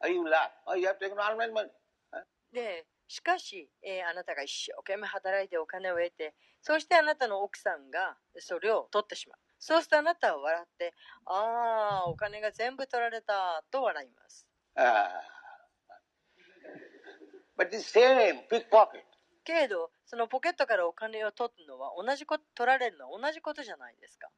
[0.04, 0.50] oh, you laugh.
[0.66, 1.70] Oh, you have taken all my money.
[2.12, 2.20] Huh?
[2.52, 10.94] うでしかし、えーあなたが一生懸命働いてお金を得てそしてあなたの奥さんがそれを取ってしまうそうするとあなたは笑って、
[11.26, 14.48] ああ、お金が全部取られたと笑います。
[19.44, 24.28] けど、そのポケットからお金を取るのは同じこと、取られるのは同じことじゃないですか。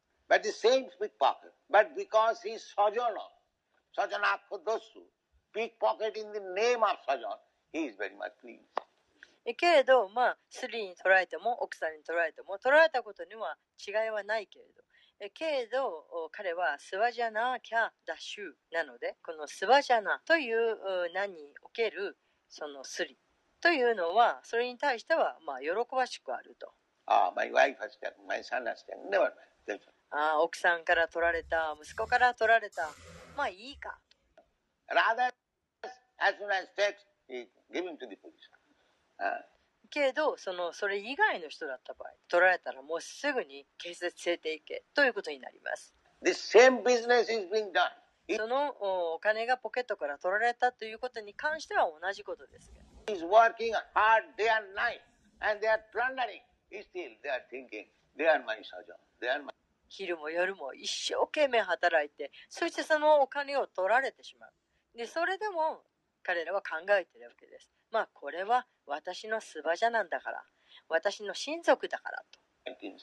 [9.57, 14.83] けれど、まあ、スリーに取られても、奥さんに取られても、取られたことには違いはないけれど。
[15.31, 20.77] けれど彼はスワジャナキャダシュなのでこのスワじゃなという
[21.15, 22.17] 名における
[22.49, 23.17] そのスリ。
[23.61, 26.73] というのはそれに対してはまあ喜ばしくあると。
[30.11, 32.91] ああ奥さんから取られた息子から取られた。
[33.37, 33.99] まあいいか。
[39.25, 39.52] As
[39.93, 45.95] けれど、その、それ以外の人だった場合、取られたらもうすぐに警察連れて行けということになります。
[46.23, 47.91] the same business is being done.
[48.29, 53.19] He そのおお金がポケットから取られたということに関しては同じことですけど。
[53.19, 55.03] is working hard day and night,
[55.41, 56.41] and they are plundering.
[56.71, 57.87] Still, they are thinking,
[58.17, 59.53] they are my Sajan, they are my
[59.89, 64.53] 昼も夜も一生懸命働いて、そしてそのお金を取られてしまう。
[64.97, 65.83] で、それでも
[66.23, 67.69] 彼らは考えてるわけです。
[67.93, 70.43] まあ、これは私のスバジャなんだから、
[70.89, 72.41] 私の親族だからと。
[72.81, 72.97] kinsman.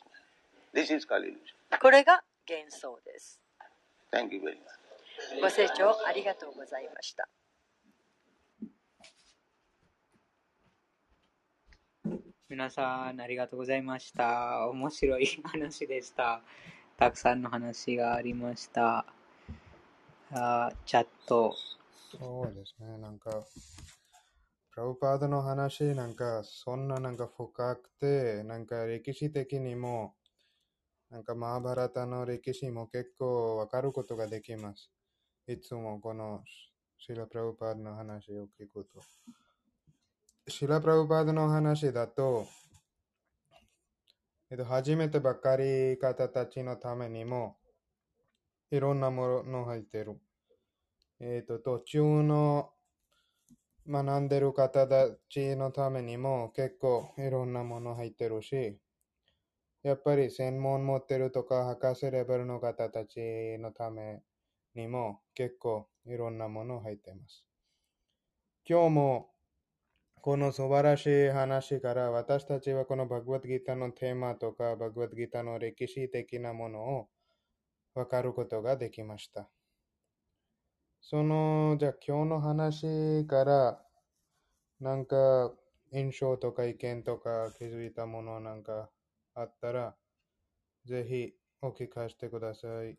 [0.74, 1.80] This is called illusion.
[1.80, 3.40] これが幻想です。
[4.12, 5.42] Thank you very much.
[5.42, 7.30] ご清聴ありがとうございました。
[12.50, 14.68] 皆さん、ありがとうございました。
[14.70, 16.42] 面白い話でした。
[16.98, 19.06] たくさんの話がありました。
[20.32, 21.54] あーチャット、
[22.20, 22.98] そうですね。
[22.98, 23.30] なんか、
[24.80, 30.16] ラブパードの話、なんか、そんななんか深くて、なんか歴史的にも、
[31.10, 34.90] なんかマーバラタの歴史も結構わかることができます。
[35.50, 36.46] いつもこの
[36.98, 39.02] シラ・プラブパードの話を聞くと。
[40.48, 42.48] シラ・プラブパードの話だと、
[44.50, 47.58] えっと、初めてばっかり方たちのためにも、
[48.72, 50.22] いろんなもの入ってる。
[51.20, 52.72] えっ、と、途中の
[53.90, 58.78] 学んでる方たちのためにも結構いろんなもの入ってるし、
[59.82, 64.22] やっぱり専門持ってるとか博士レベルの方たちのため
[64.76, 67.44] にも結構いろんなもの入ってます。
[68.64, 69.30] 今日も
[70.22, 77.08] この素晴らしい話から私たちはこのバグワッドギターのテーマとかバグワッドギターの歴史的なものを
[77.96, 79.50] わかることができました。
[81.02, 83.86] その、じゃあ今日の話から、
[84.82, 85.54] なんか
[85.94, 88.90] 印象とか意見とか気づいたものなんか
[89.36, 89.96] あったら、
[90.86, 92.98] ぜひお聞かせてください。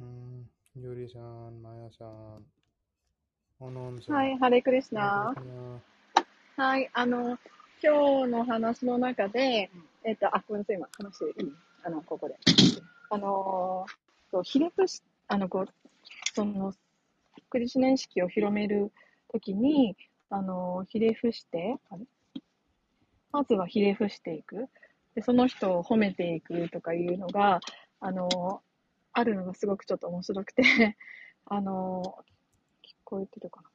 [0.00, 0.50] うん、
[1.02, 2.44] ゆりさん、まやさん、
[3.58, 4.14] おのんさん。
[4.14, 5.34] はい、ハレクリスナ
[6.56, 7.36] はい、あの、
[7.82, 9.68] 今日の話の中で、
[10.04, 11.52] えっと、あ、ごめんなさい、今、話していい？
[11.82, 12.36] あの、ここで。
[13.10, 13.84] あの、
[14.30, 15.68] そうひれ伏し、あの、こう、
[16.34, 16.72] その、
[17.50, 18.92] クリシュナ意識を広める
[19.32, 19.96] ときに、
[20.30, 22.04] あの、ひれ伏して、あれ？
[23.32, 24.68] まずはひれ伏していく。
[25.16, 27.58] で、その人を褒めていくとかいうのが、
[27.98, 28.62] あの、
[29.12, 30.62] あるのがすごくちょっと面白くて、
[31.46, 32.18] あの、
[32.82, 33.70] 聞こえてるかな？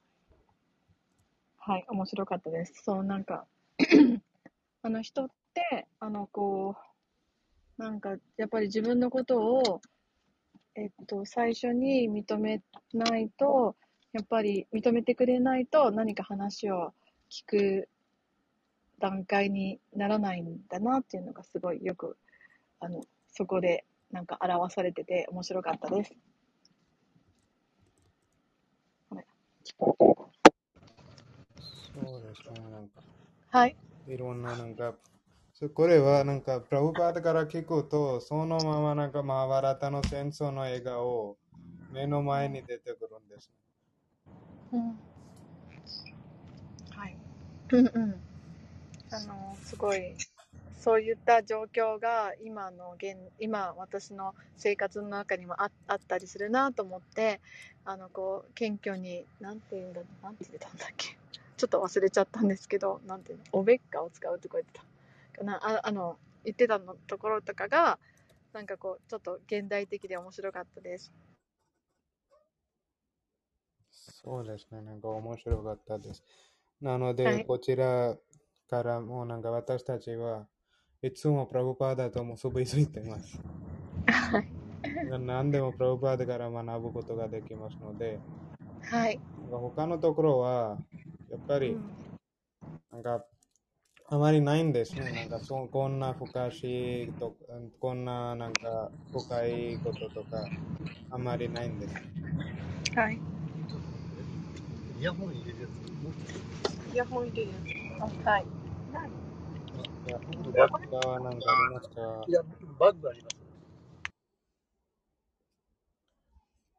[1.57, 2.81] はい、面白かったです。
[2.83, 3.45] そう、なんか、
[4.81, 6.75] あの人って、あの、こ
[7.77, 9.81] う、なんか、やっぱり自分のことを、
[10.75, 12.61] えっと、最初に認め
[12.93, 13.75] ないと、
[14.13, 16.93] やっぱり認めてくれないと何か話を
[17.29, 17.89] 聞く
[18.99, 22.17] 段階にならないんだなっていうのがすごいよく、
[22.79, 26.13] あの、そこでなんか表されてて面白かったです。
[31.93, 33.01] そうですね、なんか、
[33.49, 33.75] はい。
[34.05, 34.95] いろんななんか、
[35.53, 41.37] そこれはなんか、プラブパードから聞くと、そのままなんか、マーバラタの戦争の映画を
[41.89, 43.49] 目の前に出てくるんです。
[44.71, 44.99] うん。
[46.91, 47.17] はい。
[47.71, 48.21] うんうん。
[49.09, 50.15] あの、すごい、
[50.87, 57.41] そういった状況が今の現、今私の生活の中にもああったりするなと思って、
[57.83, 61.17] あの、こう、謙虚に、なんて言うんだ、なんて言ってたんだっけ。
[61.57, 65.39] ちょっと忘れちゃったんですけど、なんていうの、おべっかを使うとか言ってた。
[65.39, 67.99] かなああの、言ってたのところとかが、
[68.53, 71.11] なんかこう、ちょっと現代的で面白かったです。
[73.91, 76.23] そうですね、なんか面白かったです。
[76.79, 78.15] なので、はいこちら
[78.69, 80.47] からもなんか私たちは
[81.03, 83.39] いつもプラブパーダと結びついてます。
[84.07, 84.47] はい。
[85.19, 88.19] 何でもプラブパーダから学ぶことができますので、
[88.81, 89.19] はい。
[89.41, 90.77] なんか他のところは、
[91.29, 91.97] やっぱり、うん
[92.91, 93.25] なんか、
[94.09, 95.11] あまりないんですね。
[95.29, 97.35] なんかそ、こんな深しいと、
[97.79, 100.47] こんななんか深いこととか、
[101.11, 101.95] あまりないんです。
[102.95, 103.19] はい。
[104.99, 106.93] イヤホン入れるやつ。
[106.93, 107.51] イヤホン入れる
[107.99, 108.25] やつ。
[108.25, 108.45] あはい。
[110.07, 112.41] いや他はなんかありますかいや、
[112.79, 113.35] バッグあります。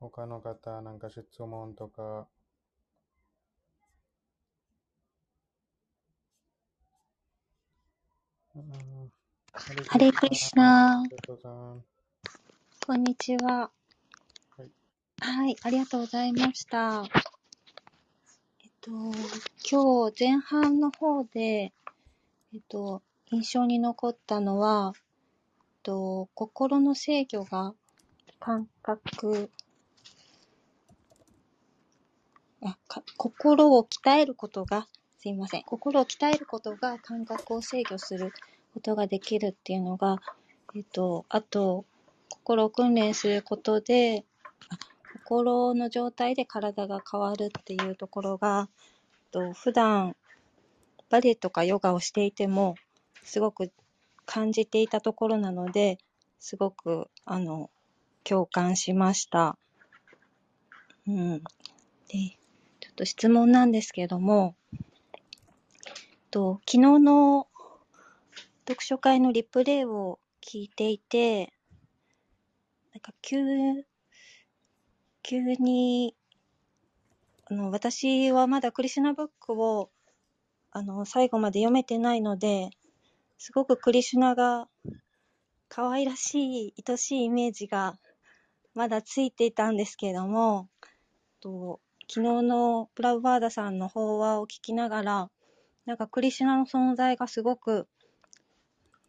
[0.01, 2.27] 他の方、なんか質問とか。
[8.57, 9.13] うん
[9.85, 11.85] ハレクリシュナ瀬戸さん
[12.87, 13.71] こんにちは。
[15.21, 17.05] はい、ありがとうございました。
[18.65, 18.91] えっと、
[19.71, 21.73] 今日前半の方で、
[22.55, 24.95] えっと、印象に残ったのは、
[25.83, 27.75] と、心の制御が
[28.41, 29.51] 感覚、
[32.63, 34.89] あか心を鍛えることが、
[35.19, 35.63] すいません。
[35.63, 38.33] 心を鍛えることが感覚を制御する
[38.75, 40.19] ことができるっていうのが、
[40.75, 41.85] えっと、あと、
[42.31, 44.25] 心を訓練することで、
[45.25, 48.69] 心の状態で体が変わるっていうところが、
[49.31, 50.17] と普段
[51.11, 52.75] バレエとかヨガをしていても、
[53.29, 53.71] すごく
[54.25, 55.99] 感じていたところなので、
[56.39, 57.71] すごく、あの、
[58.25, 59.59] 共感しました。
[61.07, 61.39] うん。
[61.39, 61.43] で、
[62.81, 64.57] ちょっと質問なんですけども、
[66.31, 67.49] と、昨日の
[68.67, 71.53] 読書会のリプレイを聞いていて、
[72.95, 73.37] なんか急、
[75.23, 76.15] 急に、
[77.45, 79.91] あの、私はまだクリシナブックを、
[80.71, 82.71] あの、最後まで読めてないので、
[83.39, 84.69] すごくクリシュナが
[85.69, 87.97] 可愛らしい、愛しいイメージが
[88.75, 90.69] まだついていたんですけれども、
[91.41, 95.31] と昨日のプラウバーダさんの法話を聞きながら、
[95.87, 97.87] なんかクリシュナの存在がすごく、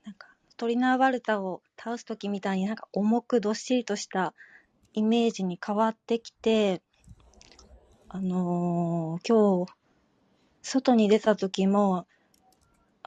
[0.05, 0.27] なんか
[0.57, 4.33] トリナーバルタを倒すときみたいになんか重くどっしりとした
[4.93, 6.81] イメージに変わってきて、
[8.09, 9.71] あのー今日、
[10.61, 12.05] 外に出た時も、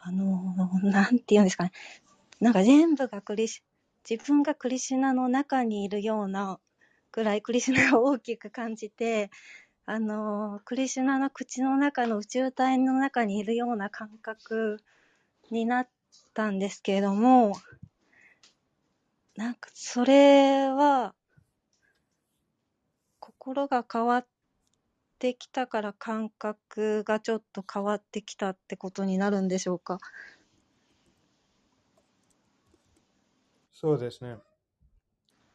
[0.04, 1.72] あのなんて言うんですかね。
[2.40, 3.62] なんか全部がクリシ、
[4.08, 6.58] 自分がクリシナの中にいるような
[7.12, 9.30] くらいクリシナを大きく感じて、
[9.86, 14.80] あのクリシナの口の中の宇宙体の中にいるような感覚
[15.52, 15.88] になっ
[16.34, 17.52] たんですけれども、
[19.36, 21.14] なんかそれは、
[23.20, 24.26] 心が変わっ
[25.22, 30.00] てきたから感覚がちょっと変わってきたってことになるんでしょうか？
[33.72, 34.36] そうですね。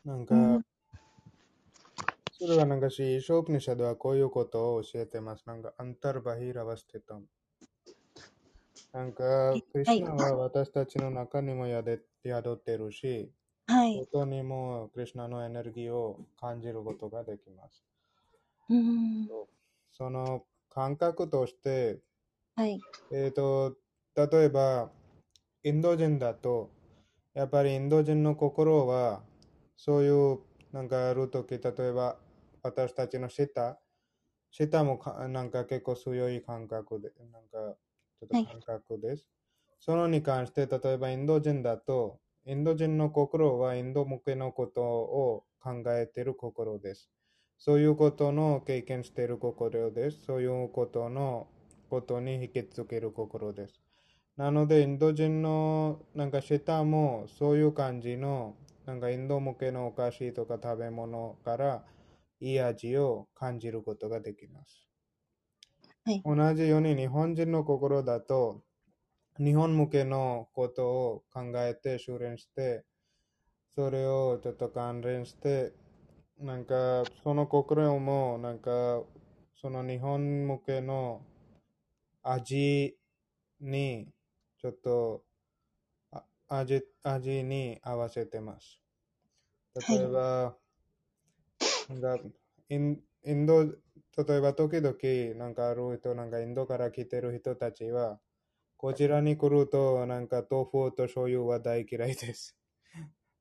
[0.05, 0.65] なんか、うん
[2.39, 5.43] それはなんかし、ショープニシャドはこういうことを教えてます。
[5.47, 7.25] なんか、アンタルバヒラバステタム。
[8.93, 13.31] なんか、クリシュナは私たちの中にも宿宿ってるし、
[13.65, 13.97] はい。
[14.11, 17.83] 外にもクリシュナのエネルギーを感じることができます。
[18.69, 19.27] うん。
[19.97, 21.99] その感覚として、
[22.55, 22.81] はい。
[23.11, 23.77] えっ、と、
[24.15, 24.91] 例えば、
[25.63, 26.71] インド人だと、
[27.33, 29.23] やっぱりインド人の心は、
[29.77, 30.39] そういう、
[30.71, 32.19] なんかあるとき、例えば、
[32.63, 33.79] 私たちの舌、
[34.51, 37.77] 舌もかなんか結構強い感覚で、なんか、
[38.19, 39.29] ちょっと感覚です。
[39.79, 47.11] そのに関して、例えばインド人だと、インド人の心はインド向けのことを考えている心です。
[47.57, 50.21] そういうことの経験している心です。
[50.23, 51.47] そういうことの
[51.89, 53.81] ことに引きつける心です。
[54.37, 61.85] なので、インド人のなんか舌もそういう感じのなんかインド向けのお菓子とか食べ物から
[62.39, 64.87] いい味を感じることができます。
[66.05, 68.63] はい同じように日本人の心だと
[69.39, 72.85] 日本向けのことを考えて修練して
[73.75, 75.73] それをちょっと関連して
[76.39, 79.01] なんかその心もなんか
[79.59, 81.21] その日本向けの
[82.21, 82.95] 味
[83.59, 84.07] に
[84.61, 85.23] ちょっと
[86.11, 88.79] あ味味に合わせてます。
[89.89, 90.57] 例えば、
[91.89, 92.19] なんか
[92.69, 93.71] インインド、例
[94.35, 98.19] えば時々なんかある人、なんかインドから来てる人たちは、
[98.77, 102.56] こちらに来るとなんか豆腐と醤油は大嫌いです。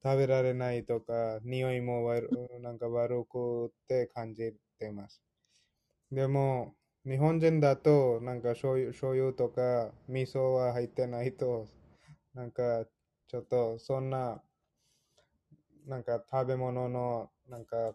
[0.02, 5.23] 食べられないとか、匂いも悪なんか悪くて感じてます。
[6.10, 6.74] でも、
[7.05, 11.66] 日本人だと、なんか醤油醤油とか味噌は入ってないと、
[12.35, 12.86] なんか
[13.28, 14.43] ちょっとそんな、
[15.86, 17.94] なんか食べ物の、なんか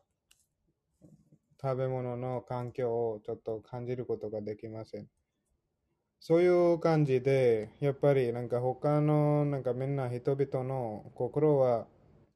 [1.61, 5.07] 食べ物の環境をちょっと感じることができません。
[6.23, 11.87] そういう感じで、やっぱりなんか他のなんかみんな人々の心は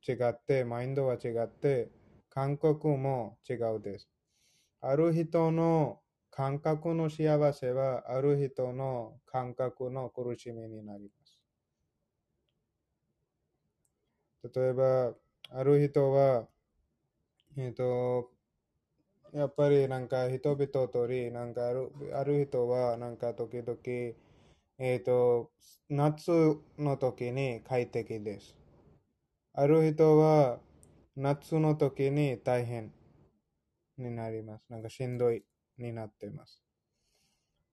[0.07, 1.91] 違って、マインドは違って、
[2.29, 4.09] 感覚も違うです。
[4.81, 5.99] ある人の
[6.31, 11.39] 感覚の幸せは、ある人の感覚の苦しみになります。
[14.51, 15.13] 例えば、
[15.51, 16.47] ある人は、
[17.55, 18.31] えっ、と、
[19.33, 23.77] やっぱりなんか人々とり、なんかあるある人はなんか時々、
[24.77, 25.51] えっ、と、
[25.89, 26.31] 夏
[26.77, 28.55] の時に快適です。
[29.53, 30.59] ある人は
[31.15, 32.91] 夏の時に大変
[33.97, 34.65] になります。
[34.69, 35.43] なんかしんどい
[35.77, 36.61] になってます。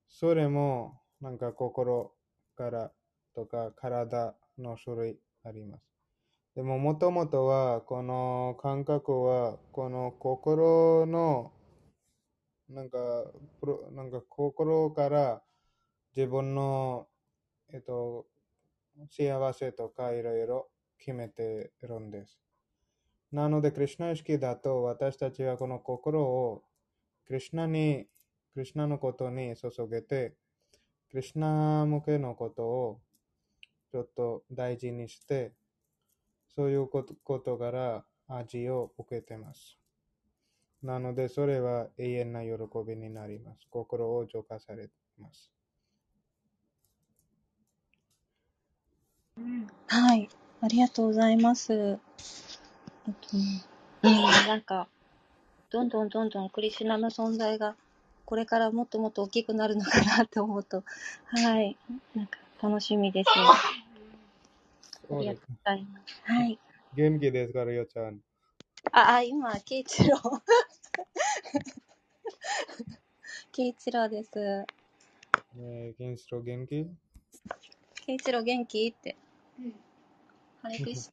[0.07, 2.13] それもなんか心
[2.55, 2.91] から
[3.35, 5.92] とか体の種類あります。
[6.55, 11.51] でももともとはこの感覚はこの心の
[12.69, 12.97] なんか
[13.59, 15.41] プロなんか心から
[16.15, 17.07] 自分の、
[17.73, 18.27] えっと、
[19.09, 20.69] 幸せとかいろいろ
[20.99, 22.39] 決めてるんです。
[23.31, 26.63] なので、クリュナ意識だと私たちはこの心を
[27.25, 28.05] クリュナに、
[28.53, 30.35] クリュナのことに注げて、
[31.09, 33.01] クリュナ向けのことを
[33.91, 35.51] ちょっと大事にして、
[36.55, 37.03] そういうこ
[37.39, 39.77] とから味を受けてます。
[40.83, 42.49] なので、それは永遠な喜
[42.85, 43.67] びになります。
[43.69, 45.53] 心を浄化されます。
[49.87, 50.29] はい。
[50.61, 51.73] ありがとうございます。
[51.73, 51.99] う
[53.07, 54.87] ん、なんか、
[55.69, 57.75] どんどんどんどんクリシュナの存在が、
[58.25, 60.83] これからもっともっと大きくなるのかなって思うと、
[61.25, 61.77] はい。
[62.13, 63.31] なんか楽しみです。
[65.11, 66.21] ありがとうございます。
[66.23, 66.59] はい。
[66.95, 68.21] 元気ですから、よちゃん。
[68.91, 70.41] あ、あ、今、ケイチロー。
[73.51, 74.65] ケイチローです。
[75.57, 76.87] えー、ケンシロウ元気？
[78.05, 78.87] ケイチロー元気？
[78.87, 79.15] って。
[80.61, 81.09] ハレクリシ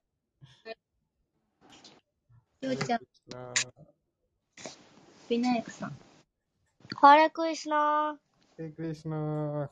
[2.63, 2.69] ナ。
[2.69, 3.01] ようちゃん、
[5.29, 5.97] ビナヤクさん。
[6.97, 8.19] ハレクリシナハ
[8.59, 9.71] レクリシナ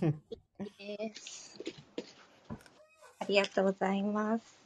[0.78, 1.58] です。
[3.24, 4.58] ありがとうございます。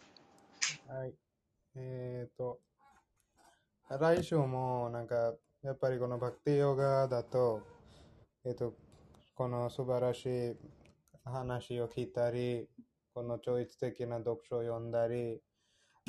[0.89, 1.15] はい。
[1.77, 2.59] えっ、と、
[3.89, 7.63] 来週もなんか、やっぱりこのバクティヨガだと、
[8.45, 8.75] えっ、と、
[9.37, 10.57] この素晴らしい
[11.25, 12.67] 話を聞いたり、
[13.15, 15.41] この超越的な読書を読んだり、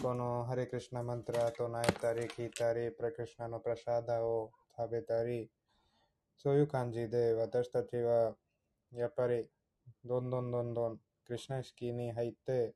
[0.01, 5.51] このハレクリシナマントラ唱えたり、聞いたり、プラクリシナのプラシャダを食べたり、
[6.35, 8.33] そういう感じで私たちは
[8.91, 9.45] やっぱり
[10.03, 10.99] どんどんどんどん
[11.29, 12.73] クリシナ意識に入って、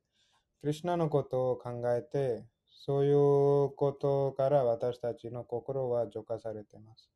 [0.60, 7.10] クリシナのことを考えて、そういうことから私たちの心は浄化されています。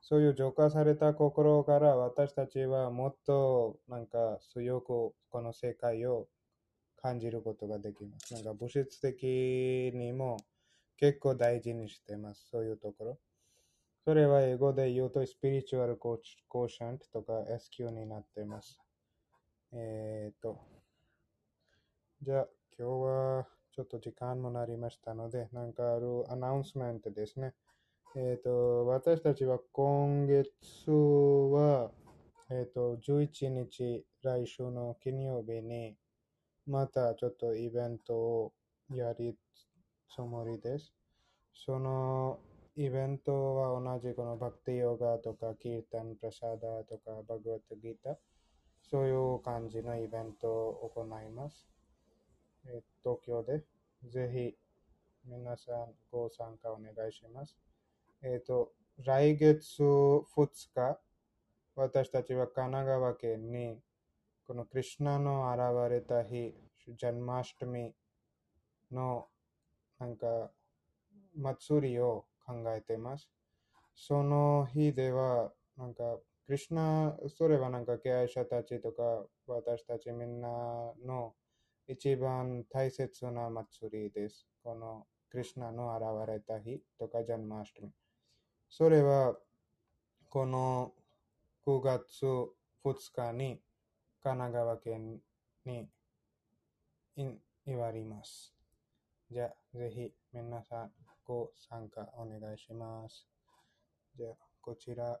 [0.00, 6.28] そういう浄化された心から私たちはもっとなんか強くこの世界を
[6.96, 8.32] 感じることができます。
[8.32, 10.38] なんか物質的にも
[10.96, 12.48] 結構大事にしてます。
[12.50, 13.18] そういうところ。
[14.06, 18.80] それは英語で言うとスピリチュアルコーシャントとか SQ になっています。
[19.72, 20.58] えっ、と、
[22.22, 27.54] じゃあ今日はちょっと時間もなりましたので、なんかあるアナウンスメントですね。
[28.16, 30.52] えっ、と、私たちは今月
[30.90, 31.92] は、
[32.50, 35.94] えっ、と、11日、来週の金曜日に、
[36.66, 38.52] またちょっとイベントを
[38.92, 39.36] やり
[40.12, 40.92] つもりです。
[41.54, 42.40] その
[42.76, 48.16] イベントは同じこのバクティヨガとかキータン、プラシャダとかバグワットギター、
[48.90, 51.68] そういう感じのイベントを行います。
[52.66, 53.62] え東京で
[54.08, 54.56] ぜひ
[55.24, 57.56] 皆さんご参加お願いします。
[58.22, 58.72] えっ、と、
[59.04, 60.24] 来月2
[60.74, 60.98] 日、
[61.76, 63.78] 私たちは神奈川県に
[64.46, 66.54] このクリュナの現れた日、
[66.88, 67.94] ジャンマシュミ
[68.90, 69.28] の
[70.00, 70.50] なんか
[71.36, 73.30] 祭りを考えています。
[73.94, 80.48] その日では、なんか、クリュナ、それはなんか敬愛者たちとか、私たちみんな
[81.04, 81.34] の
[81.86, 84.46] 一番大切な祭りです。
[84.62, 87.92] このクリュナの現れた日とか、ジャンマシュタミ。
[88.68, 89.36] それは、
[90.28, 90.92] この
[91.66, 93.60] 9月2日に
[94.22, 95.20] 神奈川県
[95.64, 95.88] に
[97.66, 98.54] 言われます。
[99.30, 100.90] じゃあ、ぜひ皆さん
[101.24, 103.28] ご参加お願いします。
[104.16, 105.20] じゃあ、こちら